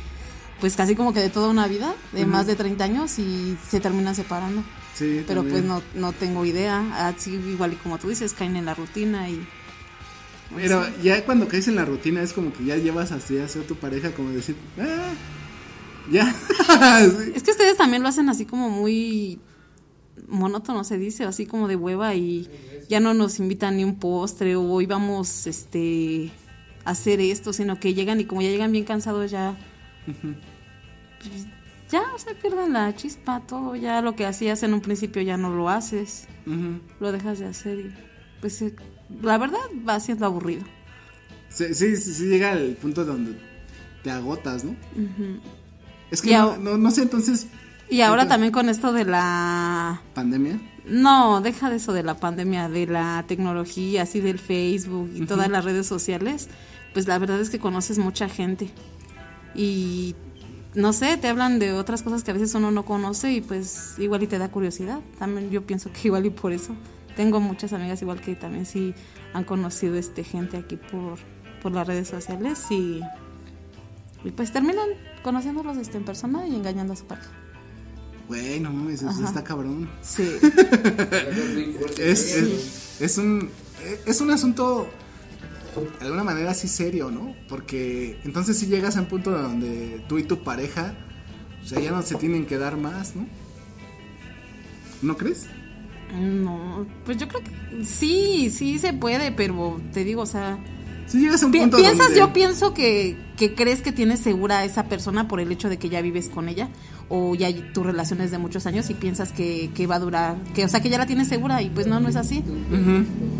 pues 0.60 0.76
casi 0.76 0.94
como 0.94 1.12
que 1.12 1.20
de 1.20 1.30
toda 1.30 1.48
una 1.48 1.66
vida, 1.66 1.94
de 2.12 2.26
más 2.26 2.46
de 2.46 2.56
30 2.56 2.84
años 2.84 3.18
y 3.18 3.56
se 3.68 3.80
terminan 3.80 4.14
separando. 4.14 4.62
sí, 4.94 5.24
Pero 5.26 5.44
pues 5.44 5.64
no, 5.64 5.82
no 5.94 6.12
tengo 6.12 6.44
idea, 6.44 7.08
así 7.08 7.32
igual 7.34 7.72
y 7.72 7.76
como 7.76 7.98
tú 7.98 8.08
dices, 8.08 8.32
caen 8.34 8.56
en 8.56 8.64
la 8.64 8.74
rutina 8.74 9.28
y... 9.28 9.46
Pero 10.54 10.86
ya 11.02 11.24
cuando 11.24 11.48
caes 11.48 11.66
en 11.68 11.74
la 11.74 11.84
rutina 11.84 12.22
es 12.22 12.32
como 12.32 12.52
que 12.52 12.64
ya 12.64 12.76
llevas 12.76 13.10
así 13.10 13.38
a 13.38 13.48
ser 13.48 13.66
tu 13.66 13.74
pareja, 13.74 14.12
como 14.12 14.30
decir, 14.30 14.56
ah, 14.78 15.12
ya. 16.10 16.32
Sí. 16.64 17.32
Es 17.34 17.42
que 17.42 17.50
ustedes 17.50 17.76
también 17.76 18.02
lo 18.02 18.08
hacen 18.08 18.28
así 18.28 18.46
como 18.46 18.70
muy 18.70 19.40
monótono 20.28 20.84
se 20.84 20.98
dice, 20.98 21.24
así 21.24 21.46
como 21.46 21.68
de 21.68 21.76
hueva 21.76 22.14
y 22.14 22.48
ya 22.88 23.00
no 23.00 23.14
nos 23.14 23.38
invitan 23.38 23.76
ni 23.76 23.84
un 23.84 23.96
postre 23.98 24.56
o 24.56 24.62
hoy 24.62 24.86
vamos 24.86 25.46
este 25.46 26.30
a 26.84 26.90
hacer 26.90 27.20
esto, 27.20 27.52
sino 27.52 27.80
que 27.80 27.94
llegan 27.94 28.20
y 28.20 28.24
como 28.24 28.42
ya 28.42 28.48
llegan 28.48 28.72
bien 28.72 28.84
cansados 28.84 29.30
ya 29.30 29.56
pues, 30.06 31.46
ya, 31.90 32.02
o 32.14 32.18
sea, 32.18 32.34
pierden 32.34 32.72
la 32.72 32.94
chispa, 32.96 33.40
todo, 33.46 33.76
ya 33.76 34.00
lo 34.02 34.16
que 34.16 34.26
hacías 34.26 34.62
en 34.62 34.74
un 34.74 34.80
principio 34.80 35.22
ya 35.22 35.36
no 35.36 35.50
lo 35.50 35.68
haces, 35.68 36.26
lo 37.00 37.12
dejas 37.12 37.38
de 37.38 37.46
hacer 37.46 37.78
y 37.78 37.94
pues 38.40 38.60
eh, 38.62 38.74
la 39.22 39.38
verdad 39.38 39.58
va 39.88 40.00
siendo 40.00 40.26
aburrido. 40.26 40.64
sí, 41.48 41.72
sí, 41.74 42.24
llega 42.28 42.52
el 42.52 42.74
punto 42.76 43.04
donde 43.04 43.38
te 44.02 44.10
agotas, 44.10 44.64
¿no? 44.64 44.74
Es 46.10 46.20
que 46.20 46.32
no, 46.32 46.56
no, 46.58 46.76
no 46.78 46.90
sé, 46.90 47.02
entonces, 47.02 47.46
Y 47.88 48.00
ahora 48.00 48.22
Entonces- 48.22 48.28
también 48.28 48.52
con 48.52 48.68
esto 48.68 48.92
de 48.92 49.04
la... 49.04 50.02
pandemia. 50.14 50.60
No, 50.86 51.40
deja 51.40 51.70
de 51.70 51.76
eso 51.76 51.94
de 51.94 52.02
la 52.02 52.18
pandemia, 52.18 52.68
de 52.68 52.86
la 52.86 53.24
tecnología, 53.26 54.02
así 54.02 54.20
del 54.20 54.38
Facebook 54.38 55.10
y 55.14 55.24
todas 55.24 55.48
las 55.48 55.64
redes 55.64 55.86
sociales, 55.86 56.48
pues 56.92 57.08
la 57.08 57.18
verdad 57.18 57.40
es 57.40 57.48
que 57.48 57.58
conoces 57.58 57.96
mucha 57.98 58.28
gente. 58.28 58.68
Y 59.54 60.14
no 60.74 60.92
sé, 60.92 61.16
te 61.16 61.28
hablan 61.28 61.58
de 61.58 61.72
otras 61.72 62.02
cosas 62.02 62.24
que 62.24 62.30
a 62.32 62.34
veces 62.34 62.54
uno 62.54 62.70
no 62.70 62.84
conoce 62.84 63.32
y 63.32 63.40
pues 63.40 63.94
igual 63.98 64.22
y 64.22 64.26
te 64.26 64.38
da 64.38 64.50
curiosidad. 64.50 65.00
También 65.18 65.50
yo 65.50 65.64
pienso 65.66 65.90
que 65.92 66.08
igual 66.08 66.26
y 66.26 66.30
por 66.30 66.52
eso. 66.52 66.74
Tengo 67.16 67.40
muchas 67.40 67.72
amigas 67.72 68.02
igual 68.02 68.20
que 68.20 68.34
también 68.34 68.66
sí 68.66 68.92
han 69.32 69.44
conocido 69.44 69.96
este 69.96 70.24
gente 70.24 70.56
aquí 70.56 70.76
por, 70.76 71.18
por 71.62 71.72
las 71.72 71.86
redes 71.86 72.08
sociales 72.08 72.60
y, 72.70 73.00
y 74.24 74.30
pues 74.32 74.52
terminan 74.52 74.88
conociéndolos 75.22 75.76
este, 75.76 75.96
en 75.98 76.04
persona 76.04 76.46
y 76.48 76.54
engañando 76.56 76.92
a 76.92 76.96
su 76.96 77.04
pareja. 77.04 77.30
Güey, 78.26 78.58
no 78.58 78.72
mames, 78.72 79.02
eso 79.02 79.10
Ajá. 79.10 79.24
está 79.28 79.44
cabrón. 79.44 79.88
Sí. 80.02 80.28
Es, 81.98 82.34
es, 82.34 83.00
es 83.00 83.18
un, 83.18 83.50
es 84.06 84.20
un 84.20 84.30
asunto 84.30 84.88
de 85.80 86.04
alguna 86.04 86.24
manera 86.24 86.50
así 86.52 86.68
serio, 86.68 87.10
¿no? 87.10 87.34
Porque 87.48 88.18
entonces 88.24 88.58
si 88.58 88.66
llegas 88.66 88.96
a 88.96 89.00
un 89.00 89.06
punto 89.06 89.30
donde 89.30 90.02
tú 90.08 90.18
y 90.18 90.24
tu 90.24 90.42
pareja, 90.42 90.94
o 91.62 91.66
sea, 91.66 91.80
ya 91.80 91.90
no 91.90 92.02
se 92.02 92.14
tienen 92.16 92.46
que 92.46 92.58
dar 92.58 92.76
más, 92.76 93.14
¿no? 93.16 93.26
¿No 95.02 95.16
crees? 95.16 95.46
No, 96.18 96.86
pues 97.04 97.16
yo 97.18 97.26
creo 97.28 97.40
que 97.42 97.84
sí, 97.84 98.50
sí 98.50 98.78
se 98.78 98.92
puede, 98.92 99.32
pero 99.32 99.80
te 99.92 100.04
digo, 100.04 100.22
o 100.22 100.26
sea, 100.26 100.58
Si 101.06 101.18
llegas 101.18 101.42
a 101.42 101.46
un 101.46 101.52
pi- 101.52 101.58
punto 101.60 101.76
piensas, 101.78 102.06
donde... 102.06 102.18
yo 102.20 102.32
pienso 102.32 102.72
que, 102.72 103.16
que 103.36 103.54
crees 103.54 103.82
que 103.82 103.90
tienes 103.92 104.20
segura 104.20 104.58
a 104.60 104.64
esa 104.64 104.84
persona 104.84 105.26
por 105.28 105.40
el 105.40 105.50
hecho 105.50 105.68
de 105.68 105.76
que 105.78 105.88
ya 105.88 106.00
vives 106.02 106.28
con 106.28 106.48
ella 106.48 106.68
o 107.08 107.34
ya 107.34 107.48
tu 107.72 107.82
relación 107.82 108.20
es 108.20 108.30
de 108.30 108.38
muchos 108.38 108.66
años 108.66 108.88
y 108.90 108.94
piensas 108.94 109.32
que, 109.32 109.70
que 109.74 109.86
va 109.86 109.96
a 109.96 109.98
durar, 110.00 110.36
que 110.54 110.64
o 110.64 110.68
sea, 110.68 110.80
que 110.80 110.88
ya 110.88 110.98
la 110.98 111.06
tienes 111.06 111.28
segura 111.28 111.60
y 111.62 111.68
pues 111.70 111.86
no, 111.86 111.98
no 112.00 112.08
es 112.08 112.16
así, 112.16 112.42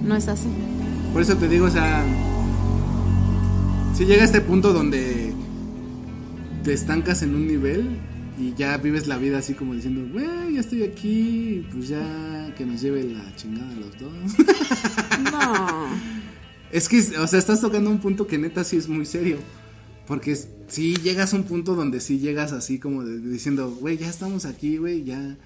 no 0.05 0.17
es 0.17 0.29
así. 0.29 0.49
Por 1.15 1.23
eso 1.23 1.37
te 1.37 1.49
digo, 1.49 1.67
o 1.67 1.71
sea, 1.71 2.05
si 3.97 4.05
llega 4.05 4.23
a 4.23 4.27
este 4.27 4.41
punto 4.41 4.73
donde 4.73 5.33
te 6.65 6.73
estancas 6.73 7.23
en 7.23 7.35
un 7.35 7.47
nivel 7.47 7.99
y 8.39 8.53
ya 8.55 8.77
vives 8.79 9.07
la 9.07 9.17
vida 9.17 9.39
así 9.39 9.55
como 9.55 9.75
diciendo, 9.75 10.05
güey, 10.13 10.55
ya 10.55 10.61
estoy 10.61 10.83
aquí, 10.83 11.65
pues 11.73 11.89
ya 11.89 12.53
que 12.59 12.67
nos 12.67 12.81
lleve 12.81 13.05
la 13.05 13.35
chingada 13.37 13.71
a 13.71 13.75
los 13.77 13.99
dos. 13.99 15.33
No. 15.33 15.87
es 16.73 16.89
que, 16.89 16.99
o 17.19 17.27
sea, 17.29 17.39
estás 17.39 17.61
tocando 17.61 17.91
un 17.91 17.99
punto 18.01 18.27
que 18.27 18.37
neta 18.39 18.65
sí 18.65 18.77
es 18.77 18.89
muy 18.89 19.07
serio. 19.07 19.39
Porque 20.09 20.37
si 20.69 20.97
llegas 20.97 21.33
a 21.33 21.37
un 21.37 21.45
punto 21.45 21.75
donde 21.77 22.01
sí 22.01 22.19
llegas 22.19 22.53
así 22.53 22.79
como 22.79 23.05
de- 23.05 23.21
de 23.21 23.31
diciendo, 23.31 23.71
güey, 23.81 23.97
ya 23.97 24.11
estamos 24.11 24.45
aquí, 24.45 24.77
güey, 24.77 25.03
ya, 25.05 25.37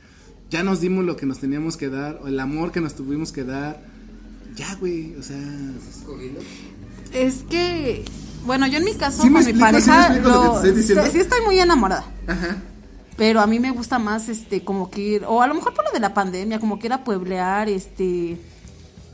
ya 0.51 0.65
nos 0.65 0.81
dimos 0.81 1.05
lo 1.05 1.17
que 1.17 1.27
nos 1.27 1.39
teníamos 1.39 1.77
que 1.77 1.91
dar, 1.91 2.19
o 2.25 2.27
el 2.27 2.41
amor 2.41 2.73
que 2.73 2.81
nos 2.81 2.95
tuvimos 2.95 3.31
que 3.33 3.45
dar. 3.45 3.98
Ya, 4.59 4.75
güey, 4.75 5.15
o 5.15 5.23
sea... 5.23 5.39
Es 7.13 7.45
que, 7.49 8.05
bueno, 8.45 8.67
yo 8.67 8.79
en 8.79 8.85
mi 8.85 8.95
caso 8.95 9.23
Sí 9.23 9.29
con 9.29 9.33
mi 9.33 9.39
explico, 9.39 9.61
pareja, 9.61 10.15
lo 10.19 10.61
te 10.61 10.83
sí 10.83 10.93
estoy 11.21 11.41
muy 11.47 11.61
enamorada. 11.61 12.05
Ajá. 12.27 12.57
Pero 13.17 13.41
a 13.41 13.47
mí 13.47 13.61
me 13.61 13.71
gusta 13.71 13.99
más, 13.99 14.29
este, 14.29 14.65
como 14.65 14.91
que 14.91 15.01
ir, 15.01 15.25
o 15.25 15.43
a 15.43 15.47
lo 15.47 15.55
mejor 15.55 15.75
por 15.75 15.85
lo 15.85 15.93
de 15.93 16.01
la 16.01 16.13
pandemia, 16.13 16.59
como 16.59 16.79
que 16.79 16.89
ir 16.89 16.93
a 16.93 17.05
pueblear, 17.05 17.69
este, 17.69 18.37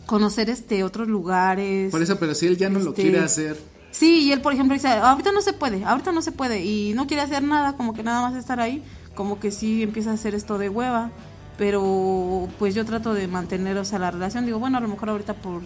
conocer, 0.07 0.49
este, 0.49 0.83
otros 0.83 1.09
lugares. 1.09 1.91
Por 1.91 2.03
eso, 2.03 2.19
pero 2.19 2.35
si 2.35 2.47
él 2.47 2.57
ya 2.57 2.71
no 2.71 2.79
lo 2.79 2.91
Este, 2.91 3.03
quiere 3.03 3.21
hacer, 3.21 3.59
Sí, 3.95 4.23
y 4.25 4.33
él, 4.33 4.41
por 4.41 4.53
ejemplo, 4.53 4.75
dice, 4.75 4.89
ahorita 4.89 5.31
no 5.31 5.41
se 5.41 5.53
puede, 5.53 5.85
ahorita 5.85 6.11
no 6.11 6.21
se 6.21 6.33
puede, 6.33 6.65
y 6.65 6.95
no 6.95 7.07
quiere 7.07 7.23
hacer 7.23 7.45
nada, 7.45 7.77
como 7.77 7.95
que 7.95 8.03
nada 8.03 8.23
más 8.23 8.35
estar 8.35 8.59
ahí, 8.59 8.83
como 9.15 9.39
que 9.39 9.53
sí 9.53 9.85
empieza 9.85 10.11
a 10.11 10.15
hacer 10.15 10.35
esto 10.35 10.59
de 10.59 10.69
hueva, 10.69 11.13
pero 11.57 12.49
pues 12.59 12.75
yo 12.75 12.85
trato 12.85 13.15
de 13.15 13.29
mantener, 13.29 13.77
o 13.79 13.85
sea, 13.85 13.99
la 13.99 14.11
relación, 14.11 14.47
digo, 14.47 14.59
bueno, 14.59 14.79
a 14.79 14.81
lo 14.81 14.89
mejor 14.89 15.11
ahorita 15.11 15.35
por, 15.35 15.63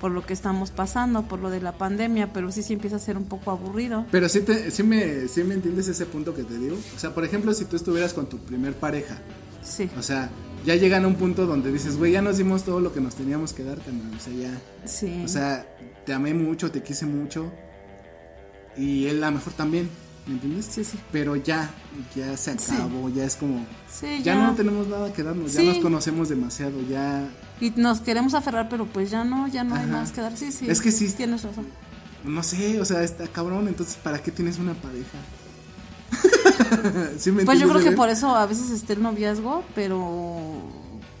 por 0.00 0.10
lo 0.10 0.24
que 0.24 0.32
estamos 0.32 0.70
pasando, 0.70 1.22
por 1.22 1.40
lo 1.40 1.50
de 1.50 1.60
la 1.60 1.72
pandemia, 1.72 2.32
pero 2.32 2.50
sí, 2.52 2.62
sí 2.62 2.72
empieza 2.72 2.96
a 2.96 3.00
ser 3.00 3.16
un 3.16 3.26
poco 3.26 3.50
aburrido. 3.50 4.06
pero 4.10 4.28
sí, 4.28 4.40
te, 4.40 4.70
sí, 4.70 4.82
me, 4.82 5.28
sí 5.28 5.44
me 5.44 5.54
entiendes 5.54 5.88
ese 5.88 6.06
punto 6.06 6.34
que 6.34 6.44
te 6.44 6.58
digo. 6.58 6.76
O 6.94 6.98
sea, 6.98 7.14
por 7.14 7.24
ejemplo, 7.24 7.52
si 7.54 7.64
tú 7.64 7.76
estuvieras 7.76 8.14
con 8.14 8.28
tu 8.28 8.38
primer 8.38 8.74
pareja, 8.74 9.18
Sí, 9.62 9.90
o 9.98 10.02
sea, 10.02 10.30
ya 10.64 10.76
llegan 10.76 11.04
a 11.04 11.08
un 11.08 11.16
punto 11.16 11.44
donde 11.44 11.72
dices, 11.72 11.96
güey, 11.96 12.12
ya 12.12 12.22
nos 12.22 12.38
dimos 12.38 12.62
todo 12.62 12.78
lo 12.78 12.92
que 12.92 13.00
nos 13.00 13.16
teníamos 13.16 13.52
que 13.52 13.64
dar, 13.64 13.78
carnal. 13.78 14.14
O 14.16 14.20
sea, 14.20 14.32
ya, 14.32 14.60
sí. 14.84 15.22
o 15.24 15.28
sea, 15.28 15.66
te 16.04 16.12
amé 16.12 16.34
mucho, 16.34 16.70
te 16.70 16.84
quise 16.84 17.04
mucho, 17.04 17.52
y 18.76 19.06
él 19.06 19.22
a 19.24 19.30
lo 19.30 19.38
mejor 19.38 19.54
también, 19.54 19.90
¿me 20.26 20.34
entiendes? 20.34 20.66
Sí, 20.70 20.84
sí. 20.84 20.98
Pero 21.12 21.36
ya, 21.36 21.70
ya 22.14 22.36
se 22.36 22.58
Sí. 22.58 22.74
acabó, 22.74 23.08
ya 23.10 23.24
es 23.24 23.36
como, 23.36 23.64
Sí, 23.90 24.18
ya, 24.22 24.34
ya. 24.34 24.46
no 24.46 24.54
tenemos 24.54 24.86
nada 24.88 25.12
que 25.12 25.22
darnos, 25.22 25.52
ya 25.52 25.62
nos 25.62 25.78
conocemos 25.78 26.28
demasiado, 26.28 26.80
ya, 26.88 27.28
Y 27.60 27.70
nos 27.70 28.00
queremos 28.00 28.34
aferrar, 28.34 28.68
pero 28.68 28.86
pues 28.86 29.10
ya 29.10 29.24
no, 29.24 29.48
ya 29.48 29.64
no 29.64 29.74
hay 29.76 29.86
más 29.86 30.12
que 30.12 30.20
dar. 30.20 30.36
Sí, 30.36 30.52
sí. 30.52 30.68
Es 30.68 30.80
que 30.82 30.90
sí. 30.92 31.10
Tienes 31.12 31.42
razón. 31.42 31.66
no 32.24 32.42
sé, 32.42 32.80
o 32.80 32.84
sea, 32.84 33.02
está 33.04 33.26
cabrón, 33.28 33.68
entonces, 33.68 33.96
¿para 34.02 34.20
qué 34.22 34.30
tienes 34.32 34.58
una 34.58 34.74
pareja? 34.74 35.16
¿Sí 37.18 37.30
me 37.32 37.44
Pues 37.44 37.58
yo 37.60 37.68
creo 37.68 37.82
que 37.82 37.92
por 37.92 38.08
eso 38.08 38.34
a 38.34 38.46
veces 38.46 38.70
esté 38.70 38.94
el 38.94 39.02
noviazgo, 39.02 39.64
pero 39.74 40.60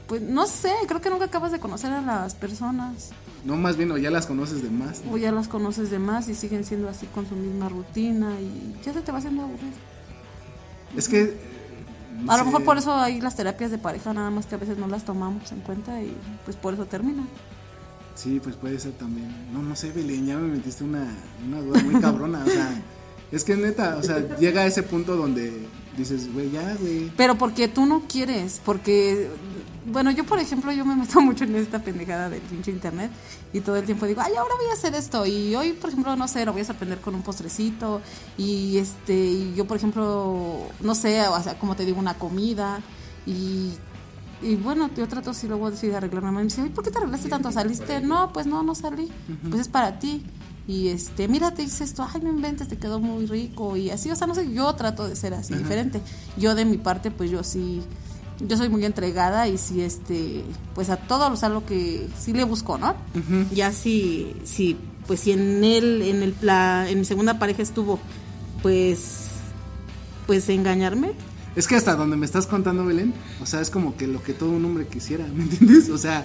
pues 0.08 0.22
no 0.22 0.46
sé, 0.46 0.70
creo 0.86 1.00
que 1.00 1.10
nunca 1.10 1.24
acabas 1.26 1.52
de 1.52 1.58
conocer 1.60 1.92
a 1.92 2.00
las 2.00 2.34
personas. 2.34 3.10
No, 3.46 3.56
más 3.56 3.76
bien, 3.76 3.92
o 3.92 3.96
ya 3.96 4.10
las 4.10 4.26
conoces 4.26 4.60
de 4.60 4.70
más. 4.70 5.04
¿no? 5.04 5.12
O 5.12 5.16
ya 5.16 5.30
las 5.30 5.46
conoces 5.46 5.88
de 5.90 6.00
más 6.00 6.28
y 6.28 6.34
siguen 6.34 6.64
siendo 6.64 6.88
así 6.88 7.06
con 7.06 7.28
su 7.28 7.36
misma 7.36 7.68
rutina 7.68 8.32
y 8.40 8.74
ya 8.84 8.92
se 8.92 9.00
te 9.00 9.12
va 9.12 9.18
haciendo 9.18 9.42
aburrido. 9.42 9.76
Es 10.96 11.08
que. 11.08 11.36
no 12.24 12.32
A 12.32 12.38
lo 12.38 12.44
mejor 12.44 12.64
por 12.64 12.76
eso 12.76 12.92
hay 12.92 13.20
las 13.20 13.36
terapias 13.36 13.70
de 13.70 13.78
pareja, 13.78 14.12
nada 14.12 14.30
más 14.30 14.46
que 14.46 14.56
a 14.56 14.58
veces 14.58 14.78
no 14.78 14.88
las 14.88 15.04
tomamos 15.04 15.52
en 15.52 15.60
cuenta 15.60 16.02
y 16.02 16.12
pues 16.44 16.56
por 16.56 16.74
eso 16.74 16.86
termina. 16.86 17.22
Sí, 18.16 18.40
pues 18.42 18.56
puede 18.56 18.80
ser 18.80 18.92
también. 18.92 19.32
No, 19.52 19.62
no 19.62 19.76
sé, 19.76 19.92
Belén, 19.92 20.26
ya 20.26 20.36
me 20.36 20.48
metiste 20.48 20.82
una, 20.82 21.06
una 21.46 21.60
duda 21.60 21.82
muy 21.84 22.00
cabrona. 22.00 22.42
o 22.44 22.50
sea, 22.50 22.82
es 23.30 23.44
que 23.44 23.56
neta, 23.56 23.96
o 23.96 24.02
sea, 24.02 24.36
llega 24.38 24.62
a 24.62 24.66
ese 24.66 24.82
punto 24.82 25.16
donde 25.16 25.52
dices, 25.96 26.32
güey, 26.32 26.50
ya, 26.50 26.74
güey. 26.80 27.12
Pero 27.16 27.36
porque 27.36 27.68
tú 27.68 27.86
no 27.86 28.02
quieres, 28.08 28.60
porque, 28.64 29.28
bueno, 29.86 30.10
yo 30.10 30.24
por 30.24 30.38
ejemplo, 30.38 30.72
yo 30.72 30.84
me 30.84 30.94
meto 30.96 31.20
mucho 31.22 31.44
en 31.44 31.56
esta 31.56 31.78
pendejada 31.82 32.28
del 32.28 32.40
pinche 32.42 32.70
internet 32.70 33.10
y 33.52 33.60
todo 33.60 33.76
el 33.76 33.84
tiempo 33.84 34.06
digo, 34.06 34.20
ay, 34.24 34.34
ahora 34.34 34.54
voy 34.56 34.70
a 34.70 34.74
hacer 34.74 34.94
esto 34.94 35.24
y 35.26 35.54
hoy, 35.54 35.72
por 35.72 35.90
ejemplo, 35.90 36.14
no 36.16 36.28
sé, 36.28 36.44
lo 36.44 36.52
voy 36.52 36.62
a 36.62 36.64
sorprender 36.64 37.00
con 37.00 37.14
un 37.14 37.22
postrecito 37.22 38.00
y 38.36 38.78
este, 38.78 39.14
y 39.14 39.54
yo 39.56 39.66
por 39.66 39.76
ejemplo, 39.76 40.58
no 40.80 40.94
sé, 40.94 41.26
o 41.28 41.42
sea, 41.42 41.58
como 41.58 41.76
te 41.76 41.84
digo, 41.84 41.98
una 41.98 42.14
comida 42.14 42.80
y... 43.26 43.72
Y 44.42 44.54
bueno, 44.54 44.90
yo 44.94 45.08
trato 45.08 45.32
si 45.32 45.48
luego 45.48 45.70
decir 45.70 45.94
arreglarme. 45.94 46.30
Me 46.30 46.42
dice, 46.44 46.60
"Ay, 46.60 46.68
¿por 46.68 46.84
qué 46.84 46.90
te 46.90 46.98
arreglaste 46.98 47.30
tanto? 47.30 47.50
¿Saliste? 47.50 48.02
No, 48.02 48.34
pues 48.34 48.46
no, 48.46 48.62
no 48.62 48.74
salí. 48.74 49.10
Pues 49.48 49.62
es 49.62 49.68
para 49.68 49.98
ti. 49.98 50.22
Y 50.68 50.88
este, 50.88 51.26
mira, 51.26 51.52
te 51.54 51.62
hice 51.62 51.84
esto, 51.84 52.06
ay, 52.12 52.20
no 52.20 52.28
inventes, 52.28 52.68
te 52.68 52.76
quedó 52.76 53.00
muy 53.00 53.24
rico. 53.24 53.78
Y 53.78 53.88
así, 53.88 54.10
o 54.10 54.14
sea, 54.14 54.26
no 54.26 54.34
sé, 54.34 54.52
yo 54.52 54.70
trato 54.74 55.08
de 55.08 55.16
ser 55.16 55.32
así, 55.32 55.54
diferente. 55.54 56.02
Yo 56.36 56.54
de 56.54 56.66
mi 56.66 56.76
parte, 56.76 57.10
pues 57.10 57.30
yo 57.30 57.42
sí, 57.42 57.80
yo 58.40 58.56
soy 58.56 58.68
muy 58.68 58.84
entregada 58.84 59.48
y 59.48 59.58
sí, 59.58 59.82
este, 59.82 60.44
pues 60.74 60.90
a 60.90 60.96
todo, 60.96 61.32
o 61.32 61.36
sea, 61.36 61.48
lo 61.48 61.64
que 61.64 62.08
sí 62.18 62.32
le 62.32 62.44
busco, 62.44 62.78
¿no? 62.78 62.94
Ya 63.52 63.72
sí, 63.72 64.34
sí, 64.44 64.76
pues 65.06 65.20
si 65.20 65.32
en 65.32 65.64
él, 65.64 66.02
en 66.02 66.22
el 66.22 66.34
la, 66.40 66.88
en 66.88 66.98
mi 66.98 67.04
segunda 67.04 67.38
pareja 67.38 67.62
estuvo, 67.62 67.98
pues, 68.62 69.28
pues 70.26 70.48
engañarme, 70.48 71.12
Es 71.56 71.66
que 71.66 71.74
hasta 71.74 71.96
donde 71.96 72.16
me 72.16 72.26
estás 72.26 72.46
contando, 72.46 72.84
Belén, 72.84 73.14
o 73.40 73.46
sea, 73.46 73.62
es 73.62 73.70
como 73.70 73.96
que 73.96 74.06
lo 74.06 74.22
que 74.22 74.34
todo 74.34 74.50
un 74.50 74.64
hombre 74.66 74.86
quisiera, 74.86 75.26
¿me 75.34 75.44
entiendes? 75.44 75.88
O 75.88 75.96
sea, 75.96 76.24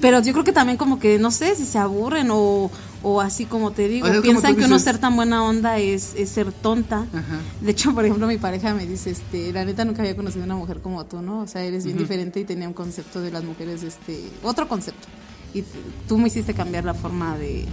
Pero 0.00 0.20
yo 0.22 0.32
creo 0.32 0.44
que 0.44 0.52
también 0.52 0.78
como 0.78 0.98
que, 0.98 1.18
no 1.18 1.30
sé, 1.30 1.54
si 1.54 1.66
se 1.66 1.78
aburren 1.78 2.28
o, 2.30 2.70
o 3.02 3.20
así 3.20 3.44
como 3.44 3.72
te 3.72 3.86
digo, 3.86 4.06
O 4.06 4.08
sea, 4.08 4.20
como 4.20 4.30
piensan 4.32 4.56
que 4.56 4.64
uno 4.64 4.78
ser 4.78 4.96
tan 4.96 5.14
buena 5.14 5.44
onda 5.44 5.78
es, 5.78 6.14
es 6.16 6.30
ser 6.30 6.52
tonta. 6.52 7.06
Ajá. 7.12 7.40
De 7.60 7.70
hecho, 7.70 7.94
por 7.94 8.06
ejemplo, 8.06 8.26
mi 8.26 8.38
pareja 8.38 8.72
me 8.72 8.86
dice, 8.86 9.10
este, 9.10 9.52
la 9.52 9.66
neta 9.66 9.84
nunca 9.84 10.00
había 10.00 10.16
conocido 10.16 10.44
una 10.44 10.56
mujer 10.56 10.80
como 10.80 11.04
tú, 11.04 11.20
¿no? 11.20 11.40
O 11.40 11.46
sea, 11.46 11.62
eres 11.62 11.84
bien 11.84 11.98
diferente 11.98 12.40
y 12.40 12.44
tenía 12.44 12.66
un 12.66 12.74
concepto 12.74 13.20
de 13.20 13.30
las 13.30 13.44
mujeres, 13.44 13.82
este, 13.82 14.24
otro 14.42 14.68
concepto. 14.68 15.06
Y 15.52 15.64
tú 16.08 16.16
me 16.16 16.28
hiciste 16.28 16.54
cambiar 16.54 16.86
la 16.86 16.94
forma 16.94 17.36
de, 17.36 17.66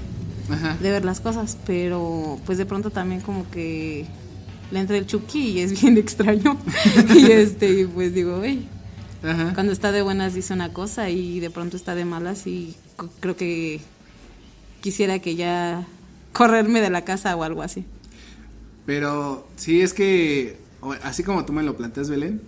ajá. 0.50 0.76
de 0.82 0.92
ver 0.92 1.06
las 1.06 1.22
cosas, 1.22 1.56
pero 1.66 2.38
pues 2.46 2.58
de 2.58 2.66
pronto 2.66 2.90
también 2.90 3.22
como 3.22 3.50
que 3.52 4.06
le 4.72 4.80
entra 4.80 4.98
el 4.98 5.06
chuki 5.08 5.40
y 5.52 5.60
es 5.60 5.80
bien 5.82 5.98
extraño. 6.06 6.58
y 7.16 7.32
este, 7.32 7.88
pues 7.88 8.14
digo, 8.14 8.44
"Ey, 8.44 8.68
Ajá. 9.24 9.54
cuando 9.54 9.72
está 9.72 9.92
de 9.92 10.02
buenas 10.02 10.34
dice 10.34 10.54
una 10.54 10.72
cosa 10.74 11.10
y 11.10 11.40
de 11.40 11.50
pronto 11.50 11.76
está 11.78 11.96
de 11.96 12.06
malas 12.06 12.48
y 12.48 12.76
creo 13.20 13.36
que 13.36 13.80
quisiera 14.82 15.20
que 15.20 15.36
ya 15.36 15.86
correrme 16.34 16.82
de 16.82 16.90
la 16.90 17.04
casa 17.04 17.36
o 17.36 17.44
algo 17.44 17.62
así. 17.64 17.84
Pero 18.86 19.48
sí, 19.56 19.82
es 19.82 19.94
que, 19.94 20.58
así 21.04 21.24
como 21.24 21.46
tú 21.46 21.54
me 21.54 21.64
lo 21.64 21.76
planteas, 21.78 22.10
Belén, 22.10 22.42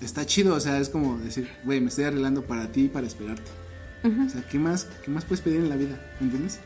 está 0.00 0.24
chido, 0.26 0.54
o 0.54 0.60
sea, 0.60 0.78
es 0.78 0.88
como 0.88 1.18
decir, 1.18 1.48
güey, 1.64 1.80
me 1.80 1.88
estoy 1.88 2.04
arreglando 2.04 2.42
para 2.42 2.70
ti 2.70 2.82
y 2.82 2.88
para 2.88 3.06
esperarte. 3.06 3.50
O 4.04 4.28
sea, 4.30 4.42
¿qué 4.48 4.58
más, 4.60 4.86
¿qué 5.04 5.10
más 5.10 5.24
puedes 5.24 5.40
pedir 5.42 5.58
en 5.58 5.68
la 5.68 5.74
vida? 5.76 6.00
¿Me 6.20 6.26
entiendes? 6.26 6.60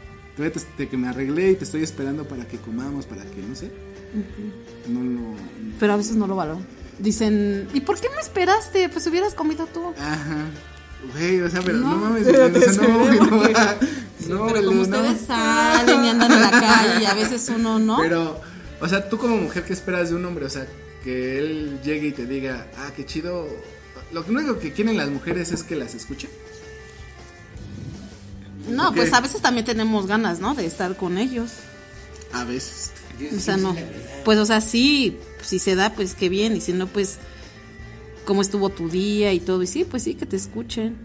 te- 0.77 0.89
que 0.89 0.97
me 0.97 1.09
arreglé 1.09 1.53
y 1.53 1.55
te 1.57 1.65
estoy 1.65 1.83
esperando 1.83 2.25
para 2.29 2.47
que 2.47 2.59
comamos, 2.59 3.07
para 3.07 3.23
que, 3.25 3.41
no 3.43 3.55
sé. 3.55 3.71
No 4.89 5.03
lo... 5.03 5.35
Pero 5.81 5.93
a 5.93 5.97
veces 5.97 6.17
no 6.17 6.27
lo 6.27 6.37
valoran. 6.37 6.65
Dicen, 6.99 7.69
¿y 7.73 7.81
por 7.81 7.99
qué 8.01 8.09
me 8.15 8.21
esperaste? 8.21 8.89
Pues 8.89 9.07
hubieras 9.07 9.35
comido 9.35 9.67
tú. 9.67 9.93
Ajá. 9.99 10.45
Güey, 11.15 11.41
o 11.41 11.51
sea, 11.51 11.61
pero 11.63 11.79
no, 11.79 11.91
No, 11.91 11.97
mames, 11.97 12.25
pero 12.25 12.47
o 12.47 12.73
sea, 12.73 12.83
no, 12.89 12.99
güey, 13.05 13.19
no, 13.19 13.29
porque- 13.31 13.55
Sí, 14.21 14.29
no, 14.29 14.47
pero 14.47 14.65
como 14.67 14.77
no. 14.77 14.83
ustedes 14.83 15.21
salen 15.27 16.05
y 16.05 16.09
andan 16.11 16.31
en 16.31 16.41
la 16.43 16.51
calle 16.51 17.03
y 17.03 17.07
a 17.07 17.15
veces 17.15 17.49
uno 17.49 17.79
no. 17.81 17.99
Pero, 18.01 18.41
o 18.81 18.87
sea, 18.89 19.09
tú 19.09 19.19
como 19.19 19.37
mujer, 19.37 19.65
¿qué 19.65 19.73
esperas 19.73 20.11
de 20.11 20.15
un 20.17 20.25
hombre? 20.25 20.45
O 20.45 20.51
sea, 20.51 20.65
que 21.03 21.39
él 21.41 21.81
llegue 21.83 22.09
y 22.09 22.13
te 22.13 22.25
diga, 22.27 22.69
ah, 22.79 22.91
qué 22.95 23.05
chido. 23.05 23.49
Lo 24.13 24.23
único 24.29 24.61
que 24.61 24.73
quieren 24.73 24.97
las 24.97 25.09
mujeres 25.09 25.51
es 25.51 25.65
que 25.65 25.75
las 25.75 25.95
escuchen. 25.97 26.31
no, 28.69 28.93
pues 28.95 29.13
a 29.13 29.21
veces 29.21 29.43
también 29.43 29.67
tenemos 29.67 30.07
ganas, 30.07 30.39
¿no? 30.39 30.55
De 30.55 30.67
estar 30.67 30.97
con 30.97 31.19
ellos. 31.19 31.51
A 32.33 32.45
veces. 32.45 32.93
O 33.37 33.41
sea, 33.41 33.57
no. 33.57 33.77
Pues, 34.25 34.39
o 34.39 34.47
sea, 34.47 34.61
sí, 34.61 35.17
si 35.43 35.59
se 35.59 35.75
da, 35.75 35.95
pues 35.95 36.15
qué 36.15 36.29
bien. 36.29 36.57
Y 36.57 36.61
si 36.61 36.73
no, 36.73 36.87
pues, 36.87 37.19
cómo 38.25 38.43
estuvo 38.43 38.69
tu 38.69 38.89
día 38.89 39.33
y 39.33 39.41
todo. 39.41 39.63
Y 39.63 39.67
sí, 39.67 39.85
pues 39.85 40.03
sí, 40.03 40.15
que 40.15 40.27
te 40.27 40.37
escuchen. 40.37 40.97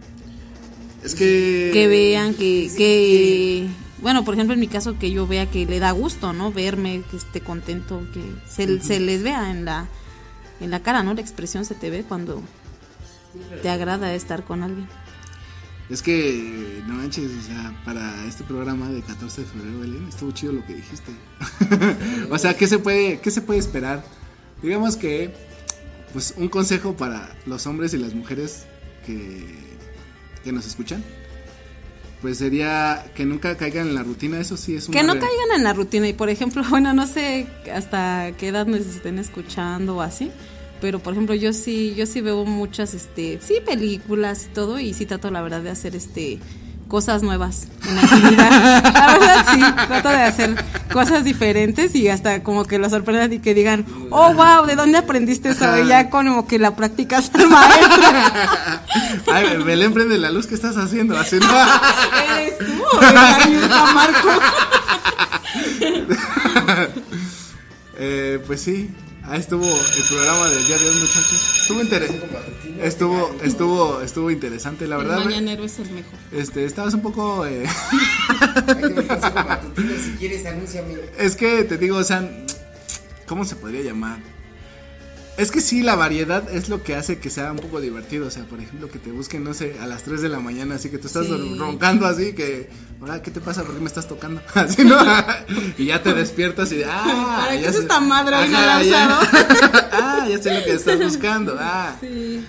Es 1.04 1.16
que. 1.16 1.72
Que 1.74 1.88
vean, 1.88 2.34
que, 2.34 2.70
que. 2.76 3.68
Bueno, 4.02 4.24
por 4.24 4.36
ejemplo, 4.36 4.54
en 4.54 4.60
mi 4.60 4.68
caso, 4.68 5.00
que 5.00 5.12
yo 5.12 5.26
vea 5.26 5.50
que 5.50 5.66
le 5.66 5.80
da 5.80 5.92
gusto, 5.92 6.34
¿no? 6.34 6.52
Verme, 6.52 7.02
que 7.10 7.18
esté 7.18 7.42
contento, 7.42 8.02
que 8.14 8.22
se, 8.48 8.80
se 8.82 9.00
les 9.00 9.24
vea 9.24 9.50
en 9.50 9.66
la, 9.66 9.88
en 10.62 10.70
la 10.70 10.82
cara, 10.82 11.02
¿no? 11.02 11.14
La 11.14 11.22
expresión 11.22 11.66
se 11.66 11.74
te 11.74 11.90
ve 11.90 12.04
cuando 12.08 12.44
te 13.62 13.70
agrada 13.70 14.14
estar 14.14 14.44
con 14.44 14.64
alguien. 14.64 14.88
Es 15.90 16.02
que, 16.02 16.84
no 16.86 16.96
manches, 16.96 17.32
o 17.32 17.42
sea, 17.42 17.82
para 17.86 18.26
este 18.26 18.44
programa 18.44 18.90
de 18.90 19.02
14 19.02 19.42
de 19.42 19.48
febrero, 19.48 19.80
Belén, 19.80 20.06
estuvo 20.10 20.32
chido 20.32 20.52
lo 20.52 20.66
que 20.66 20.76
dijiste. 20.76 21.12
o 22.30 22.38
sea, 22.38 22.58
¿qué 22.58 22.68
se, 22.68 22.80
puede, 22.80 23.20
¿qué 23.22 23.32
se 23.32 23.42
puede 23.42 23.60
esperar? 23.60 24.04
Digamos 24.62 24.98
que, 24.98 25.34
pues, 26.12 26.34
un 26.36 26.50
consejo 26.50 26.98
para 26.98 27.30
los 27.46 27.66
hombres 27.68 27.94
y 27.94 27.98
las 27.98 28.14
mujeres 28.14 28.66
que, 29.06 29.46
que 30.44 30.52
nos 30.52 30.68
escuchan, 30.68 31.04
pues 32.22 32.40
sería 32.40 33.06
que 33.16 33.26
nunca 33.26 33.56
caigan 33.58 33.88
en 33.88 33.96
la 33.96 34.04
rutina, 34.04 34.40
eso 34.40 34.58
sí 34.58 34.76
es 34.76 34.90
una 34.90 35.00
Que 35.00 35.06
no 35.06 35.14
caigan 35.14 35.56
en 35.56 35.64
la 35.64 35.74
rutina 35.74 36.08
y 36.08 36.14
por 36.14 36.30
ejemplo, 36.30 36.64
bueno, 36.70 36.94
no 36.94 37.08
sé 37.08 37.48
hasta 37.74 38.32
qué 38.38 38.50
edad 38.50 38.66
nos 38.66 38.82
estén 38.82 39.20
escuchando 39.20 39.98
o 39.98 40.02
así, 40.02 40.32
pero 40.80 41.00
por 41.00 41.14
ejemplo, 41.14 41.36
yo 41.36 41.54
sí 41.54 41.94
yo 41.96 42.06
sí 42.06 42.22
veo 42.22 42.46
muchas 42.46 42.94
este, 42.94 43.40
sí 43.42 43.56
películas 43.66 44.48
y 44.50 44.54
todo 44.54 44.80
y 44.80 44.94
sí 44.94 45.06
trato 45.06 45.32
la 45.32 45.42
verdad 45.42 45.62
de 45.62 45.70
hacer 45.70 45.96
este 45.96 46.40
cosas 46.88 47.22
nuevas 47.22 47.68
en 47.88 47.96
la 47.96 48.02
actividad. 48.02 48.84
La 48.94 49.18
verdad 49.18 49.46
sí, 49.52 49.60
trato 49.88 50.10
de 50.10 50.22
hacer 50.24 50.56
cosas 50.92 51.24
diferentes 51.24 51.94
y 51.96 52.08
hasta 52.08 52.44
como 52.44 52.66
que 52.66 52.80
lo 52.80 52.90
sorprendan 52.90 53.34
y 53.34 53.40
que 53.40 53.54
digan, 53.54 53.86
"Oh, 54.10 54.34
wow, 54.34 54.66
¿de 54.66 54.76
dónde 54.76 54.98
aprendiste 54.98 55.50
eso?" 55.50 55.78
Y 55.80 55.88
ya 55.88 56.10
como 56.10 56.48
que 56.48 56.60
la 56.60 56.76
practicas 56.76 57.30
al 57.34 57.48
maestro. 57.50 58.04
Ay, 59.32 59.58
Belén, 59.64 59.94
prende 59.94 60.18
la 60.18 60.32
luz, 60.32 60.48
¿qué 60.48 60.56
estás 60.56 60.78
haciendo? 60.78 61.14
¿no? 61.14 61.22
Eres 61.22 62.58
tú, 62.58 62.66
Marco. 63.94 64.30
Eh, 68.00 68.40
pues 68.46 68.62
sí, 68.62 68.92
ahí 69.28 69.40
estuvo 69.40 69.66
el 69.66 70.04
programa 70.10 70.50
del 70.50 70.66
día 70.68 70.78
de 70.78 70.90
hoy, 70.90 70.96
muchachos. 70.96 71.60
Estuvo 71.62 71.82
interesante. 71.82 72.28
Estuvo, 72.82 73.36
estuvo, 73.44 74.02
estuvo 74.02 74.32
interesante, 74.32 74.88
la 74.88 74.98
El 74.98 75.04
verdad. 75.08 75.24
mañanero 75.24 75.64
es 75.64 75.80
el 75.80 75.90
mejor. 75.92 76.14
Este, 76.32 76.66
estabas 76.66 76.94
un 76.94 77.02
poco. 77.02 77.46
eh, 77.46 77.66
Si 80.04 80.12
quieres, 80.20 80.46
anúnciame. 80.46 80.96
es 81.18 81.36
que 81.36 81.64
te 81.64 81.78
digo, 81.78 81.98
o 81.98 82.04
sea, 82.04 82.30
¿cómo 83.26 83.46
se 83.46 83.56
podría 83.56 83.82
llamar? 83.82 84.20
Es 85.38 85.52
que 85.52 85.62
sí, 85.62 85.84
la 85.84 85.96
variedad 85.96 86.44
es 86.52 86.68
lo 86.68 86.82
que 86.82 86.96
hace 86.96 87.20
que 87.20 87.30
sea 87.30 87.52
un 87.52 87.60
poco 87.60 87.80
divertido. 87.80 88.26
O 88.26 88.32
sea, 88.32 88.44
por 88.46 88.60
ejemplo, 88.60 88.90
que 88.90 88.98
te 88.98 89.12
busquen, 89.12 89.44
no 89.44 89.54
sé, 89.54 89.76
a 89.80 89.86
las 89.86 90.02
3 90.04 90.22
de 90.24 90.30
la 90.30 90.40
mañana, 90.40 90.76
así 90.76 90.90
que 90.90 90.98
tú 90.98 91.06
estás 91.08 91.28
Sí. 91.28 91.56
roncando 91.60 92.08
así, 92.08 92.34
que, 92.34 92.70
ahora, 93.00 93.22
¿qué 93.22 93.30
te 93.30 93.40
pasa? 93.40 93.64
¿Por 93.64 93.76
qué 93.76 93.82
me 93.82 93.88
estás 93.88 94.08
tocando? 94.08 94.42
Así, 94.56 94.84
¿no? 94.84 94.98
y 95.78 95.86
ya 95.86 96.02
te 96.02 96.14
despiertas 96.16 96.72
y, 96.72 96.82
ah, 96.84 97.44
¿Para 97.46 97.60
qué 97.62 97.68
es 97.68 97.76
esta 97.76 98.00
madre 98.00 98.36
ya. 98.50 99.20
ah, 99.92 100.26
ya 100.28 100.42
sé 100.42 100.54
lo 100.58 100.64
que 100.66 100.74
estás 100.74 101.00
buscando. 101.00 101.56
Ah. 101.60 101.96
Sí. 102.02 102.44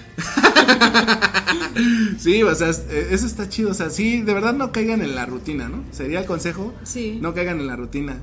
Sí, 2.18 2.42
o 2.42 2.54
sea, 2.54 2.70
eh, 2.70 3.08
eso 3.10 3.26
está 3.26 3.48
chido. 3.48 3.70
O 3.70 3.74
sea, 3.74 3.90
sí, 3.90 4.22
de 4.22 4.34
verdad 4.34 4.54
no 4.54 4.72
caigan 4.72 5.02
en 5.02 5.14
la 5.14 5.26
rutina, 5.26 5.68
¿no? 5.68 5.84
Sería 5.92 6.20
el 6.20 6.26
consejo. 6.26 6.74
Sí. 6.84 7.18
No 7.20 7.34
caigan 7.34 7.60
en 7.60 7.66
la 7.66 7.76
rutina. 7.76 8.16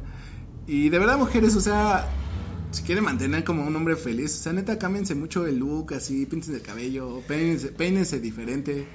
Y 0.67 0.89
de 0.89 0.99
verdad, 0.99 1.17
mujeres, 1.17 1.55
o 1.55 1.61
sea, 1.61 2.07
si 2.75 2.83
quieren 2.83 3.03
mantener 3.05 3.43
como 3.43 3.65
un 3.65 3.75
hombre 3.75 3.95
feliz, 3.95 4.33
o 4.39 4.43
sea, 4.43 4.53
neta, 4.53 4.77
cámbiense 4.77 5.15
mucho 5.15 5.47
el 5.47 5.57
look, 5.59 5.93
así, 5.93 6.25
píntense 6.25 6.55
el 6.57 6.61
cabello, 6.61 7.21
peínense, 7.27 7.69
peínense 7.69 8.19
diferente. 8.19 8.85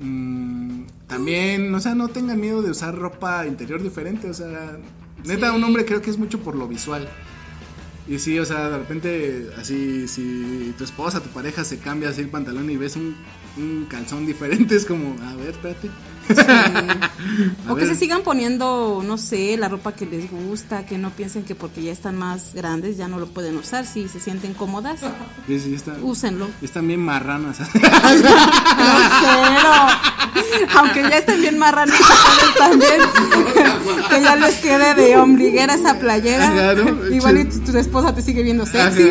Mm, 0.00 0.82
también, 1.06 1.74
o 1.74 1.80
sea, 1.80 1.94
no 1.94 2.08
tengan 2.08 2.40
miedo 2.40 2.60
de 2.62 2.70
usar 2.70 2.94
ropa 2.96 3.46
interior 3.46 3.82
diferente, 3.82 4.28
o 4.28 4.34
sea, 4.34 4.78
neta, 5.24 5.50
Sí. 5.50 5.56
un 5.56 5.64
hombre 5.64 5.84
creo 5.84 6.02
que 6.02 6.10
es 6.10 6.18
mucho 6.18 6.40
por 6.40 6.54
lo 6.54 6.68
visual. 6.68 7.08
Y 8.08 8.18
sí, 8.18 8.38
o 8.38 8.44
sea, 8.44 8.68
de 8.68 8.78
repente, 8.78 9.48
así, 9.56 10.08
si 10.08 10.74
tu 10.76 10.82
esposa, 10.84 11.20
tu 11.20 11.28
pareja 11.30 11.62
se 11.64 11.78
cambia 11.78 12.08
así 12.08 12.20
el 12.20 12.28
pantalón 12.28 12.68
y 12.68 12.76
ves 12.76 12.96
un, 12.96 13.14
un 13.56 13.86
calzón 13.88 14.26
diferente, 14.32 14.74
es 14.76 14.84
como, 14.84 15.16
a 15.22 15.36
ver, 15.36 15.50
espérate. 15.50 15.88
O 17.68 17.74
que 17.76 17.84
ver. 17.84 17.94
se 17.94 17.96
sigan 18.00 18.22
poniendo, 18.22 19.02
no 19.06 19.16
sé, 19.16 19.56
la 19.56 19.68
ropa 19.68 19.92
que 19.92 20.04
les 20.06 20.28
gusta, 20.30 20.84
que 20.84 20.98
no 20.98 21.10
piensen 21.10 21.44
que 21.44 21.54
porque 21.54 21.82
ya 21.82 21.92
están 21.92 22.16
más 22.16 22.52
grandes 22.54 22.96
ya 22.96 23.06
no 23.08 23.18
lo 23.20 23.26
pueden 23.28 23.56
usar. 23.56 23.86
Si 23.86 24.08
se 24.08 24.18
sienten 24.20 24.54
cómodas, 24.54 25.00
Sí, 25.46 25.60
sí, 25.60 25.74
está- 25.74 25.94
úsenlo. 26.02 26.48
están 26.60 26.86
bien 26.88 27.00
marranas. 27.04 27.58
Aunque 30.76 31.02
ya 31.02 31.18
estén 31.18 31.40
bien 31.40 31.62
ustedes 31.62 32.54
también. 32.58 33.00
que 34.10 34.20
ya 34.20 34.36
les 34.36 34.56
quede 34.56 34.94
de 34.94 35.16
ombliguera 35.16 35.74
esa 35.74 35.98
playera. 35.98 36.74
¿no? 36.74 37.08
Igual 37.14 37.38
y 37.40 37.44
tu, 37.44 37.60
tu 37.60 37.78
esposa 37.78 38.14
te 38.14 38.22
sigue 38.22 38.42
viendo 38.42 38.66
sexy. 38.66 39.04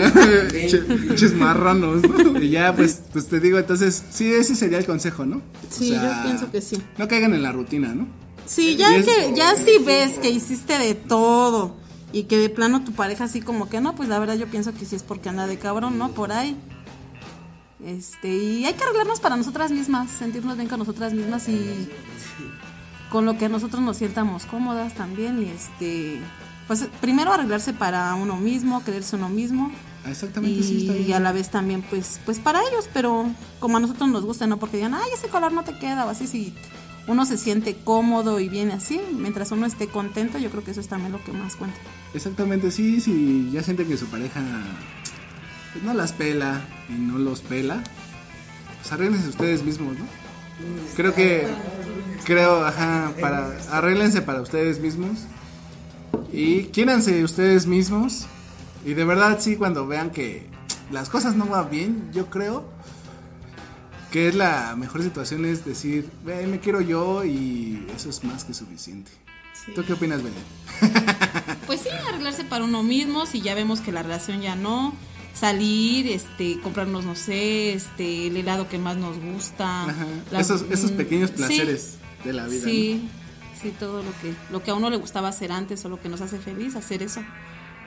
Che- 0.70 0.80
Pinches 0.82 1.34
marranos, 1.36 2.02
¿no? 2.04 2.40
Y 2.42 2.50
ya, 2.52 2.76
pues, 2.76 3.02
pues 3.12 3.28
te 3.28 3.40
digo, 3.40 3.58
entonces, 3.58 4.04
sí, 4.12 4.32
ese 4.34 4.56
sería 4.56 4.78
el 4.78 4.86
consejo, 4.86 5.26
¿no? 5.26 5.38
O 5.38 5.42
Sí, 5.70 5.90
sea, 5.90 6.02
yo 6.18 6.24
pienso 6.24 6.52
que 6.52 6.62
sí. 6.62 6.82
No 7.02 7.08
caigan 7.08 7.34
en 7.34 7.42
la 7.42 7.52
rutina, 7.52 7.96
¿no? 7.96 8.06
Sí, 8.46 8.76
ya 8.76 8.92
Y 8.96 9.00
es- 9.00 9.06
que 9.06 9.34
ya 9.36 9.56
si 9.56 9.80
ves 9.84 10.20
que 10.20 10.30
hiciste 10.30 10.78
de 10.78 10.94
todo 10.94 11.76
y 12.14 12.24
que 12.24 12.38
de 12.38 12.50
plano 12.50 12.84
tu 12.84 12.92
pareja 12.92 13.24
así 13.24 13.42
como 13.42 13.70
que 13.70 13.82
no, 13.82 13.96
pues 13.96 14.08
la 14.08 14.20
verdad 14.20 14.36
yo 14.36 14.46
pienso 14.48 14.72
que 14.74 14.86
sí 14.86 14.96
es 14.96 15.02
porque 15.04 15.30
anda 15.30 15.48
de 15.48 15.58
cabrón, 15.58 15.98
¿no? 15.98 16.10
Por 16.12 16.32
ahí. 16.32 16.56
Este, 17.84 18.28
y 18.38 18.66
hay 18.66 18.74
que 18.74 18.84
arreglarnos 18.84 19.20
para 19.20 19.36
nosotras 19.36 19.72
mismas, 19.72 20.12
sentirnos 20.12 20.56
bien 20.58 20.70
con 20.70 20.78
nosotras 20.78 21.14
mismas 21.14 21.48
y 21.50 21.90
con 23.10 23.26
lo 23.26 23.36
que 23.38 23.50
nosotros 23.50 23.82
nos 23.82 23.98
sientamos 23.98 24.46
cómodas 24.46 24.94
también 24.94 25.42
y 25.42 25.50
este 25.50 26.20
pues 26.68 26.88
primero 27.02 27.34
arreglarse 27.34 27.74
para 27.74 28.14
uno 28.14 28.36
mismo, 28.38 28.82
creerse 28.82 29.16
uno 29.16 29.30
mismo 29.30 29.72
Ah, 30.04 30.10
Exactamente, 30.10 30.64
sí, 30.64 30.82
está 30.88 30.94
y, 30.98 31.04
bien. 31.06 31.18
a 31.18 31.20
la 31.20 31.32
vez 31.32 31.50
también 31.50 31.84
pues 31.84 32.20
pues 32.26 32.40
para 32.40 32.60
ellos, 32.68 32.90
pero 32.94 33.26
como 33.60 33.78
a 33.78 33.80
nosotros 33.80 34.10
nos 34.10 34.24
gusta, 34.24 34.48
no 34.48 34.58
porque 34.58 34.78
digan, 34.78 34.94
"Ay, 34.96 35.10
ese 35.14 35.28
color 35.28 35.52
no 35.52 35.64
te 35.64 35.78
queda" 35.78 36.06
o 36.06 36.10
así 36.10 36.26
si 36.28 36.56
uno 37.08 37.26
se 37.26 37.38
siente 37.38 37.76
cómodo 37.84 38.40
y 38.40 38.50
viene 38.50 38.74
así, 38.74 39.02
mientras 39.14 39.52
uno 39.52 39.66
esté 39.66 39.88
contento, 39.88 40.38
yo 40.38 40.50
creo 40.50 40.64
que 40.64 40.72
eso 40.72 40.82
es 40.82 40.88
también 40.88 41.12
lo 41.12 41.24
que 41.24 41.32
más 41.32 41.56
cuenta. 41.56 41.78
Exactamente, 42.14 42.72
sí, 42.72 43.02
si 43.02 43.50
ya 43.52 43.64
siente 43.64 43.86
que 43.86 43.98
su 43.98 44.08
pareja 44.08 44.42
pues, 45.74 45.84
no 45.84 45.94
las 45.94 46.14
pela 46.14 46.62
y 46.90 46.94
no 46.94 47.18
los 47.18 47.42
pela, 47.42 47.84
pues 48.80 48.92
arréglense 48.92 49.30
ustedes 49.30 49.64
mismos, 49.64 49.98
¿no? 49.98 50.06
Creo 50.96 51.16
que, 51.16 51.48
creo, 52.24 52.64
ajá, 52.64 53.14
para, 53.20 53.58
arréglense 53.72 54.22
para 54.22 54.42
ustedes 54.42 54.80
mismos 54.80 55.20
y 56.32 56.66
quiéranse 56.66 57.24
ustedes 57.24 57.66
mismos 57.66 58.28
y 58.86 58.94
de 58.94 59.06
verdad 59.06 59.40
sí, 59.40 59.56
cuando 59.56 59.88
vean 59.88 60.12
que 60.12 60.48
las 60.92 61.10
cosas 61.10 61.36
no 61.36 61.46
van 61.46 61.70
bien, 61.70 62.10
yo 62.14 62.30
creo 62.30 62.66
que 64.12 64.28
es 64.28 64.36
la 64.36 64.76
mejor 64.78 65.02
situación 65.04 65.46
es 65.46 65.64
decir, 65.66 66.10
"Ve, 66.26 66.46
me 66.48 66.60
quiero 66.60 66.82
yo 66.82 67.24
y 67.24 67.86
eso 67.96 68.10
es 68.10 68.24
más 68.24 68.44
que 68.44 68.54
suficiente. 68.54 69.12
¿Tú 69.76 69.84
qué 69.86 69.94
opinas, 69.94 70.22
Belén? 70.24 70.44
Pues 71.68 71.82
sí, 71.82 71.90
arreglarse 72.10 72.44
para 72.44 72.66
uno 72.66 72.84
mismo, 72.84 73.26
si 73.26 73.42
ya 73.42 73.56
vemos 73.56 73.80
que 73.80 73.92
la 73.92 74.04
relación 74.04 74.42
ya 74.42 74.56
no, 74.56 74.94
salir, 75.34 76.08
este, 76.08 76.60
comprarnos, 76.60 77.06
no 77.06 77.16
sé, 77.16 77.74
este, 77.74 78.28
el 78.28 78.36
helado 78.38 78.68
que 78.68 78.78
más 78.78 78.98
nos 78.98 79.18
gusta. 79.18 79.86
La- 80.32 80.40
esos, 80.42 80.66
esos 80.70 80.92
mm, 80.92 80.96
pequeños 80.98 81.30
sí, 81.30 81.36
placeres 81.38 81.98
de 82.26 82.34
la 82.34 82.48
vida. 82.48 82.64
Sí, 82.66 83.08
sí, 83.62 83.74
todo 83.80 84.04
lo 84.04 84.12
que, 84.22 84.34
lo 84.52 84.62
que 84.64 84.72
a 84.72 84.74
uno 84.74 84.90
le 84.90 84.98
gustaba 84.98 85.30
hacer 85.30 85.52
antes 85.52 85.86
o 85.86 85.90
lo 85.90 86.02
que 86.02 86.10
nos 86.10 86.20
hace 86.22 86.40
feliz, 86.40 86.76
hacer 86.76 87.04
eso. 87.04 87.24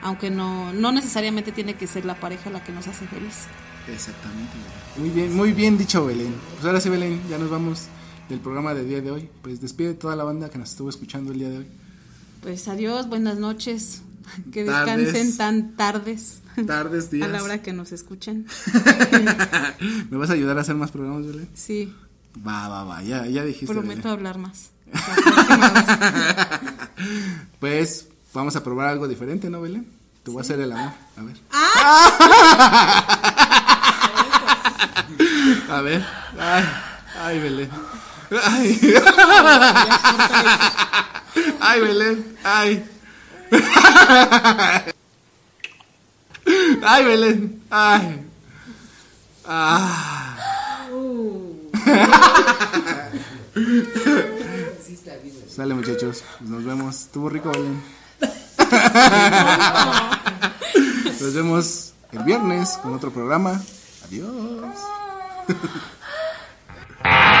Aunque 0.01 0.29
no, 0.31 0.73
no 0.73 0.91
necesariamente 0.91 1.51
tiene 1.51 1.75
que 1.75 1.85
ser 1.87 2.05
la 2.05 2.15
pareja 2.19 2.49
la 2.49 2.63
que 2.63 2.71
nos 2.71 2.87
hace 2.87 3.05
feliz. 3.07 3.35
Exactamente. 3.93 4.53
Belén. 4.57 4.81
Muy 4.97 5.09
bien, 5.09 5.35
muy 5.35 5.51
bien 5.53 5.77
dicho, 5.77 6.05
Belén. 6.05 6.33
Pues 6.55 6.65
ahora 6.65 6.79
sí, 6.81 6.89
Belén, 6.89 7.21
ya 7.29 7.37
nos 7.37 7.49
vamos. 7.49 7.83
del 8.29 8.39
programa 8.39 8.73
de 8.73 8.83
día 8.85 9.01
de 9.01 9.11
hoy. 9.11 9.29
Pues 9.43 9.61
despide 9.61 9.93
toda 9.93 10.15
la 10.15 10.23
banda 10.23 10.49
que 10.49 10.57
nos 10.57 10.71
estuvo 10.71 10.89
escuchando 10.89 11.31
el 11.31 11.39
día 11.39 11.49
de 11.49 11.57
hoy. 11.59 11.67
Pues 12.41 12.67
adiós, 12.67 13.07
buenas 13.07 13.37
noches. 13.37 14.01
Que 14.51 14.65
Tardes. 14.65 14.97
descansen 15.13 15.37
tan 15.37 15.75
tardes. 15.75 16.39
Tardes, 16.65 17.11
días. 17.11 17.27
A 17.29 17.31
la 17.31 17.43
hora 17.43 17.61
que 17.61 17.73
nos 17.73 17.91
escuchen. 17.91 18.47
¿Me 20.09 20.17
vas 20.17 20.31
a 20.31 20.33
ayudar 20.33 20.57
a 20.57 20.61
hacer 20.61 20.73
más 20.75 20.89
programas, 20.89 21.27
Belén? 21.27 21.47
Sí, 21.53 21.93
Va, 22.45 22.67
va, 22.67 22.83
va, 22.83 23.01
ya, 23.03 23.27
ya 23.27 23.43
dijiste. 23.45 23.71
prometo 23.73 24.01
Belén. 24.01 24.11
hablar 24.13 24.37
más. 24.39 24.71
Pues 27.59 28.07
vamos 28.33 28.55
a 28.55 28.63
probar 28.63 28.87
algo 28.89 29.07
diferente, 29.07 29.49
¿no, 29.49 29.61
Belén? 29.61 29.85
Te 30.23 30.31
voy 30.31 30.39
a 30.39 30.41
hacer 30.41 30.59
el 30.59 30.71
amor. 30.71 30.91
A 31.17 31.21
ver. 31.21 31.37
A 35.69 35.81
ver. 35.81 36.05
Ay, 36.39 36.63
ay, 37.19 37.39
Belén. 37.39 37.69
Ay. 38.43 38.79
Ay, 41.59 41.81
Belén. 41.81 42.37
Ay. 42.43 42.85
Ay, 46.83 47.05
Belén. 47.05 47.63
Ay. 47.69 48.25
Ah. 49.45 50.35
Sale, 55.47 55.73
muchachos. 55.73 56.23
Nos 56.41 56.63
vemos. 56.63 57.01
Estuvo 57.01 57.29
rico, 57.29 57.51
Belén. 57.51 57.81
Nos 61.21 61.33
vemos 61.33 61.93
el 62.11 62.23
viernes 62.23 62.77
con 62.81 62.93
otro 62.93 63.11
programa. 63.11 63.61
Adiós. 64.05 65.04
Ah! 65.47 67.31